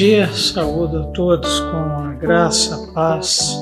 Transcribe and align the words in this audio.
Dia, 0.00 0.32
saúdo 0.32 1.00
a 1.00 1.06
todos 1.08 1.60
com 1.60 1.76
a 1.76 2.14
graça, 2.14 2.74
a 2.74 2.92
paz 2.94 3.54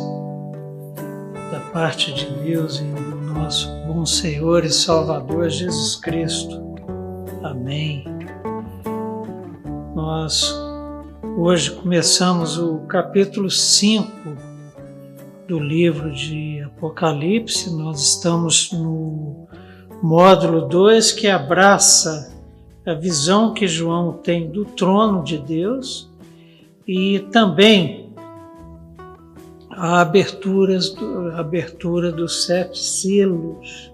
da 1.51 1.59
parte 1.73 2.13
de 2.15 2.27
Deus 2.45 2.79
e 2.79 2.85
do 2.85 3.17
nosso 3.35 3.69
bom 3.89 4.07
Senhor 4.07 4.65
e 4.65 4.71
Salvador 4.71 5.51
Jesus 5.51 5.97
Cristo. 5.97 6.63
Amém. 7.43 8.05
Nós 9.97 10.55
hoje 11.37 11.73
começamos 11.73 12.57
o 12.57 12.83
capítulo 12.87 13.51
5 13.51 14.09
do 15.49 15.59
livro 15.59 16.13
de 16.13 16.63
Apocalipse. 16.63 17.77
Nós 17.77 18.01
estamos 18.01 18.71
no 18.71 19.49
módulo 20.01 20.69
2 20.69 21.11
que 21.11 21.27
abraça 21.27 22.33
a 22.87 22.95
visão 22.95 23.53
que 23.53 23.67
João 23.67 24.13
tem 24.13 24.49
do 24.49 24.65
trono 24.65 25.25
de 25.25 25.37
Deus 25.37 26.08
e 26.89 27.21
também 27.31 28.15
a, 29.69 30.01
aberturas 30.01 30.89
do, 30.89 31.29
a 31.33 31.41
abertura 31.41 32.11
dos 32.11 32.47
sete 32.47 32.79
selos 32.79 33.93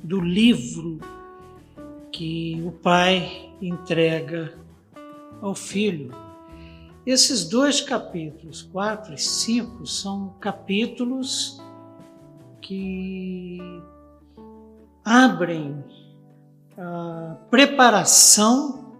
do 0.00 0.20
livro 0.20 1.00
que 2.12 2.62
o 2.64 2.70
Pai 2.70 3.50
entrega 3.60 4.54
ao 5.42 5.56
Filho. 5.56 6.14
Esses 7.04 7.48
dois 7.48 7.80
capítulos, 7.80 8.62
4 8.62 9.14
e 9.14 9.18
5, 9.18 9.84
são 9.84 10.34
capítulos 10.40 11.60
que 12.62 13.58
abrem 15.04 15.84
a 16.78 17.36
preparação 17.50 18.94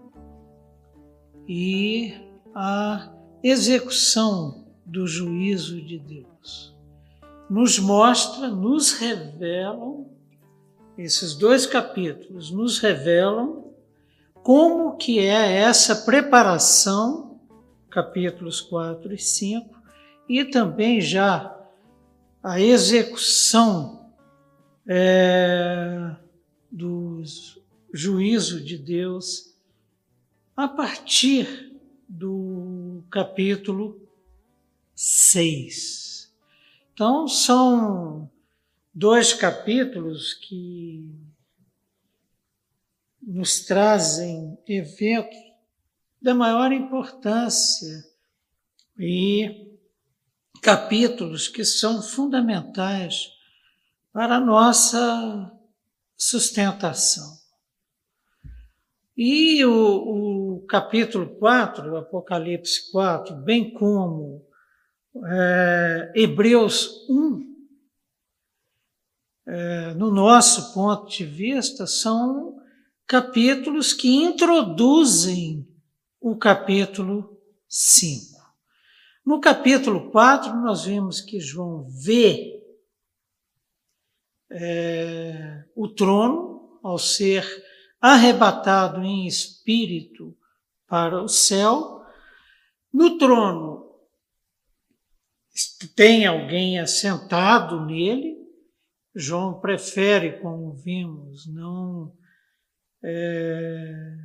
e 1.47 2.24
a 2.55 3.13
execução 3.43 4.65
do 4.85 5.05
juízo 5.05 5.81
de 5.81 5.99
Deus. 5.99 6.73
Nos 7.49 7.77
mostra, 7.77 8.47
nos 8.47 8.93
revelam, 8.93 10.09
esses 10.97 11.35
dois 11.35 11.65
capítulos 11.65 12.49
nos 12.51 12.79
revelam 12.79 13.65
como 14.41 14.95
que 14.95 15.19
é 15.19 15.57
essa 15.57 15.95
preparação, 15.95 17.41
capítulos 17.89 18.61
4 18.61 19.13
e 19.13 19.17
5, 19.17 19.75
e 20.29 20.45
também 20.45 21.01
já 21.01 21.53
a 22.41 22.61
execução 22.61 24.11
é, 24.87 26.15
dos 26.71 27.59
juízo 27.93 28.63
de 28.63 28.77
Deus 28.77 29.55
a 30.55 30.67
partir 30.67 31.74
do 32.07 33.03
capítulo 33.09 33.99
6. 34.93 36.33
Então, 36.93 37.27
são 37.27 38.29
dois 38.93 39.33
capítulos 39.33 40.33
que 40.33 41.03
nos 43.21 43.65
trazem 43.65 44.57
eventos 44.67 45.37
da 46.21 46.33
maior 46.33 46.71
importância 46.71 48.05
e 48.97 49.77
capítulos 50.61 51.47
que 51.47 51.65
são 51.65 52.01
fundamentais 52.01 53.31
para 54.13 54.37
a 54.37 54.39
nossa 54.39 55.51
sustentação. 56.15 57.37
E 59.17 59.63
o, 59.65 59.71
o 59.71 60.44
capítulo 60.65 61.35
4, 61.37 61.91
o 61.91 61.97
Apocalipse 61.97 62.91
4, 62.91 63.35
bem 63.35 63.73
como 63.73 64.45
é, 65.23 66.11
Hebreus 66.15 67.07
1, 67.09 67.55
é, 69.47 69.93
no 69.93 70.11
nosso 70.11 70.73
ponto 70.73 71.09
de 71.09 71.23
vista, 71.23 71.85
são 71.85 72.59
capítulos 73.07 73.93
que 73.93 74.09
introduzem 74.09 75.67
o 76.19 76.35
capítulo 76.35 77.39
5. 77.69 78.35
No 79.25 79.39
capítulo 79.39 80.11
4, 80.11 80.55
nós 80.61 80.85
vimos 80.85 81.21
que 81.21 81.39
João 81.39 81.87
vê 81.89 82.63
é, 84.51 85.65
o 85.75 85.87
trono 85.87 86.79
ao 86.83 86.97
ser 86.97 87.45
arrebatado 87.99 89.01
em 89.03 89.25
espírito 89.25 90.35
para 90.87 91.21
o 91.21 91.27
céu. 91.27 92.05
No 92.93 93.17
trono 93.17 93.85
tem 95.95 96.25
alguém 96.25 96.79
assentado 96.79 97.85
nele. 97.85 98.35
João 99.13 99.59
prefere, 99.59 100.39
como 100.39 100.73
vimos, 100.73 101.47
não 101.47 102.11
é, 103.03 104.17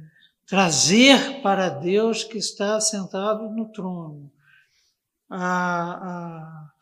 trazer 0.46 1.40
para 1.42 1.68
Deus 1.68 2.24
que 2.24 2.38
está 2.38 2.76
assentado 2.76 3.48
no 3.50 3.70
trono 3.70 4.32
a, 5.28 6.08
a, 6.08 6.72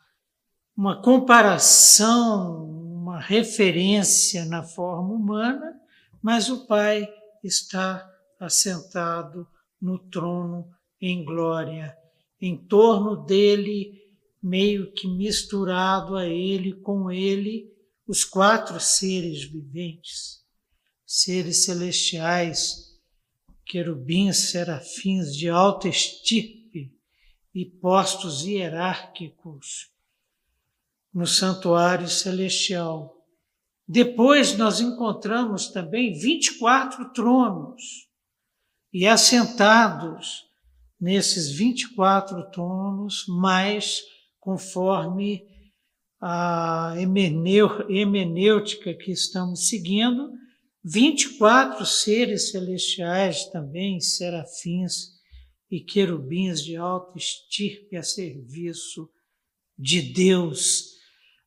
uma 0.75 1.01
comparação, 1.01 2.65
uma 2.65 3.19
referência 3.19 4.43
na 4.45 4.63
forma 4.63 5.13
humana 5.13 5.79
mas 6.21 6.49
o 6.49 6.65
Pai 6.65 7.07
está 7.43 8.09
assentado 8.39 9.47
no 9.81 9.97
trono 9.97 10.69
em 11.01 11.23
glória. 11.23 11.97
Em 12.41 12.57
torno 12.57 13.15
dele, 13.25 13.99
meio 14.41 14.91
que 14.91 15.07
misturado 15.07 16.15
a 16.15 16.25
ele, 16.25 16.73
com 16.73 17.11
ele, 17.11 17.71
os 18.07 18.23
quatro 18.23 18.79
seres 18.79 19.43
viventes, 19.43 20.43
seres 21.05 21.65
celestiais, 21.65 22.99
querubins, 23.65 24.49
serafins 24.49 25.35
de 25.35 25.47
alta 25.47 25.87
estirpe 25.87 26.91
e 27.53 27.65
postos 27.65 28.43
hierárquicos 28.43 29.91
no 31.13 31.27
santuário 31.27 32.07
celestial. 32.07 33.15
Depois 33.87 34.57
nós 34.57 34.79
encontramos 34.79 35.67
também 35.67 36.17
24 36.17 37.11
tronos, 37.11 38.08
e 38.93 39.05
assentados 39.07 40.45
nesses 40.99 41.51
24 41.51 42.49
tronos, 42.51 43.25
mais 43.27 44.01
conforme 44.39 45.47
a 46.21 46.95
hemenêutica 46.97 48.93
que 48.93 49.11
estamos 49.11 49.69
seguindo, 49.69 50.31
24 50.83 51.85
seres 51.85 52.51
celestiais 52.51 53.45
também, 53.45 53.99
serafins 53.99 55.19
e 55.69 55.79
querubins 55.79 56.63
de 56.63 56.75
alto 56.75 57.17
estirpe 57.17 57.95
a 57.95 58.03
serviço 58.03 59.09
de 59.77 60.01
Deus, 60.01 60.95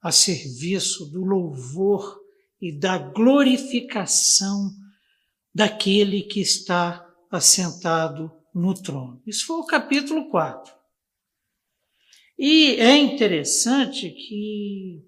a 0.00 0.12
serviço 0.12 1.10
do 1.10 1.24
louvor 1.24 2.18
e 2.60 2.72
da 2.72 2.96
glorificação 2.96 4.70
daquele 5.54 6.22
que 6.22 6.40
está 6.40 7.11
assentado 7.32 8.30
no 8.54 8.74
trono. 8.74 9.20
Isso 9.26 9.46
foi 9.46 9.56
o 9.56 9.66
capítulo 9.66 10.28
4. 10.28 10.72
E 12.38 12.76
é 12.76 12.96
interessante 12.96 14.10
que, 14.10 15.04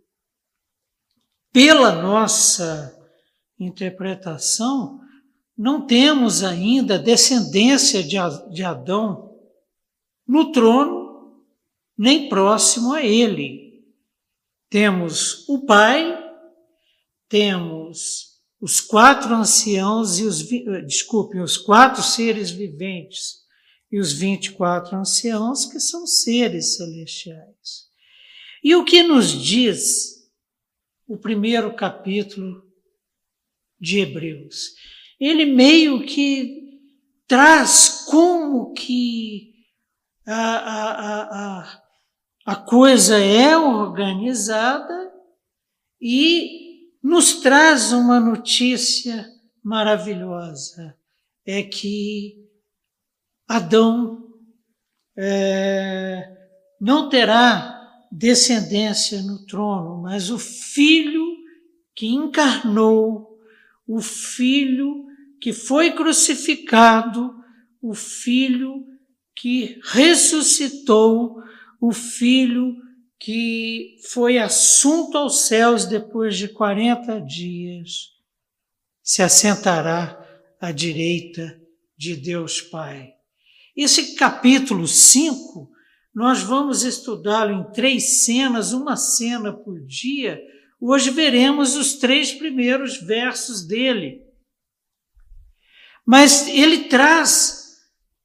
pela 1.52 2.02
nossa 2.02 2.98
interpretação, 3.58 5.00
não 5.56 5.86
temos 5.86 6.42
ainda 6.42 6.98
descendência 6.98 8.02
de 8.02 8.64
Adão 8.64 9.38
no 10.26 10.50
trono, 10.50 11.44
nem 11.96 12.28
próximo 12.28 12.92
a 12.92 13.02
ele. 13.02 13.84
Temos 14.68 15.48
o 15.48 15.64
pai 15.64 16.24
temos 17.34 18.23
os 18.64 18.80
quatro 18.80 19.34
anciãos 19.34 20.18
e 20.18 20.24
os, 20.24 20.48
desculpem, 20.86 21.42
os 21.42 21.58
quatro 21.58 22.02
seres 22.02 22.50
viventes 22.50 23.44
e 23.92 24.00
os 24.00 24.14
24 24.14 24.96
anciãos, 24.96 25.66
que 25.66 25.78
são 25.78 26.06
seres 26.06 26.78
celestiais. 26.78 27.90
E 28.62 28.74
o 28.74 28.82
que 28.82 29.02
nos 29.02 29.32
diz 29.32 30.26
o 31.06 31.18
primeiro 31.18 31.76
capítulo 31.76 32.64
de 33.78 33.98
Hebreus? 33.98 34.70
Ele 35.20 35.44
meio 35.44 36.06
que 36.06 36.80
traz 37.28 38.06
como 38.08 38.72
que 38.72 39.52
a, 40.26 40.56
a, 40.56 41.60
a, 41.60 41.82
a 42.46 42.56
coisa 42.56 43.18
é 43.18 43.58
organizada 43.58 45.12
e 46.00 46.63
nos 47.04 47.34
traz 47.34 47.92
uma 47.92 48.18
notícia 48.18 49.30
maravilhosa: 49.62 50.96
é 51.44 51.62
que 51.62 52.42
Adão 53.46 54.32
é, 55.14 56.34
não 56.80 57.10
terá 57.10 57.72
descendência 58.10 59.20
no 59.20 59.44
trono, 59.44 60.00
mas 60.00 60.30
o 60.30 60.38
Filho 60.38 61.24
que 61.94 62.06
encarnou, 62.06 63.38
o 63.86 64.00
Filho 64.00 65.04
que 65.38 65.52
foi 65.52 65.92
crucificado, 65.92 67.34
o 67.82 67.92
Filho 67.92 68.86
que 69.36 69.78
ressuscitou, 69.84 71.36
o 71.78 71.92
Filho 71.92 72.76
que 73.24 73.96
foi 74.10 74.36
assunto 74.36 75.16
aos 75.16 75.46
céus 75.46 75.86
depois 75.86 76.36
de 76.36 76.46
40 76.46 77.22
dias, 77.22 78.10
se 79.02 79.22
assentará 79.22 80.22
à 80.60 80.70
direita 80.70 81.58
de 81.96 82.16
Deus 82.16 82.60
Pai. 82.60 83.14
Esse 83.74 84.14
capítulo 84.14 84.86
5, 84.86 85.70
nós 86.14 86.42
vamos 86.42 86.82
estudá-lo 86.82 87.54
em 87.54 87.72
três 87.72 88.24
cenas, 88.24 88.74
uma 88.74 88.94
cena 88.94 89.54
por 89.54 89.80
dia. 89.86 90.38
Hoje 90.78 91.08
veremos 91.08 91.76
os 91.76 91.94
três 91.94 92.30
primeiros 92.30 92.98
versos 92.98 93.66
dele. 93.66 94.20
Mas 96.04 96.46
ele 96.46 96.88
traz 96.90 97.78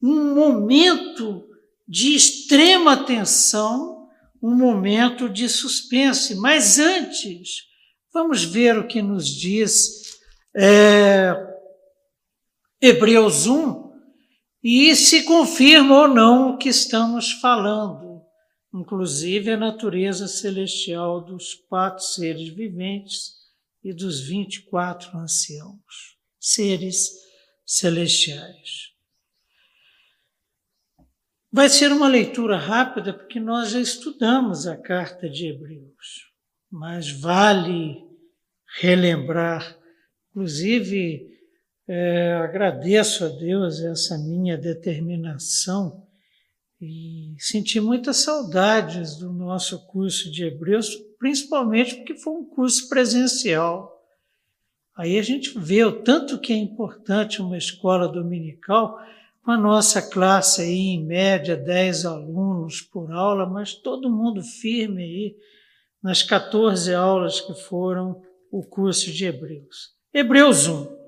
um 0.04 0.36
momento 0.36 1.48
de 1.88 2.14
extrema 2.14 2.98
tensão, 2.98 3.99
um 4.42 4.56
momento 4.56 5.30
de 5.30 5.48
suspense. 5.50 6.36
Mas 6.36 6.80
antes, 6.80 7.64
vamos 8.14 8.44
ver 8.44 8.78
o 8.78 8.88
que 8.88 9.02
nos 9.02 9.28
diz 9.28 10.20
é, 10.56 11.34
Hebreus 12.82 13.46
1, 13.46 13.90
e 14.64 14.96
se 14.96 15.24
confirma 15.24 16.02
ou 16.02 16.08
não 16.08 16.52
o 16.52 16.58
que 16.58 16.70
estamos 16.70 17.32
falando, 17.34 18.22
inclusive 18.74 19.52
a 19.52 19.58
natureza 19.58 20.28
celestial 20.28 21.22
dos 21.24 21.54
quatro 21.54 22.04
seres 22.04 22.50
viventes 22.50 23.34
e 23.84 23.94
dos 23.94 24.20
24 24.22 25.18
anciãos, 25.18 26.18
seres 26.40 27.10
celestiais. 27.66 28.89
Vai 31.52 31.68
ser 31.68 31.92
uma 31.92 32.08
leitura 32.08 32.58
rápida 32.58 33.12
porque 33.12 33.40
nós 33.40 33.72
já 33.72 33.80
estudamos 33.80 34.68
a 34.68 34.78
carta 34.78 35.28
de 35.28 35.48
Hebreus, 35.48 36.32
mas 36.72 37.10
vale 37.10 37.98
relembrar, 38.80 39.76
inclusive 40.30 41.28
é, 41.88 42.34
agradeço 42.34 43.26
a 43.26 43.30
Deus 43.30 43.82
essa 43.82 44.16
minha 44.20 44.56
determinação 44.56 46.06
e 46.80 47.36
senti 47.40 47.80
muitas 47.80 48.18
saudades 48.18 49.18
do 49.18 49.34
nosso 49.34 49.88
curso 49.88 50.32
de 50.32 50.44
Hebreus, 50.44 50.96
principalmente 51.18 51.96
porque 51.96 52.16
foi 52.16 52.34
um 52.34 52.46
curso 52.46 52.88
presencial. 52.88 54.00
Aí 54.96 55.18
a 55.18 55.24
gente 55.24 55.58
vê 55.58 55.84
o 55.84 56.04
tanto 56.04 56.40
que 56.40 56.54
é 56.54 56.58
importante 56.58 57.42
uma 57.42 57.58
escola 57.58 58.08
dominical, 58.08 59.00
com 59.44 59.52
a 59.52 59.58
nossa 59.58 60.02
classe 60.02 60.62
aí 60.62 60.90
em 60.90 61.06
média 61.06 61.56
10 61.56 62.06
alunos 62.06 62.82
por 62.82 63.12
aula, 63.12 63.46
mas 63.46 63.74
todo 63.74 64.10
mundo 64.10 64.42
firme 64.42 65.04
aí 65.04 65.36
nas 66.02 66.24
14 66.24 66.94
aulas 66.94 67.42
que 67.42 67.54
foram 67.54 68.22
o 68.52 68.64
curso 68.64 69.12
de 69.12 69.26
Hebreus. 69.26 69.94
Hebreus 70.14 70.68
1. 70.68 71.00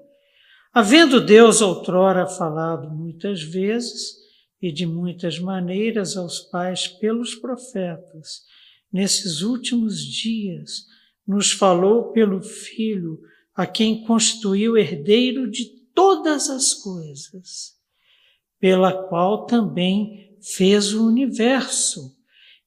Havendo 0.74 1.20
Deus 1.20 1.62
outrora 1.62 2.26
falado 2.26 2.90
muitas 2.90 3.42
vezes 3.42 4.16
e 4.62 4.72
de 4.72 4.86
muitas 4.86 5.40
maneiras 5.40 6.16
aos 6.16 6.40
pais 6.40 6.88
pelos 6.88 7.36
profetas, 7.36 8.44
nesses 8.92 9.42
últimos 9.42 10.00
dias 10.00 10.86
nos 11.28 11.52
falou 11.52 12.12
pelo 12.12 12.42
Filho, 12.42 13.20
a 13.56 13.66
quem 13.66 14.04
constituiu 14.06 14.78
herdeiro 14.78 15.50
de 15.50 15.66
todas 15.94 16.50
as 16.50 16.74
coisas, 16.74 17.76
pela 18.62 18.94
qual 18.94 19.46
também 19.46 20.38
fez 20.40 20.94
o 20.94 21.06
universo. 21.06 22.16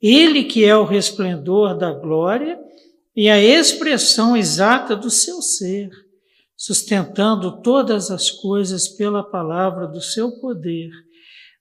Ele 0.02 0.44
que 0.44 0.62
é 0.62 0.76
o 0.76 0.84
resplendor 0.84 1.78
da 1.78 1.90
glória 1.90 2.60
e 3.16 3.30
a 3.30 3.42
expressão 3.42 4.36
exata 4.36 4.94
do 4.94 5.08
seu 5.08 5.40
ser 5.40 5.90
sustentando 6.56 7.60
todas 7.62 8.10
as 8.10 8.30
coisas 8.30 8.88
pela 8.88 9.22
palavra 9.22 9.86
do 9.86 10.00
seu 10.00 10.32
poder, 10.40 10.90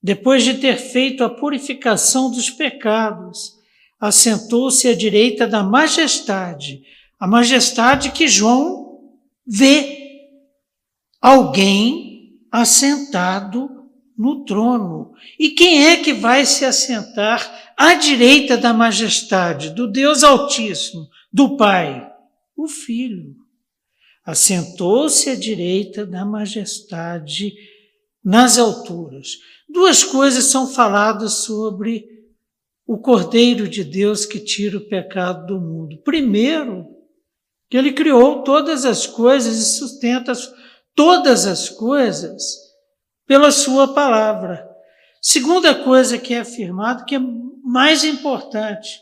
depois 0.02 0.44
de 0.44 0.56
ter 0.56 0.78
feito 0.78 1.24
a 1.24 1.30
purificação 1.30 2.30
dos 2.32 2.50
pecados, 2.50 3.54
assentou-se 4.00 4.88
à 4.88 4.96
direita 4.96 5.48
da 5.48 5.64
majestade, 5.64 6.84
a 7.20 7.28
majestade 7.28 8.12
que 8.12 8.28
João 8.28 9.00
vê. 9.46 10.30
Alguém 11.22 12.38
assentado 12.52 13.83
no 14.18 14.46
trono. 14.46 15.14
E 15.40 15.50
quem 15.50 15.88
é 15.88 15.98
que 15.98 16.14
vai 16.14 16.46
se 16.46 16.66
assentar 16.66 17.74
à 17.78 17.94
direita 17.96 18.58
da 18.58 18.74
majestade, 18.74 19.72
do 19.72 19.88
Deus 19.88 20.24
Altíssimo, 20.24 21.08
do 21.32 21.58
Pai? 21.58 22.10
O 22.56 22.68
Filho 22.68 23.36
assentou-se 24.26 25.30
à 25.30 25.36
direita 25.36 26.06
da 26.06 26.24
majestade 26.24 27.54
nas 28.24 28.58
alturas. 28.58 29.40
Duas 29.68 30.04
coisas 30.04 30.46
são 30.46 30.68
faladas 30.68 31.44
sobre 31.46 32.08
o 32.86 32.98
Cordeiro 32.98 33.68
de 33.68 33.84
Deus 33.84 34.26
que 34.26 34.40
tira 34.40 34.78
o 34.78 34.88
pecado 34.88 35.48
do 35.48 35.60
mundo. 35.60 35.98
Primeiro, 36.04 36.88
que 37.70 37.78
ele 37.78 37.92
criou 37.92 38.44
todas 38.44 38.86
as 38.86 39.08
coisas 39.08 39.58
e 39.58 39.66
sustenta 39.66 40.34
todas 40.96 41.46
as 41.46 41.70
coisas 41.70 42.63
pela 43.28 43.52
sua 43.52 43.94
palavra. 43.94 44.68
Segunda 45.22 45.74
coisa 45.74 46.18
que 46.18 46.34
é 46.34 46.40
afirmado, 46.40 47.06
que 47.06 47.16
é 47.16 47.20
mais 47.64 48.04
importante, 48.04 49.00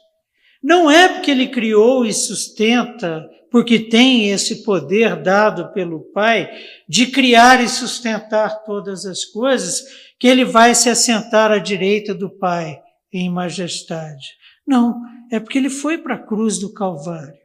não 0.61 0.89
é 0.89 1.07
porque 1.09 1.31
ele 1.31 1.47
criou 1.47 2.05
e 2.05 2.13
sustenta 2.13 3.27
porque 3.51 3.77
tem 3.77 4.31
esse 4.31 4.63
poder 4.63 5.21
dado 5.21 5.73
pelo 5.73 5.99
Pai 6.13 6.49
de 6.87 7.07
criar 7.07 7.61
e 7.61 7.67
sustentar 7.67 8.63
todas 8.63 9.05
as 9.05 9.25
coisas, 9.25 9.83
que 10.17 10.25
ele 10.25 10.45
vai 10.45 10.73
se 10.73 10.89
assentar 10.89 11.51
à 11.51 11.57
direita 11.57 12.13
do 12.15 12.29
Pai 12.29 12.79
em 13.11 13.29
majestade. 13.29 14.25
Não, 14.65 15.01
é 15.29 15.37
porque 15.37 15.57
ele 15.57 15.69
foi 15.69 15.97
para 15.97 16.15
a 16.15 16.25
cruz 16.25 16.59
do 16.59 16.73
Calvário 16.73 17.41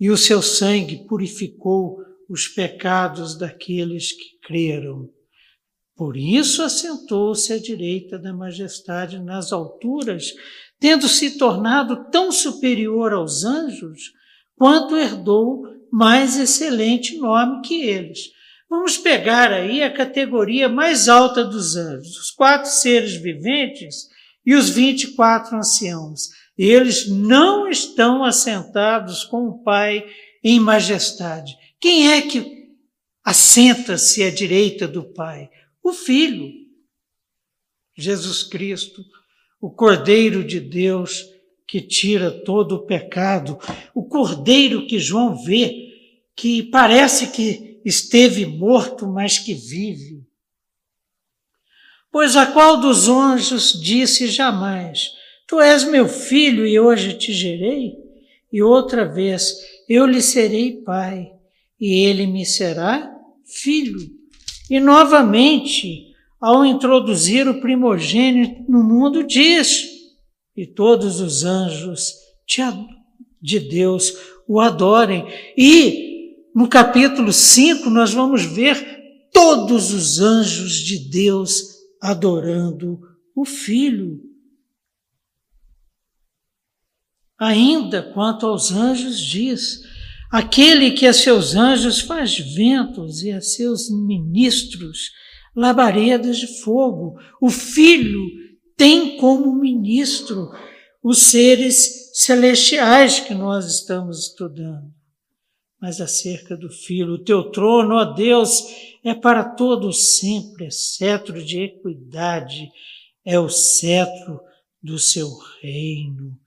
e 0.00 0.10
o 0.10 0.16
seu 0.16 0.40
sangue 0.40 1.06
purificou 1.06 1.98
os 2.30 2.48
pecados 2.48 3.38
daqueles 3.38 4.12
que 4.12 4.38
creram. 4.42 5.08
Por 5.96 6.14
isso 6.14 6.62
assentou-se 6.62 7.50
à 7.54 7.58
direita 7.58 8.18
da 8.18 8.32
majestade 8.32 9.18
nas 9.18 9.50
alturas, 9.50 10.34
tendo 10.78 11.08
se 11.08 11.38
tornado 11.38 12.10
tão 12.10 12.30
superior 12.30 13.14
aos 13.14 13.44
anjos, 13.44 14.12
quanto 14.54 14.94
herdou 14.94 15.62
mais 15.90 16.36
excelente 16.36 17.16
nome 17.16 17.62
que 17.62 17.82
eles. 17.82 18.30
Vamos 18.68 18.98
pegar 18.98 19.50
aí 19.50 19.82
a 19.82 19.92
categoria 19.92 20.68
mais 20.68 21.08
alta 21.08 21.42
dos 21.42 21.76
anjos, 21.76 22.18
os 22.18 22.30
quatro 22.30 22.68
seres 22.68 23.14
viventes 23.14 24.06
e 24.44 24.54
os 24.54 24.68
24 24.68 25.56
anciãos. 25.56 26.28
Eles 26.58 27.08
não 27.08 27.68
estão 27.68 28.22
assentados 28.22 29.24
com 29.24 29.48
o 29.48 29.62
Pai 29.62 30.04
em 30.44 30.60
majestade. 30.60 31.56
Quem 31.80 32.12
é 32.12 32.22
que 32.22 32.66
assenta-se 33.24 34.22
à 34.22 34.30
direita 34.30 34.86
do 34.86 35.02
Pai? 35.14 35.48
O 35.86 35.92
Filho, 35.92 36.52
Jesus 37.96 38.42
Cristo, 38.42 39.04
o 39.60 39.70
Cordeiro 39.70 40.42
de 40.42 40.58
Deus, 40.58 41.24
que 41.64 41.80
tira 41.80 42.28
todo 42.28 42.72
o 42.72 42.86
pecado, 42.86 43.56
o 43.94 44.02
cordeiro 44.02 44.84
que 44.88 44.98
João 44.98 45.40
vê, 45.44 45.72
que 46.34 46.64
parece 46.64 47.28
que 47.28 47.80
esteve 47.84 48.44
morto, 48.44 49.06
mas 49.06 49.38
que 49.38 49.54
vive. 49.54 50.26
Pois 52.10 52.34
a 52.34 52.46
qual 52.46 52.80
dos 52.80 53.08
anjos 53.08 53.80
disse 53.80 54.26
jamais: 54.26 55.12
Tu 55.46 55.60
és 55.60 55.84
meu 55.84 56.08
filho 56.08 56.66
e 56.66 56.80
hoje 56.80 57.16
te 57.16 57.32
gerei? 57.32 57.94
E 58.52 58.60
outra 58.60 59.04
vez: 59.04 59.54
Eu 59.88 60.04
lhe 60.04 60.20
serei 60.20 60.82
pai 60.82 61.30
e 61.80 62.04
ele 62.04 62.26
me 62.26 62.44
será 62.44 63.08
filho. 63.44 64.15
E 64.68 64.80
novamente, 64.80 66.14
ao 66.40 66.64
introduzir 66.64 67.48
o 67.48 67.60
primogênito 67.60 68.70
no 68.70 68.82
mundo, 68.82 69.24
diz: 69.24 69.84
E 70.56 70.66
todos 70.66 71.20
os 71.20 71.44
anjos 71.44 72.12
de 73.40 73.60
Deus 73.60 74.12
o 74.48 74.60
adorem. 74.60 75.24
E 75.56 76.46
no 76.54 76.68
capítulo 76.68 77.32
5 77.32 77.88
nós 77.90 78.12
vamos 78.12 78.44
ver 78.44 79.28
todos 79.32 79.92
os 79.92 80.20
anjos 80.20 80.72
de 80.72 81.10
Deus 81.10 81.76
adorando 82.00 83.00
o 83.34 83.44
Filho. 83.44 84.20
Ainda 87.38 88.02
quanto 88.14 88.46
aos 88.46 88.72
anjos, 88.72 89.20
diz: 89.20 89.82
aquele 90.30 90.92
que 90.92 91.06
a 91.06 91.12
seus 91.12 91.54
anjos 91.54 92.00
faz 92.00 92.38
ventos 92.38 93.22
e 93.22 93.30
a 93.30 93.40
seus 93.40 93.90
ministros 93.90 95.10
labaredas 95.54 96.38
de 96.38 96.60
fogo. 96.60 97.18
O 97.40 97.48
Filho 97.48 98.22
tem 98.76 99.16
como 99.16 99.54
ministro 99.54 100.50
os 101.02 101.18
seres 101.18 102.10
celestiais 102.12 103.20
que 103.20 103.34
nós 103.34 103.66
estamos 103.66 104.28
estudando. 104.28 104.94
Mas 105.80 106.00
acerca 106.00 106.56
do 106.56 106.70
Filho, 106.70 107.14
o 107.14 107.24
teu 107.24 107.50
trono, 107.50 107.94
ó 107.94 108.04
Deus, 108.04 108.64
é 109.04 109.14
para 109.14 109.44
todo 109.44 109.92
sempre, 109.92 110.66
é 110.66 110.70
cetro 110.70 111.44
de 111.44 111.60
equidade, 111.60 112.68
é 113.24 113.38
o 113.38 113.48
cetro 113.48 114.40
do 114.82 114.98
seu 114.98 115.28
reino. 115.60 116.38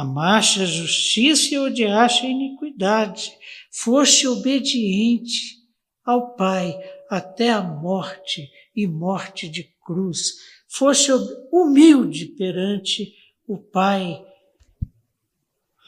Amaste 0.00 0.62
a 0.62 0.64
justiça 0.64 1.52
e 1.52 1.58
odiaste 1.58 2.24
a 2.24 2.30
iniquidade. 2.30 3.32
Foste 3.68 4.28
obediente 4.28 5.56
ao 6.04 6.36
Pai 6.36 6.72
até 7.10 7.50
a 7.50 7.60
morte 7.60 8.48
e 8.76 8.86
morte 8.86 9.48
de 9.48 9.64
cruz. 9.84 10.34
Foste 10.68 11.10
humilde 11.50 12.26
perante 12.26 13.12
o 13.44 13.58
Pai 13.58 14.24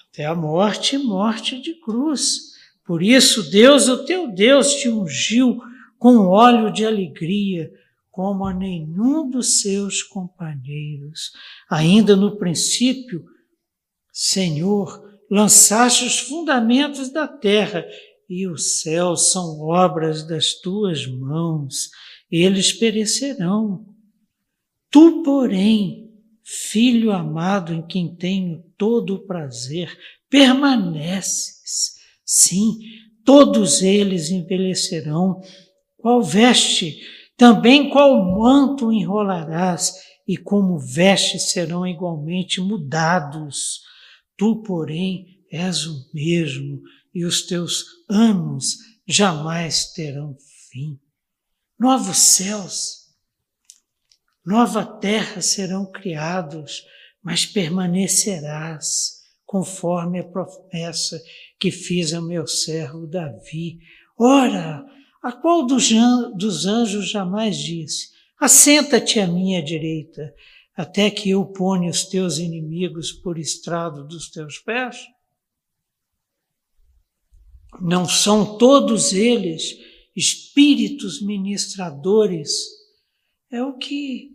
até 0.09 0.25
a 0.25 0.35
morte 0.35 0.97
e 0.97 0.99
morte 0.99 1.62
de 1.62 1.75
cruz. 1.75 2.50
Por 2.85 3.05
isso, 3.05 3.49
Deus, 3.49 3.87
o 3.87 4.05
teu 4.05 4.26
Deus, 4.26 4.75
te 4.75 4.88
ungiu 4.88 5.61
com 6.00 6.26
óleo 6.26 6.73
de 6.73 6.85
alegria, 6.85 7.73
como 8.11 8.45
a 8.45 8.52
nenhum 8.52 9.31
dos 9.31 9.61
seus 9.61 10.02
companheiros. 10.02 11.31
Ainda 11.71 12.17
no 12.17 12.37
princípio, 12.37 13.25
Senhor, 14.12 15.02
lançaste 15.31 16.05
os 16.05 16.19
fundamentos 16.19 17.12
da 17.12 17.26
terra 17.29 17.85
e 18.29 18.47
os 18.47 18.81
céus 18.81 19.33
são 19.33 19.61
obras 19.61 20.26
das 20.26 20.55
tuas 20.55 21.07
mãos, 21.07 21.90
eles 22.31 22.73
perecerão. 22.73 23.85
Tu, 24.90 25.23
porém, 25.23 26.11
filho 26.45 27.12
amado 27.12 27.73
em 27.73 27.87
quem 27.87 28.14
tenho 28.14 28.62
todo 28.76 29.14
o 29.14 29.26
prazer, 29.26 29.97
permaneces. 30.29 31.95
Sim, 32.25 32.79
todos 33.25 33.83
eles 33.83 34.31
envelhecerão. 34.31 35.40
Qual 35.97 36.23
veste, 36.23 37.00
também 37.37 37.90
qual 37.90 38.25
manto 38.38 38.93
enrolarás, 38.93 39.95
e 40.26 40.37
como 40.37 40.79
vestes 40.79 41.50
serão 41.50 41.85
igualmente 41.85 42.61
mudados. 42.61 43.81
Tu, 44.40 44.62
porém, 44.62 45.44
és 45.52 45.85
o 45.85 46.09
mesmo 46.14 46.80
e 47.14 47.26
os 47.26 47.42
teus 47.42 47.85
anos 48.09 48.78
jamais 49.06 49.92
terão 49.92 50.35
fim. 50.70 50.99
Novos 51.78 52.16
céus, 52.16 53.11
nova 54.42 54.82
terra 54.82 55.42
serão 55.42 55.92
criados, 55.92 56.87
mas 57.23 57.44
permanecerás 57.44 59.20
conforme 59.44 60.20
a 60.20 60.25
promessa 60.25 61.23
que 61.59 61.70
fiz 61.70 62.14
ao 62.14 62.23
meu 62.23 62.47
servo 62.47 63.06
Davi. 63.06 63.78
Ora, 64.18 64.82
a 65.23 65.32
qual 65.32 65.66
dos 65.66 66.64
anjos 66.64 67.11
jamais 67.11 67.59
disse: 67.59 68.09
Assenta-te 68.40 69.20
à 69.20 69.26
minha 69.26 69.62
direita, 69.62 70.35
até 70.77 71.11
que 71.11 71.31
eu 71.31 71.45
ponha 71.45 71.91
os 71.91 72.05
teus 72.05 72.39
inimigos 72.39 73.12
por 73.12 73.39
estrado 73.39 74.07
dos 74.07 74.31
teus 74.31 74.59
pés? 74.59 74.99
Não 77.81 78.09
são 78.09 78.59
todos 78.59 79.12
eles 79.12 79.79
espíritos 80.15 81.23
ministradores. 81.23 82.50
É 83.50 83.62
o 83.62 83.77
que 83.79 84.33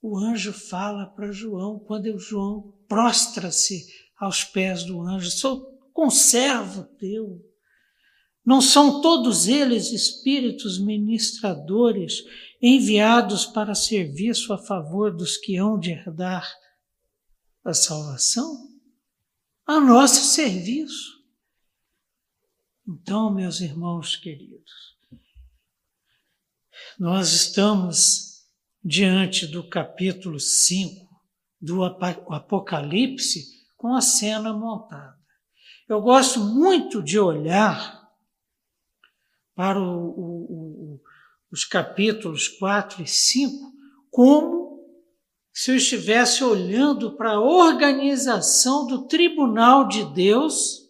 o 0.00 0.16
anjo 0.18 0.52
fala 0.52 1.06
para 1.06 1.32
João 1.32 1.78
quando 1.78 2.18
João 2.18 2.74
prostra-se 2.88 3.86
aos 4.16 4.44
pés 4.44 4.84
do 4.84 5.00
anjo. 5.00 5.30
Sou 5.30 5.76
conservo 5.92 6.84
teu. 6.98 7.42
Não 8.46 8.60
são 8.60 9.00
todos 9.00 9.48
eles 9.48 9.90
espíritos 9.90 10.78
ministradores 10.78 12.22
enviados 12.62 13.44
para 13.44 13.74
serviço 13.74 14.52
a 14.52 14.58
favor 14.58 15.12
dos 15.12 15.36
que 15.36 15.56
hão 15.56 15.76
de 15.76 15.90
herdar 15.90 16.48
a 17.64 17.74
salvação? 17.74 18.70
A 19.66 19.80
nosso 19.80 20.32
serviço. 20.32 21.16
Então, 22.88 23.34
meus 23.34 23.60
irmãos 23.60 24.14
queridos, 24.14 24.96
nós 26.96 27.32
estamos 27.32 28.46
diante 28.84 29.44
do 29.44 29.68
capítulo 29.68 30.38
5 30.38 31.04
do 31.60 31.82
Apocalipse 31.84 33.44
com 33.76 33.92
a 33.92 34.00
cena 34.00 34.52
montada. 34.52 35.18
Eu 35.88 36.00
gosto 36.00 36.38
muito 36.38 37.02
de 37.02 37.18
olhar 37.18 38.05
para 39.56 39.80
o, 39.80 40.10
o, 40.10 40.94
o, 40.94 41.00
os 41.50 41.64
capítulos 41.64 42.46
4 42.46 43.02
e 43.02 43.06
5 43.06 43.72
como 44.10 44.76
se 45.52 45.70
eu 45.70 45.76
estivesse 45.76 46.44
olhando 46.44 47.16
para 47.16 47.32
a 47.32 47.40
organização 47.40 48.86
do 48.86 49.08
tribunal 49.08 49.88
de 49.88 50.04
Deus 50.12 50.86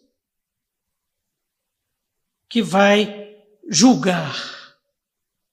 que 2.49 2.61
vai 2.61 3.37
julgar 3.69 4.35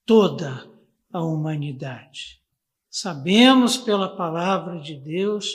toda 0.04 0.68
a 1.12 1.22
humanidade. 1.22 2.40
Sabemos 2.90 3.76
pela 3.76 4.16
palavra 4.16 4.80
de 4.80 4.96
Deus 4.96 5.54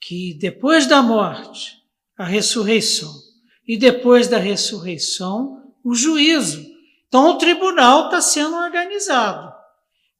que 0.00 0.34
depois 0.34 0.86
da 0.86 1.02
morte, 1.02 1.76
a 2.16 2.24
ressurreição, 2.24 3.12
e 3.66 3.76
depois 3.76 4.28
da 4.28 4.38
ressurreição, 4.38 5.59
o 5.84 5.94
juízo. 5.94 6.64
Então 7.08 7.30
o 7.30 7.38
tribunal 7.38 8.06
está 8.06 8.20
sendo 8.20 8.56
organizado. 8.56 9.52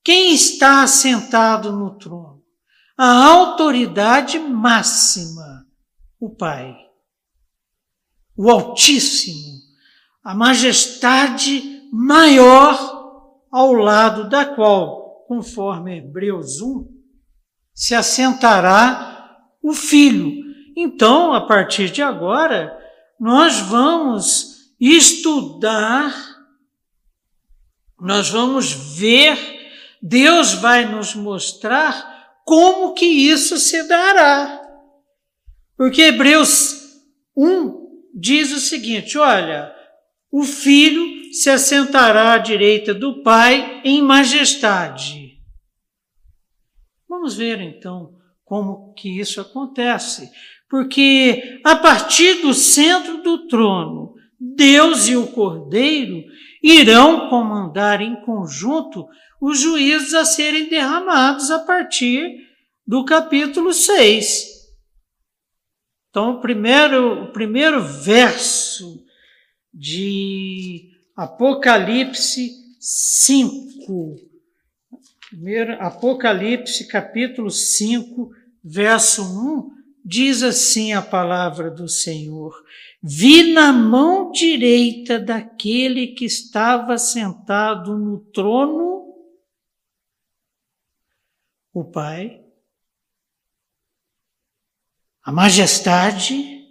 Quem 0.03 0.35
está 0.35 0.83
assentado 0.83 1.73
no 1.73 1.97
trono? 1.99 2.43
A 2.97 3.25
autoridade 3.25 4.39
máxima, 4.39 5.67
o 6.19 6.35
Pai. 6.35 6.77
O 8.37 8.51
Altíssimo, 8.51 9.61
a 10.25 10.35
majestade 10.35 11.83
maior 11.93 13.01
ao 13.51 13.73
lado 13.73 14.29
da 14.29 14.45
qual, 14.45 15.25
conforme 15.27 15.99
Hebreus 15.99 16.61
1, 16.61 16.89
se 17.75 17.95
assentará 17.95 19.39
o 19.63 19.73
Filho. 19.73 20.33
Então, 20.77 21.33
a 21.33 21.47
partir 21.47 21.91
de 21.91 22.03
agora, 22.03 22.79
nós 23.19 23.59
vamos 23.61 24.60
estudar, 24.81 26.15
nós 28.01 28.31
vamos 28.31 28.73
ver, 28.73 29.37
Deus 30.01 30.55
vai 30.55 30.87
nos 30.87 31.15
mostrar 31.15 32.41
como 32.45 32.95
que 32.95 33.05
isso 33.05 33.59
se 33.59 33.87
dará. 33.87 34.59
Porque 35.77 36.03
Hebreus 36.03 37.01
1 37.37 38.09
diz 38.15 38.53
o 38.53 38.61
seguinte: 38.61 39.19
olha, 39.19 39.75
o 40.33 40.43
filho 40.43 41.33
se 41.33 41.51
assentará 41.51 42.33
à 42.33 42.39
direita 42.39 42.95
do 42.95 43.23
pai 43.23 43.83
em 43.85 44.03
majestade. 44.03 45.39
Vamos 47.09 47.37
ver 47.37 47.61
então 47.61 48.15
como 48.45 48.95
que 48.95 49.21
isso 49.21 49.41
acontece. 49.41 50.31
Porque 50.69 51.61
a 51.65 51.77
partir 51.77 52.43
do 52.43 52.55
centro 52.55 53.23
do 53.23 53.49
trono, 53.49 54.15
Deus 54.61 55.09
e 55.09 55.17
o 55.17 55.27
Cordeiro 55.29 56.23
irão 56.63 57.31
comandar 57.31 58.03
em 58.03 58.15
conjunto 58.27 59.09
os 59.41 59.59
juízos 59.59 60.13
a 60.13 60.23
serem 60.27 60.69
derramados 60.69 61.51
a 61.51 61.61
partir 61.61 62.47
do 62.87 63.03
capítulo 63.07 63.73
6. 63.73 64.51
Então, 66.11 66.33
o 66.33 66.41
primeiro, 66.43 67.23
o 67.25 67.33
primeiro 67.33 67.83
verso 67.83 69.03
de 69.73 70.91
Apocalipse 71.17 72.51
5. 72.79 74.17
Primeiro, 75.31 75.73
Apocalipse 75.81 76.87
capítulo 76.87 77.51
5, 77.51 78.31
verso 78.63 79.23
1, 79.23 79.71
diz 80.05 80.43
assim 80.43 80.93
a 80.93 81.01
palavra 81.01 81.71
do 81.71 81.89
Senhor: 81.89 82.53
Vi 83.03 83.53
na 83.53 83.73
mão 83.73 84.31
direita 84.31 85.19
daquele 85.19 86.09
que 86.09 86.25
estava 86.25 86.99
sentado 86.99 87.97
no 87.97 88.21
trono 88.31 89.01
o 91.73 91.85
Pai 91.85 92.41
a 95.23 95.33
majestade, 95.33 96.67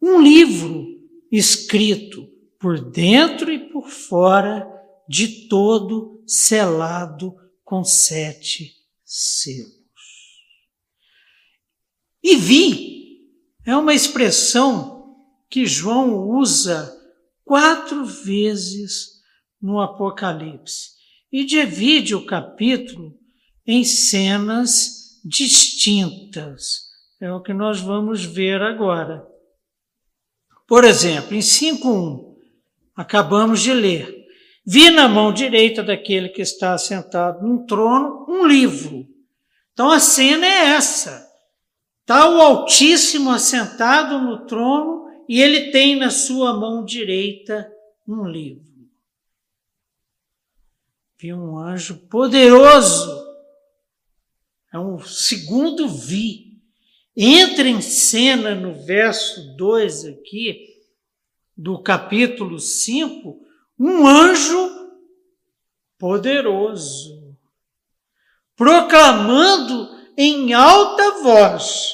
um 0.00 0.20
livro 0.20 0.86
escrito 1.30 2.26
por 2.58 2.80
dentro 2.90 3.52
e 3.52 3.70
por 3.70 3.88
fora, 3.88 4.66
de 5.06 5.48
todo 5.48 6.24
selado 6.26 7.34
com 7.62 7.84
sete 7.84 8.74
selos. 9.04 9.74
E 12.22 12.36
vi 12.36 12.93
é 13.66 13.76
uma 13.76 13.94
expressão 13.94 15.16
que 15.48 15.66
João 15.66 16.14
usa 16.28 16.92
quatro 17.44 18.04
vezes 18.04 19.22
no 19.60 19.80
Apocalipse 19.80 20.90
e 21.32 21.44
divide 21.44 22.14
o 22.14 22.26
capítulo 22.26 23.16
em 23.66 23.82
cenas 23.84 25.20
distintas. 25.24 26.82
É 27.20 27.32
o 27.32 27.40
que 27.40 27.54
nós 27.54 27.80
vamos 27.80 28.24
ver 28.24 28.60
agora. 28.60 29.26
Por 30.66 30.84
exemplo, 30.84 31.34
em 31.34 31.40
5.1, 31.40 32.34
acabamos 32.94 33.60
de 33.60 33.72
ler. 33.72 34.24
Vi 34.66 34.90
na 34.90 35.08
mão 35.08 35.32
direita 35.32 35.82
daquele 35.82 36.28
que 36.28 36.42
está 36.42 36.76
sentado 36.78 37.46
num 37.46 37.66
trono 37.66 38.26
um 38.28 38.46
livro. 38.46 39.06
Então 39.72 39.90
a 39.90 39.98
cena 39.98 40.46
é 40.46 40.70
essa. 40.70 41.33
Está 42.04 42.28
o 42.28 42.38
Altíssimo 42.38 43.30
assentado 43.30 44.18
no 44.18 44.44
trono 44.44 45.08
e 45.26 45.40
ele 45.40 45.70
tem 45.70 45.96
na 45.96 46.10
sua 46.10 46.52
mão 46.52 46.84
direita 46.84 47.72
um 48.06 48.28
livro. 48.28 48.62
Vi 51.16 51.32
um 51.32 51.56
anjo 51.56 51.96
poderoso. 52.10 53.24
É 54.70 54.78
um 54.78 54.98
segundo 54.98 55.88
vi. 55.88 56.60
Entra 57.16 57.66
em 57.66 57.80
cena 57.80 58.54
no 58.54 58.74
verso 58.74 59.56
2 59.56 60.04
aqui, 60.04 60.76
do 61.56 61.82
capítulo 61.82 62.60
5, 62.60 63.40
um 63.78 64.06
anjo 64.06 64.92
poderoso, 65.96 67.34
proclamando 68.54 69.93
em 70.16 70.52
alta 70.52 71.22
voz, 71.22 71.92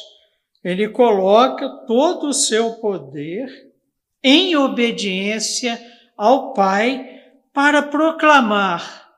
ele 0.63 0.89
coloca 0.89 1.69
todo 1.87 2.29
o 2.29 2.35
seu 2.35 2.75
poder 2.75 3.73
em 4.23 4.55
obediência 4.57 5.81
ao 6.17 6.53
Pai 6.53 7.21
para 7.53 7.83
proclamar 7.83 9.09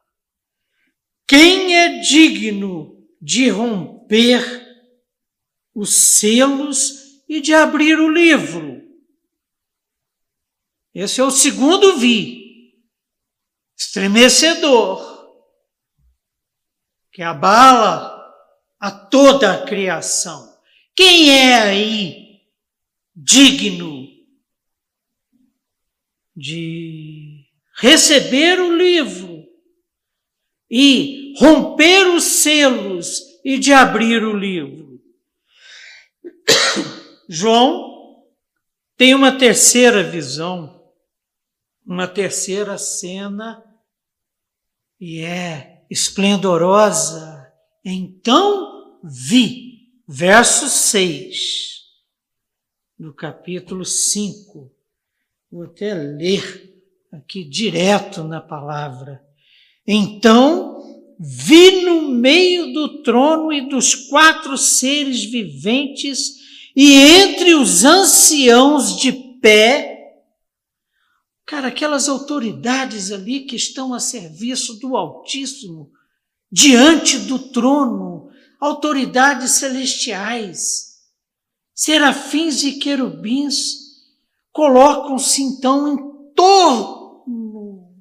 quem 1.26 1.76
é 1.76 2.00
digno 2.00 3.06
de 3.20 3.48
romper 3.48 4.62
os 5.74 6.18
selos 6.18 7.22
e 7.28 7.40
de 7.40 7.54
abrir 7.54 7.98
o 7.98 8.08
livro. 8.08 8.82
Esse 10.94 11.20
é 11.20 11.24
o 11.24 11.30
segundo 11.30 11.96
vi, 11.96 12.74
estremecedor, 13.76 15.12
que 17.10 17.22
abala 17.22 18.11
a 18.82 18.90
toda 18.90 19.52
a 19.54 19.64
criação. 19.64 20.52
Quem 20.94 21.30
é 21.30 21.54
aí 21.54 22.42
digno 23.14 24.08
de 26.34 27.46
receber 27.76 28.60
o 28.60 28.76
livro 28.76 29.46
e 30.68 31.34
romper 31.38 32.08
os 32.08 32.24
selos 32.24 33.22
e 33.44 33.58
de 33.58 33.72
abrir 33.72 34.22
o 34.24 34.36
livro? 34.36 35.00
João 37.30 38.26
tem 38.96 39.14
uma 39.14 39.38
terceira 39.38 40.02
visão 40.02 40.82
uma 41.86 42.06
terceira 42.06 42.78
cena 42.78 43.62
e 45.00 45.20
é 45.20 45.84
esplendorosa. 45.90 47.52
Então 47.84 48.71
vi, 49.02 49.88
verso 50.06 50.68
6 50.68 51.82
do 52.98 53.12
capítulo 53.12 53.84
5. 53.84 54.70
Vou 55.50 55.64
até 55.64 55.94
ler 55.94 56.72
aqui 57.12 57.44
direto 57.44 58.24
na 58.24 58.40
palavra. 58.40 59.22
Então 59.86 60.80
vi 61.18 61.82
no 61.82 62.08
meio 62.10 62.72
do 62.72 63.02
trono 63.02 63.52
e 63.52 63.68
dos 63.68 63.94
quatro 63.94 64.56
seres 64.56 65.24
viventes 65.24 66.40
e 66.74 66.94
entre 66.94 67.54
os 67.54 67.84
anciãos 67.84 68.96
de 68.96 69.12
pé 69.40 69.92
Cara, 71.52 71.68
aquelas 71.68 72.08
autoridades 72.08 73.12
ali 73.12 73.40
que 73.40 73.56
estão 73.56 73.92
a 73.92 74.00
serviço 74.00 74.78
do 74.78 74.96
Altíssimo, 74.96 75.90
diante 76.50 77.18
do 77.18 77.38
trono, 77.38 78.11
autoridades 78.62 79.52
celestiais, 79.52 81.00
serafins 81.74 82.62
e 82.62 82.78
querubins, 82.78 83.56
colocam-se 84.52 85.42
então 85.42 85.88
em 85.88 86.32
torno, 86.32 87.92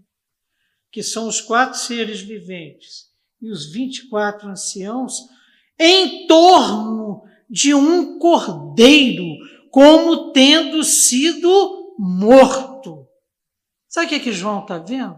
que 0.92 1.02
são 1.02 1.28
os 1.28 1.42
quatro 1.42 1.80
seres 1.80 2.22
viventes 2.22 3.10
e 3.42 3.50
os 3.50 3.72
24 3.72 4.50
anciãos, 4.50 5.16
em 5.80 6.28
torno 6.28 7.24
de 7.50 7.74
um 7.74 8.20
cordeiro, 8.20 9.26
como 9.72 10.32
tendo 10.32 10.84
sido 10.84 11.96
morto. 11.98 13.08
Sabe 13.88 14.06
o 14.06 14.10
que, 14.10 14.16
é 14.16 14.20
que 14.20 14.32
João 14.32 14.62
está 14.62 14.78
vendo? 14.78 15.18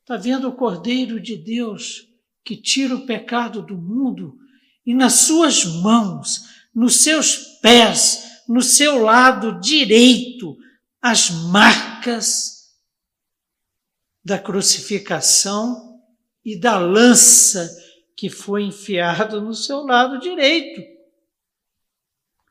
Está 0.00 0.16
vendo 0.16 0.48
o 0.48 0.56
Cordeiro 0.56 1.20
de 1.20 1.36
Deus 1.36 2.11
que 2.44 2.56
tira 2.56 2.94
o 2.94 3.06
pecado 3.06 3.62
do 3.62 3.76
mundo 3.76 4.38
e 4.84 4.94
nas 4.94 5.14
suas 5.14 5.64
mãos, 5.64 6.42
nos 6.74 6.96
seus 6.96 7.36
pés, 7.60 8.42
no 8.48 8.60
seu 8.60 9.02
lado 9.02 9.60
direito, 9.60 10.56
as 11.00 11.30
marcas 11.30 12.72
da 14.24 14.38
crucificação 14.38 16.00
e 16.44 16.58
da 16.58 16.78
lança 16.78 17.70
que 18.16 18.28
foi 18.28 18.64
enfiado 18.64 19.40
no 19.40 19.54
seu 19.54 19.84
lado 19.84 20.18
direito, 20.18 20.82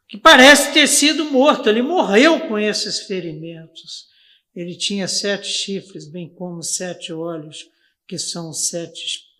que 0.07 0.17
parece 0.17 0.73
ter 0.73 0.87
sido 0.87 1.25
morto. 1.25 1.69
Ele 1.69 1.81
morreu 1.81 2.47
com 2.47 2.57
esses 2.57 3.01
ferimentos. 3.01 4.09
Ele 4.53 4.75
tinha 4.75 5.07
sete 5.07 5.47
chifres, 5.47 6.09
bem 6.09 6.27
como 6.27 6.61
sete 6.61 7.13
olhos, 7.13 7.69
que 8.05 8.17
são 8.17 8.49
os 8.49 8.67
sete 8.67 9.05
espíritos 9.05 9.30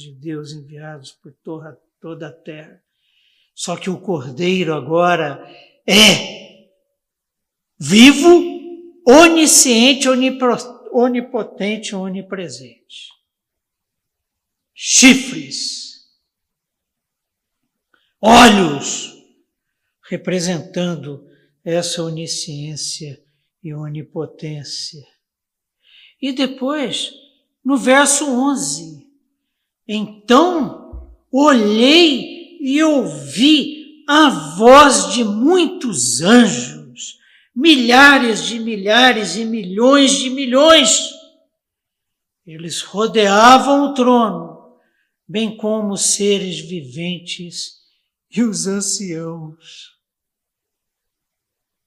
de 0.00 0.12
Deus 0.14 0.52
enviados 0.52 1.12
por 1.12 1.32
toda 2.00 2.28
a 2.28 2.32
terra. 2.32 2.82
Só 3.54 3.76
que 3.76 3.90
o 3.90 4.00
cordeiro 4.00 4.72
agora 4.72 5.44
é 5.86 6.68
vivo, 7.78 8.42
onisciente, 9.06 10.08
onipotente, 10.08 11.94
onipresente. 11.94 13.08
Chifres, 14.72 16.08
olhos, 18.20 19.12
representando 20.08 21.28
essa 21.64 22.02
onisciência 22.02 23.22
e 23.62 23.74
onipotência. 23.74 25.06
E 26.20 26.32
depois, 26.32 27.12
no 27.64 27.76
verso 27.76 28.24
11, 28.24 29.11
então 29.86 31.12
olhei 31.30 32.58
e 32.60 32.82
ouvi 32.82 34.04
a 34.08 34.28
voz 34.56 35.12
de 35.12 35.24
muitos 35.24 36.20
anjos, 36.20 37.18
milhares 37.54 38.44
de 38.44 38.58
milhares 38.58 39.36
e 39.36 39.44
milhões 39.44 40.12
de 40.12 40.30
milhões. 40.30 41.10
Eles 42.46 42.82
rodeavam 42.82 43.86
o 43.86 43.94
trono, 43.94 44.76
bem 45.26 45.56
como 45.56 45.94
os 45.94 46.14
seres 46.14 46.60
viventes 46.60 47.82
e 48.30 48.42
os 48.42 48.66
anciãos. 48.66 49.92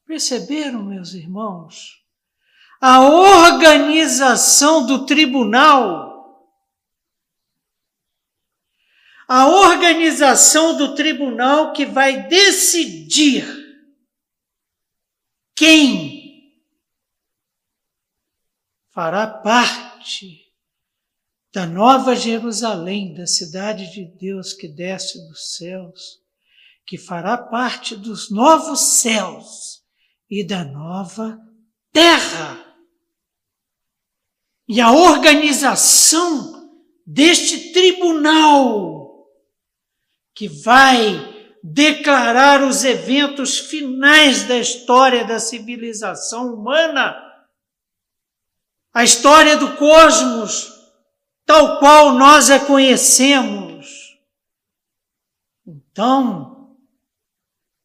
Perceberam, 0.06 0.84
meus 0.84 1.14
irmãos? 1.14 2.04
A 2.80 3.02
organização 3.02 4.86
do 4.86 5.06
tribunal. 5.06 6.05
A 9.28 9.48
organização 9.48 10.78
do 10.78 10.94
tribunal 10.94 11.74
que 11.74 11.86
vai 11.86 12.28
decidir 12.28 13.46
quem 15.56 16.54
fará 18.92 19.26
parte 19.26 20.46
da 21.54 21.66
nova 21.66 22.16
Jerusalém, 22.16 23.14
da 23.14 23.26
cidade 23.26 23.92
de 23.92 24.06
Deus 24.06 24.54
que 24.54 24.68
desce 24.68 25.26
dos 25.28 25.56
céus 25.56 26.26
que 26.86 26.98
fará 26.98 27.38
parte 27.38 27.96
dos 27.96 28.30
novos 28.30 28.80
céus 29.02 29.84
e 30.30 30.46
da 30.46 30.64
nova 30.64 31.38
terra. 31.92 32.64
E 34.68 34.80
a 34.80 34.92
organização 34.92 36.70
deste 37.06 37.72
tribunal 37.72 38.95
que 40.36 40.50
vai 40.50 41.34
declarar 41.64 42.62
os 42.62 42.84
eventos 42.84 43.58
finais 43.58 44.44
da 44.44 44.58
história 44.58 45.24
da 45.26 45.40
civilização 45.40 46.54
humana, 46.54 47.16
a 48.94 49.04
história 49.04 49.58
do 49.58 49.76
cosmos, 49.78 50.72
tal 51.46 51.80
qual 51.80 52.14
nós 52.14 52.52
a 52.52 52.60
conhecemos. 52.60 54.20
Então, 55.66 56.76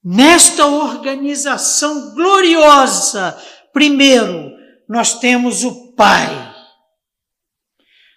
nesta 0.05 0.67
organização 0.67 2.15
gloriosa, 2.15 3.41
primeiro, 3.73 4.53
nós 4.89 5.21
temos 5.21 5.63
o 5.65 5.93
Pai. 5.93 6.55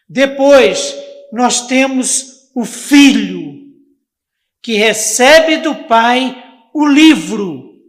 Depois, 0.10 0.96
nós 1.32 1.68
temos 1.68 2.50
o 2.54 2.66
Filho 2.66 3.63
que 4.64 4.78
recebe 4.78 5.58
do 5.58 5.84
Pai 5.88 6.42
o 6.74 6.88
livro. 6.88 7.84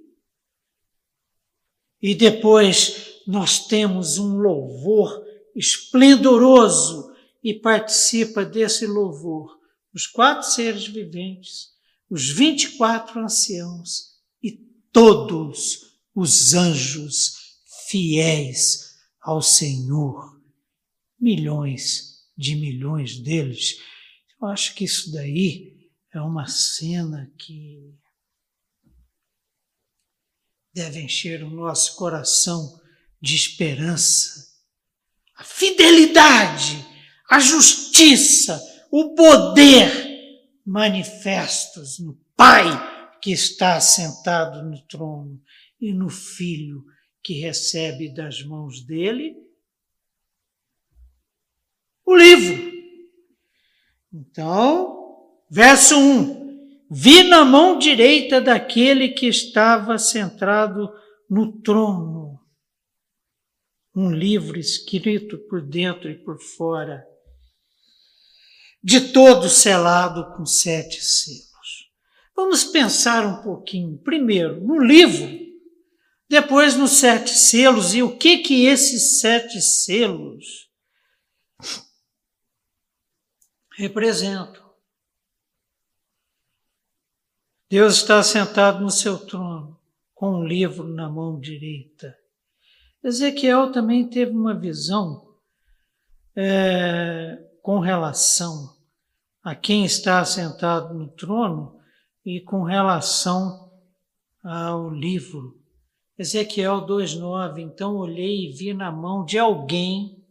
E 2.02 2.16
depois 2.16 3.20
nós 3.26 3.66
temos 3.66 4.18
um 4.18 4.36
louvor 4.36 5.24
esplendoroso 5.54 7.14
e 7.42 7.54
participa 7.54 8.44
desse 8.44 8.86
louvor 8.86 9.56
os 9.94 10.08
quatro 10.08 10.50
seres 10.50 10.86
viventes, 10.88 11.68
os 12.10 12.28
24 12.28 13.20
anciãos 13.20 14.16
e 14.42 14.50
todos 14.92 16.00
os 16.12 16.54
anjos 16.54 17.36
fiéis 17.88 18.96
ao 19.20 19.40
Senhor. 19.40 20.42
Milhões 21.18 22.24
de 22.36 22.56
milhões 22.56 23.16
deles. 23.20 23.78
Eu 24.42 24.48
acho 24.48 24.74
que 24.74 24.84
isso 24.84 25.12
daí 25.12 25.73
é 26.14 26.20
uma 26.20 26.46
cena 26.46 27.32
que 27.36 27.92
deve 30.72 31.00
encher 31.00 31.42
o 31.42 31.50
nosso 31.50 31.96
coração 31.96 32.80
de 33.20 33.34
esperança. 33.34 34.52
A 35.36 35.42
fidelidade, 35.42 36.86
a 37.28 37.40
justiça, 37.40 38.60
o 38.90 39.14
poder 39.14 39.90
manifestos 40.64 41.98
no 41.98 42.14
Pai 42.36 43.18
que 43.20 43.32
está 43.32 43.80
sentado 43.80 44.62
no 44.62 44.80
trono 44.86 45.42
e 45.80 45.92
no 45.92 46.08
Filho 46.08 46.84
que 47.22 47.34
recebe 47.40 48.12
das 48.12 48.42
mãos 48.42 48.84
dele 48.84 49.36
o 52.04 52.14
livro. 52.14 52.72
Então, 54.12 55.03
Verso 55.50 55.98
1: 55.98 56.86
Vi 56.90 57.24
na 57.24 57.44
mão 57.44 57.78
direita 57.78 58.40
daquele 58.40 59.08
que 59.10 59.26
estava 59.26 59.98
centrado 59.98 60.92
no 61.28 61.60
trono. 61.60 62.40
Um 63.94 64.10
livro 64.10 64.58
escrito 64.58 65.38
por 65.48 65.62
dentro 65.62 66.10
e 66.10 66.14
por 66.14 66.40
fora, 66.40 67.06
de 68.82 69.12
todo 69.12 69.48
selado 69.48 70.36
com 70.36 70.44
sete 70.44 71.00
selos. 71.00 71.90
Vamos 72.36 72.64
pensar 72.64 73.24
um 73.24 73.42
pouquinho, 73.42 73.96
primeiro, 73.98 74.60
no 74.60 74.78
livro, 74.78 75.28
depois 76.28 76.76
nos 76.76 76.92
sete 76.92 77.30
selos. 77.30 77.94
E 77.94 78.02
o 78.02 78.16
que 78.16 78.38
que 78.38 78.66
esses 78.66 79.20
sete 79.20 79.60
selos 79.60 80.68
representam. 83.76 84.63
Deus 87.74 87.96
está 87.96 88.22
sentado 88.22 88.80
no 88.80 88.88
seu 88.88 89.18
trono, 89.18 89.76
com 90.14 90.30
um 90.30 90.44
livro 90.46 90.86
na 90.86 91.10
mão 91.10 91.40
direita. 91.40 92.16
Ezequiel 93.02 93.72
também 93.72 94.08
teve 94.08 94.30
uma 94.30 94.56
visão 94.56 95.34
é, 96.36 97.36
com 97.60 97.80
relação 97.80 98.76
a 99.42 99.56
quem 99.56 99.84
está 99.84 100.24
sentado 100.24 100.94
no 100.94 101.08
trono 101.16 101.80
e 102.24 102.40
com 102.40 102.62
relação 102.62 103.72
ao 104.44 104.88
livro. 104.88 105.60
Ezequiel 106.16 106.86
2,9: 106.86 107.58
Então 107.58 107.96
olhei 107.96 108.50
e 108.50 108.52
vi 108.52 108.72
na 108.72 108.92
mão 108.92 109.24
de 109.24 109.36
alguém, 109.36 110.24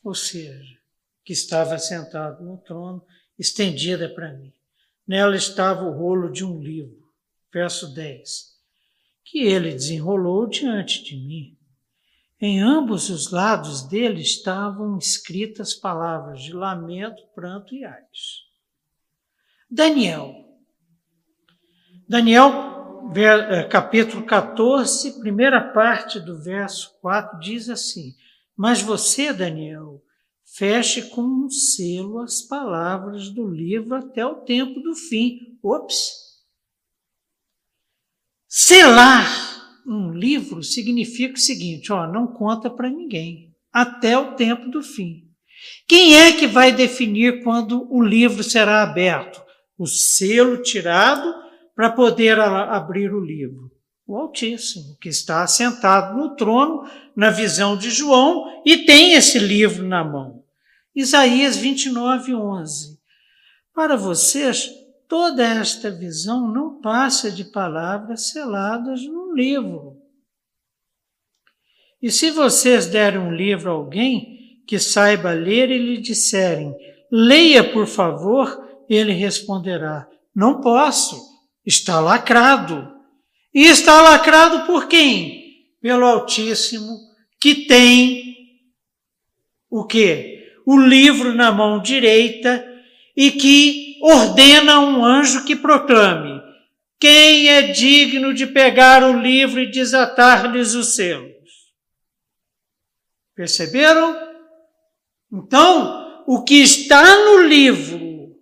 ou 0.00 0.14
seja, 0.14 0.78
que 1.24 1.32
estava 1.32 1.76
sentado 1.76 2.44
no 2.44 2.56
trono, 2.58 3.04
estendida 3.36 4.08
para 4.08 4.32
mim. 4.32 4.52
Nela 5.10 5.34
estava 5.34 5.82
o 5.82 5.90
rolo 5.90 6.30
de 6.30 6.44
um 6.44 6.60
livro, 6.60 7.02
verso 7.52 7.92
10, 7.92 8.56
que 9.24 9.40
ele 9.40 9.72
desenrolou 9.72 10.46
diante 10.46 11.02
de 11.02 11.16
mim. 11.16 11.58
Em 12.40 12.62
ambos 12.62 13.10
os 13.10 13.32
lados 13.32 13.82
dele 13.82 14.22
estavam 14.22 14.96
escritas 14.96 15.74
palavras 15.74 16.40
de 16.40 16.52
lamento, 16.52 17.26
pranto 17.34 17.74
e 17.74 17.84
ais. 17.84 18.44
Daniel. 19.68 20.32
Daniel, 22.08 23.10
eh, 23.16 23.64
capítulo 23.64 24.24
14, 24.24 25.18
primeira 25.18 25.72
parte 25.72 26.20
do 26.20 26.40
verso 26.40 26.96
4, 27.00 27.40
diz 27.40 27.68
assim: 27.68 28.14
Mas 28.56 28.80
você, 28.80 29.32
Daniel, 29.32 30.00
feche 30.56 31.02
com 31.10 31.22
um 31.22 31.50
selo 31.50 32.20
as 32.20 32.42
palavras 32.42 33.30
do 33.30 33.48
livro 33.48 33.94
até 33.94 34.24
o 34.24 34.36
tempo 34.36 34.80
do 34.80 34.94
fim. 34.94 35.58
Ops! 35.62 36.30
Selar 38.48 39.50
um 39.86 40.12
livro 40.12 40.62
significa 40.62 41.34
o 41.34 41.40
seguinte: 41.40 41.92
ó, 41.92 42.06
não 42.06 42.26
conta 42.26 42.68
para 42.68 42.90
ninguém, 42.90 43.54
até 43.72 44.18
o 44.18 44.34
tempo 44.34 44.70
do 44.70 44.82
fim. 44.82 45.24
Quem 45.86 46.16
é 46.16 46.32
que 46.32 46.46
vai 46.46 46.72
definir 46.72 47.42
quando 47.42 47.86
o 47.92 48.02
livro 48.02 48.42
será 48.42 48.82
aberto? 48.82 49.42
O 49.78 49.86
selo 49.86 50.62
tirado 50.62 51.34
para 51.74 51.90
poder 51.90 52.38
abrir 52.38 53.12
o 53.12 53.20
livro. 53.20 53.70
O 54.06 54.16
Altíssimo, 54.16 54.96
que 55.00 55.08
está 55.08 55.42
assentado 55.42 56.16
no 56.16 56.34
trono, 56.34 56.84
na 57.14 57.30
visão 57.30 57.76
de 57.76 57.90
João, 57.90 58.62
e 58.66 58.78
tem 58.78 59.12
esse 59.12 59.38
livro 59.38 59.86
na 59.86 60.02
mão. 60.02 60.39
Isaías 60.94 61.56
29, 61.56 62.34
11. 62.34 62.98
Para 63.74 63.96
vocês, 63.96 64.68
toda 65.08 65.44
esta 65.44 65.90
visão 65.90 66.52
não 66.52 66.80
passa 66.80 67.30
de 67.30 67.44
palavras 67.44 68.30
seladas 68.30 69.02
num 69.02 69.32
livro. 69.32 69.96
E 72.02 72.10
se 72.10 72.30
vocês 72.30 72.86
derem 72.86 73.20
um 73.20 73.34
livro 73.34 73.70
a 73.70 73.74
alguém 73.74 74.62
que 74.66 74.78
saiba 74.78 75.32
ler 75.32 75.70
e 75.70 75.78
lhe 75.78 76.00
disserem, 76.00 76.74
leia 77.10 77.72
por 77.72 77.86
favor, 77.86 78.68
ele 78.88 79.12
responderá, 79.12 80.08
não 80.34 80.60
posso, 80.60 81.20
está 81.64 82.00
lacrado. 82.00 82.88
E 83.52 83.66
está 83.66 84.00
lacrado 84.00 84.66
por 84.66 84.88
quem? 84.88 85.66
Pelo 85.80 86.04
Altíssimo, 86.04 86.96
que 87.40 87.66
tem 87.66 88.36
o 89.68 89.84
quê? 89.84 90.29
O 90.70 90.78
livro 90.78 91.34
na 91.34 91.50
mão 91.50 91.82
direita 91.82 92.64
e 93.16 93.32
que 93.32 93.98
ordena 94.00 94.78
um 94.78 95.04
anjo 95.04 95.44
que 95.44 95.56
proclame: 95.56 96.40
Quem 96.96 97.48
é 97.48 97.62
digno 97.72 98.32
de 98.32 98.46
pegar 98.46 99.02
o 99.02 99.20
livro 99.20 99.58
e 99.58 99.68
desatar-lhes 99.68 100.74
os 100.74 100.94
selos? 100.94 101.32
Perceberam? 103.34 104.16
Então, 105.32 106.22
o 106.24 106.44
que 106.44 106.62
está 106.62 107.16
no 107.16 107.42
livro 107.42 108.36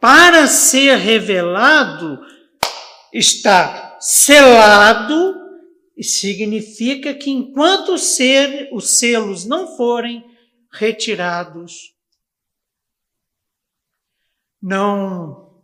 para 0.00 0.48
ser 0.48 0.96
revelado 0.96 2.18
está 3.12 3.96
selado 4.00 5.36
e 5.96 6.02
significa 6.02 7.14
que 7.14 7.30
enquanto 7.30 7.90
os 7.92 8.16
selos 8.98 9.44
não 9.46 9.76
forem 9.76 10.28
retirados. 10.70 11.94
Não 14.62 15.62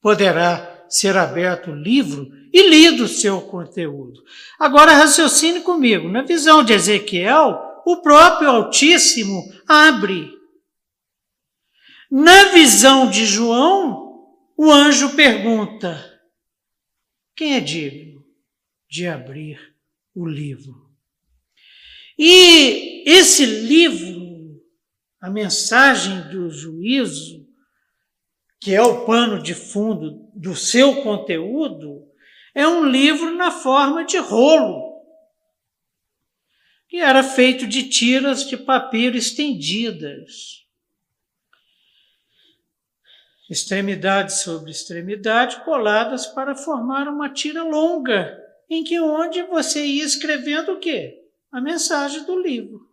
poderá 0.00 0.86
ser 0.88 1.16
aberto 1.16 1.70
o 1.70 1.74
livro 1.74 2.28
e 2.52 2.68
lido 2.68 3.08
seu 3.08 3.40
conteúdo. 3.40 4.22
Agora 4.58 4.92
raciocine 4.92 5.60
comigo. 5.62 6.08
Na 6.08 6.22
visão 6.22 6.62
de 6.62 6.72
Ezequiel, 6.72 7.82
o 7.86 8.02
próprio 8.02 8.50
Altíssimo 8.50 9.42
abre. 9.66 10.30
Na 12.10 12.52
visão 12.52 13.08
de 13.08 13.24
João, 13.24 14.28
o 14.56 14.70
anjo 14.70 15.16
pergunta: 15.16 15.98
quem 17.34 17.56
é 17.56 17.60
digno 17.60 18.22
de 18.88 19.06
abrir 19.06 19.74
o 20.14 20.26
livro? 20.26 20.92
E 22.18 23.02
esse 23.10 23.46
livro, 23.46 24.21
a 25.22 25.30
mensagem 25.30 26.28
do 26.28 26.50
juízo, 26.50 27.48
que 28.60 28.74
é 28.74 28.82
o 28.82 29.06
pano 29.06 29.42
de 29.42 29.54
fundo 29.54 30.28
do 30.34 30.54
seu 30.54 31.02
conteúdo, 31.02 32.06
é 32.54 32.68
um 32.68 32.84
livro 32.84 33.34
na 33.34 33.50
forma 33.50 34.04
de 34.04 34.18
rolo, 34.18 35.00
que 36.88 36.98
era 36.98 37.22
feito 37.22 37.66
de 37.66 37.88
tiras 37.88 38.46
de 38.46 38.56
papiro 38.56 39.16
estendidas 39.16 40.62
extremidade 43.52 44.40
sobre 44.40 44.70
extremidade, 44.70 45.62
coladas 45.64 46.26
para 46.26 46.54
formar 46.54 47.06
uma 47.06 47.28
tira 47.28 47.62
longa, 47.62 48.40
em 48.68 48.82
que 48.82 48.98
onde 48.98 49.42
você 49.42 49.84
ia 49.84 50.04
escrevendo 50.04 50.72
o 50.72 50.80
quê? 50.80 51.22
A 51.50 51.60
mensagem 51.60 52.24
do 52.24 52.40
livro. 52.40 52.91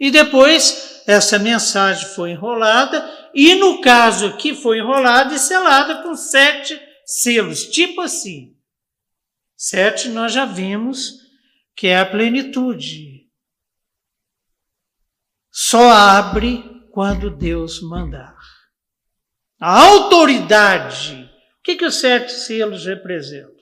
E 0.00 0.10
depois 0.10 1.02
essa 1.06 1.38
mensagem 1.38 2.08
foi 2.14 2.30
enrolada, 2.30 3.30
e 3.34 3.54
no 3.56 3.82
caso 3.82 4.26
aqui 4.26 4.54
foi 4.54 4.78
enrolada 4.78 5.34
e 5.34 5.38
selada 5.38 6.02
com 6.02 6.16
sete 6.16 6.80
selos, 7.04 7.66
tipo 7.66 8.00
assim. 8.00 8.56
Sete 9.54 10.08
nós 10.08 10.32
já 10.32 10.46
vimos 10.46 11.20
que 11.76 11.86
é 11.86 11.98
a 11.98 12.06
plenitude. 12.06 13.28
Só 15.50 15.90
abre 15.90 16.64
quando 16.92 17.36
Deus 17.36 17.82
mandar. 17.82 18.36
A 19.60 19.80
autoridade. 19.82 21.30
O 21.58 21.62
que, 21.62 21.76
que 21.76 21.84
os 21.84 22.00
sete 22.00 22.32
selos 22.32 22.86
representam? 22.86 23.60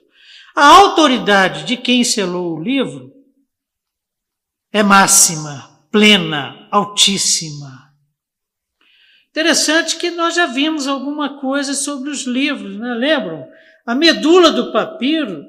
A 0.55 0.65
autoridade 0.65 1.65
de 1.65 1.75
quem 1.75 2.03
selou 2.03 2.57
o 2.57 2.63
livro 2.63 3.13
é 4.71 4.81
máxima, 4.81 5.68
plena, 5.91 6.67
altíssima. 6.71 7.89
Interessante 9.29 9.97
que 9.97 10.11
nós 10.11 10.35
já 10.35 10.45
vimos 10.45 10.87
alguma 10.87 11.39
coisa 11.39 11.73
sobre 11.73 12.09
os 12.09 12.25
livros, 12.25 12.77
né? 12.77 12.93
lembram? 12.93 13.47
A 13.85 13.95
medula 13.95 14.51
do 14.51 14.71
papiro 14.71 15.43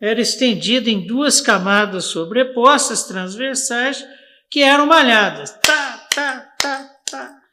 era 0.00 0.20
estendida 0.20 0.90
em 0.90 1.06
duas 1.06 1.40
camadas 1.40 2.06
sobrepostas, 2.06 3.04
transversais, 3.04 4.04
que 4.50 4.60
eram 4.60 4.86
malhadas. 4.86 5.50
Tá, 5.62 6.06
tá, 6.14 6.40
tá, 6.58 6.90
tá 7.10 7.44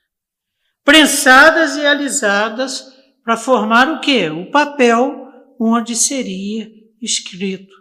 prensadas 0.83 1.77
e 1.77 1.85
alisadas 1.85 2.91
para 3.23 3.37
formar 3.37 3.89
o 3.89 4.01
quê? 4.01 4.29
O 4.29 4.51
papel 4.51 5.27
onde 5.59 5.95
seria 5.95 6.69
escrito. 7.01 7.73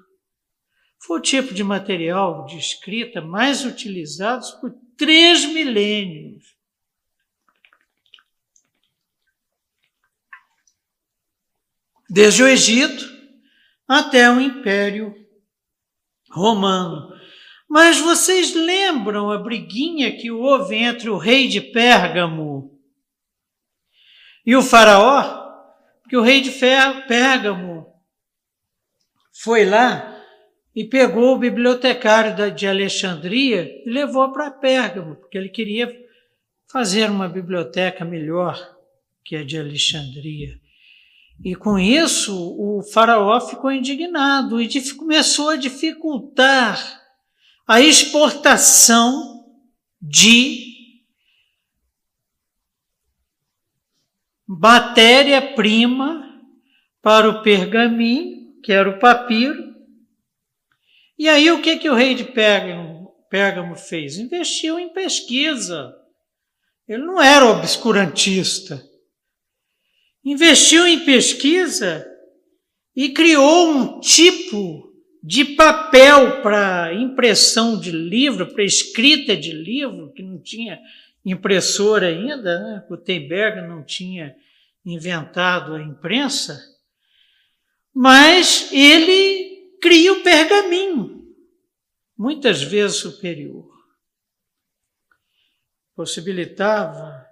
Foi 1.10 1.18
o 1.18 1.22
tipo 1.22 1.52
de 1.52 1.64
material 1.64 2.46
de 2.46 2.56
escrita 2.56 3.20
mais 3.20 3.64
utilizado 3.64 4.46
por 4.60 4.72
três 4.96 5.44
milênios. 5.44 6.56
Desde 12.08 12.44
o 12.44 12.46
Egito 12.46 13.04
até 13.88 14.30
o 14.30 14.40
Império 14.40 15.12
Romano. 16.30 17.12
Mas 17.68 17.98
vocês 17.98 18.54
lembram 18.54 19.32
a 19.32 19.38
briguinha 19.38 20.16
que 20.16 20.30
houve 20.30 20.76
entre 20.76 21.10
o 21.10 21.18
rei 21.18 21.48
de 21.48 21.60
Pérgamo 21.60 22.80
e 24.46 24.54
o 24.54 24.62
faraó, 24.62 25.74
que 26.08 26.16
o 26.16 26.22
rei 26.22 26.40
de 26.40 26.52
Pérgamo 26.52 27.84
foi 29.32 29.64
lá 29.64 30.09
e 30.74 30.84
pegou 30.84 31.34
o 31.34 31.38
bibliotecário 31.38 32.54
de 32.54 32.66
Alexandria 32.66 33.82
e 33.84 33.90
levou 33.90 34.32
para 34.32 34.50
Pérgamo, 34.50 35.16
porque 35.16 35.36
ele 35.36 35.48
queria 35.48 35.90
fazer 36.70 37.10
uma 37.10 37.28
biblioteca 37.28 38.04
melhor 38.04 38.76
que 39.24 39.36
a 39.36 39.44
de 39.44 39.58
Alexandria. 39.58 40.58
E 41.42 41.54
com 41.54 41.78
isso, 41.78 42.34
o 42.36 42.82
faraó 42.82 43.40
ficou 43.40 43.72
indignado 43.72 44.60
e 44.60 44.68
começou 44.94 45.50
a 45.50 45.56
dificultar 45.56 47.00
a 47.66 47.80
exportação 47.80 49.46
de 50.00 50.70
matéria-prima 54.46 56.42
para 57.00 57.28
o 57.28 57.42
pergaminho, 57.42 58.60
que 58.62 58.72
era 58.72 58.90
o 58.90 58.98
papiro. 58.98 59.69
E 61.20 61.28
aí 61.28 61.50
o 61.52 61.60
que, 61.60 61.76
que 61.76 61.90
o 61.90 61.94
rei 61.94 62.14
de 62.14 62.24
Pérgamo, 62.24 63.76
fez? 63.76 64.16
Investiu 64.16 64.78
em 64.78 64.88
pesquisa. 64.88 65.94
Ele 66.88 67.02
não 67.02 67.20
era 67.20 67.44
obscurantista. 67.44 68.82
Investiu 70.24 70.86
em 70.86 71.04
pesquisa 71.04 72.06
e 72.96 73.10
criou 73.10 73.68
um 73.68 74.00
tipo 74.00 74.94
de 75.22 75.44
papel 75.44 76.40
para 76.40 76.94
impressão 76.94 77.78
de 77.78 77.90
livro, 77.90 78.54
para 78.54 78.64
escrita 78.64 79.36
de 79.36 79.52
livro, 79.52 80.14
que 80.14 80.22
não 80.22 80.40
tinha 80.40 80.80
impressora 81.22 82.06
ainda, 82.06 82.58
né? 82.60 82.84
Gutenberg 82.88 83.68
não 83.68 83.84
tinha 83.84 84.34
inventado 84.86 85.74
a 85.74 85.82
imprensa, 85.82 86.58
mas 87.92 88.72
ele 88.72 89.49
cria 89.80 90.12
o 90.12 90.22
pergaminho, 90.22 91.34
muitas 92.16 92.62
vezes 92.62 92.98
superior. 92.98 93.68
Possibilitava 95.94 97.26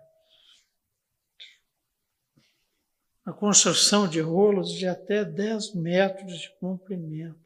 a 3.24 3.32
construção 3.32 4.08
de 4.08 4.20
rolos 4.20 4.72
de 4.72 4.86
até 4.86 5.24
10 5.24 5.74
metros 5.74 6.40
de 6.40 6.50
comprimento. 6.58 7.38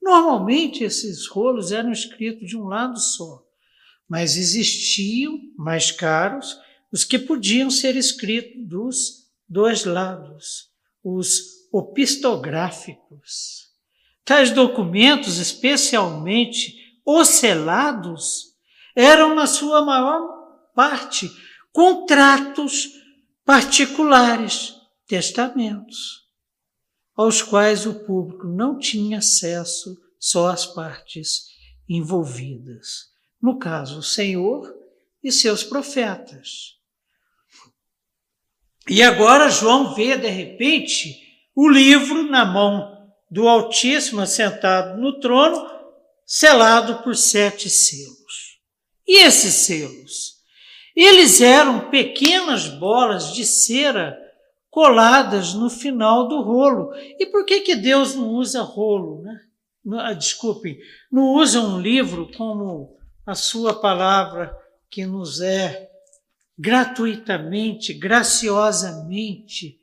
Normalmente, 0.00 0.82
esses 0.82 1.26
rolos 1.26 1.72
eram 1.72 1.92
escritos 1.92 2.48
de 2.48 2.56
um 2.56 2.64
lado 2.64 2.98
só 2.98 3.46
mas 4.10 4.36
existiam 4.36 5.40
mais 5.56 5.92
caros 5.92 6.58
os 6.90 7.04
que 7.04 7.16
podiam 7.16 7.70
ser 7.70 7.94
escritos 7.94 8.66
dos 8.66 9.30
dois 9.48 9.84
lados, 9.84 10.68
os 11.04 11.68
opistográficos. 11.72 13.69
Tais 14.24 14.50
documentos, 14.50 15.38
especialmente 15.38 16.74
os 17.04 17.28
selados, 17.28 18.54
eram, 18.94 19.34
na 19.34 19.46
sua 19.46 19.84
maior 19.84 20.28
parte, 20.74 21.30
contratos 21.72 22.88
particulares, 23.44 24.74
testamentos, 25.06 26.28
aos 27.16 27.42
quais 27.42 27.86
o 27.86 28.04
público 28.04 28.46
não 28.46 28.78
tinha 28.78 29.18
acesso, 29.18 29.96
só 30.18 30.48
as 30.48 30.66
partes 30.66 31.48
envolvidas 31.88 33.10
no 33.40 33.58
caso, 33.58 34.00
o 34.00 34.02
Senhor 34.02 34.74
e 35.22 35.32
seus 35.32 35.64
profetas. 35.64 36.76
E 38.88 39.02
agora 39.02 39.48
João 39.48 39.94
vê, 39.94 40.16
de 40.16 40.28
repente, 40.28 41.16
o 41.54 41.68
livro 41.68 42.24
na 42.24 42.44
mão 42.44 42.99
do 43.30 43.48
Altíssimo, 43.48 44.26
sentado 44.26 45.00
no 45.00 45.20
trono, 45.20 45.70
selado 46.26 47.02
por 47.02 47.16
sete 47.16 47.70
selos. 47.70 48.58
E 49.06 49.18
esses 49.24 49.54
selos? 49.54 50.40
Eles 50.94 51.40
eram 51.40 51.90
pequenas 51.90 52.66
bolas 52.66 53.32
de 53.32 53.44
cera 53.44 54.18
coladas 54.68 55.54
no 55.54 55.70
final 55.70 56.28
do 56.28 56.42
rolo. 56.42 56.92
E 57.18 57.26
por 57.26 57.44
que, 57.44 57.60
que 57.60 57.76
Deus 57.76 58.14
não 58.14 58.30
usa 58.30 58.62
rolo? 58.62 59.22
Né? 59.22 59.40
Ah, 59.98 60.12
desculpem, 60.12 60.78
não 61.10 61.34
usa 61.34 61.60
um 61.60 61.80
livro 61.80 62.30
como 62.36 62.96
a 63.26 63.34
Sua 63.34 63.80
palavra 63.80 64.54
que 64.90 65.06
nos 65.06 65.40
é 65.40 65.88
gratuitamente, 66.58 67.94
graciosamente 67.94 69.79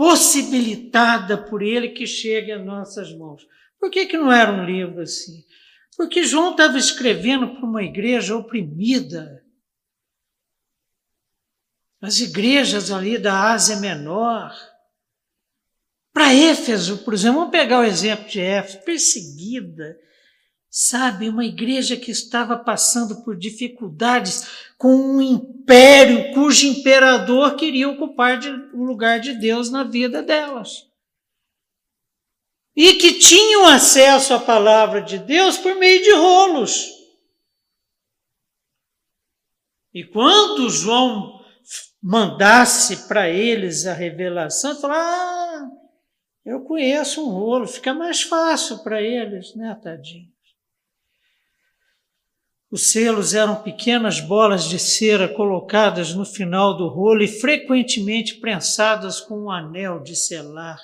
possibilitada 0.00 1.36
por 1.36 1.60
Ele 1.60 1.90
que 1.90 2.06
chegue 2.06 2.50
às 2.50 2.64
nossas 2.64 3.12
mãos. 3.12 3.46
Por 3.78 3.90
que, 3.90 4.06
que 4.06 4.16
não 4.16 4.32
era 4.32 4.50
um 4.50 4.64
livro 4.64 5.02
assim? 5.02 5.44
Porque 5.94 6.24
João 6.24 6.52
estava 6.52 6.78
escrevendo 6.78 7.50
para 7.50 7.66
uma 7.66 7.82
igreja 7.82 8.34
oprimida. 8.34 9.44
As 12.00 12.18
igrejas 12.18 12.90
ali 12.90 13.18
da 13.18 13.52
Ásia 13.52 13.76
Menor. 13.76 14.56
Para 16.14 16.32
Éfeso, 16.32 17.04
por 17.04 17.12
exemplo, 17.12 17.40
vamos 17.40 17.52
pegar 17.52 17.80
o 17.80 17.84
exemplo 17.84 18.26
de 18.26 18.40
Éfeso, 18.40 18.82
perseguida, 18.82 20.00
Sabe, 20.72 21.28
uma 21.28 21.44
igreja 21.44 21.96
que 21.96 22.12
estava 22.12 22.56
passando 22.56 23.24
por 23.24 23.36
dificuldades 23.36 24.70
com 24.78 24.94
um 24.94 25.20
império 25.20 26.32
cujo 26.32 26.64
imperador 26.68 27.56
queria 27.56 27.88
ocupar 27.88 28.38
de, 28.38 28.48
o 28.72 28.84
lugar 28.84 29.18
de 29.18 29.34
Deus 29.34 29.68
na 29.68 29.82
vida 29.82 30.22
delas. 30.22 30.88
E 32.76 32.94
que 32.94 33.14
tinham 33.14 33.66
acesso 33.66 34.32
à 34.32 34.38
palavra 34.38 35.02
de 35.02 35.18
Deus 35.18 35.58
por 35.58 35.74
meio 35.74 36.04
de 36.04 36.12
rolos. 36.12 36.88
E 39.92 40.04
quando 40.04 40.70
João 40.70 41.44
mandasse 42.00 43.08
para 43.08 43.28
eles 43.28 43.86
a 43.86 43.92
revelação, 43.92 44.80
falaram: 44.80 45.02
Ah, 45.02 45.70
eu 46.44 46.60
conheço 46.60 47.26
um 47.26 47.28
rolo, 47.28 47.66
fica 47.66 47.92
mais 47.92 48.22
fácil 48.22 48.78
para 48.84 49.02
eles, 49.02 49.52
né, 49.56 49.76
tadinho? 49.82 50.30
Os 52.70 52.92
selos 52.92 53.34
eram 53.34 53.62
pequenas 53.62 54.20
bolas 54.20 54.68
de 54.68 54.78
cera 54.78 55.26
colocadas 55.26 56.14
no 56.14 56.24
final 56.24 56.76
do 56.76 56.86
rolo 56.86 57.20
e 57.20 57.26
frequentemente 57.26 58.36
prensadas 58.36 59.20
com 59.20 59.46
um 59.46 59.50
anel 59.50 60.00
de 60.00 60.14
selar 60.14 60.78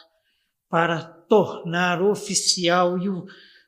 para 0.69 1.05
tornar 1.05 2.03
oficial. 2.03 2.99
E 2.99 3.09
o, 3.09 3.25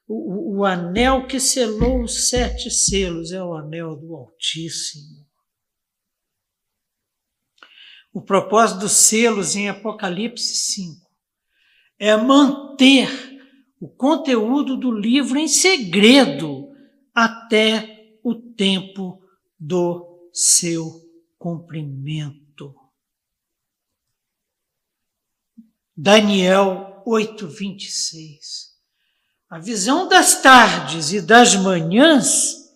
o, 0.08 0.58
o 0.58 0.64
anel 0.64 1.28
que 1.28 1.38
selou 1.38 2.02
os 2.02 2.28
sete 2.28 2.72
selos 2.72 3.30
é 3.30 3.40
o 3.40 3.54
anel 3.54 3.94
do 3.94 4.12
Altíssimo. 4.16 5.24
O 8.12 8.20
propósito 8.20 8.80
dos 8.80 8.92
selos 8.92 9.54
em 9.54 9.68
Apocalipse 9.68 10.56
5 10.56 11.06
é 12.00 12.16
manter 12.16 13.08
o 13.80 13.88
conteúdo 13.88 14.76
do 14.76 14.90
livro 14.90 15.38
em 15.38 15.46
segredo 15.46 16.68
até 17.14 17.97
o 18.28 18.34
tempo 18.52 19.22
do 19.58 20.28
seu 20.32 21.02
cumprimento. 21.38 22.74
Daniel 25.96 27.02
8:26. 27.06 28.68
A 29.50 29.58
visão 29.58 30.08
das 30.08 30.42
tardes 30.42 31.12
e 31.12 31.20
das 31.20 31.56
manhãs, 31.56 32.70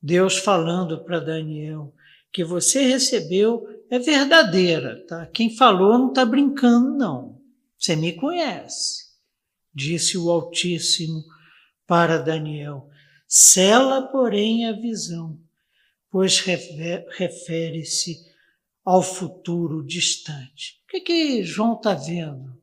Deus 0.00 0.38
falando 0.38 1.04
para 1.04 1.18
Daniel, 1.18 1.92
que 2.32 2.44
você 2.44 2.82
recebeu 2.82 3.66
é 3.90 3.98
verdadeira, 3.98 5.04
tá? 5.06 5.26
Quem 5.26 5.54
falou 5.54 5.98
não 5.98 6.08
está 6.08 6.24
brincando, 6.24 6.96
não. 6.96 7.40
Você 7.78 7.94
me 7.96 8.12
conhece, 8.12 9.04
disse 9.74 10.16
o 10.16 10.30
Altíssimo 10.30 11.22
para 11.86 12.18
Daniel. 12.18 12.88
Cela, 13.36 14.00
porém, 14.00 14.64
a 14.68 14.72
visão, 14.72 15.36
pois 16.08 16.38
refere-se 16.38 18.24
ao 18.84 19.02
futuro 19.02 19.84
distante. 19.84 20.80
O 20.84 20.86
que, 20.92 21.00
que 21.00 21.42
João 21.42 21.74
está 21.74 21.94
vendo? 21.94 22.56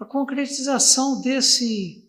A 0.00 0.06
concretização 0.06 1.20
desse 1.20 2.08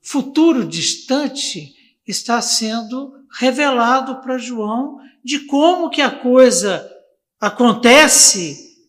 futuro 0.00 0.66
distante 0.66 1.98
está 2.06 2.40
sendo 2.40 3.22
revelado 3.38 4.22
para 4.22 4.38
João 4.38 4.98
de 5.22 5.40
como 5.40 5.90
que 5.90 6.00
a 6.00 6.10
coisa 6.10 6.90
acontece 7.38 8.88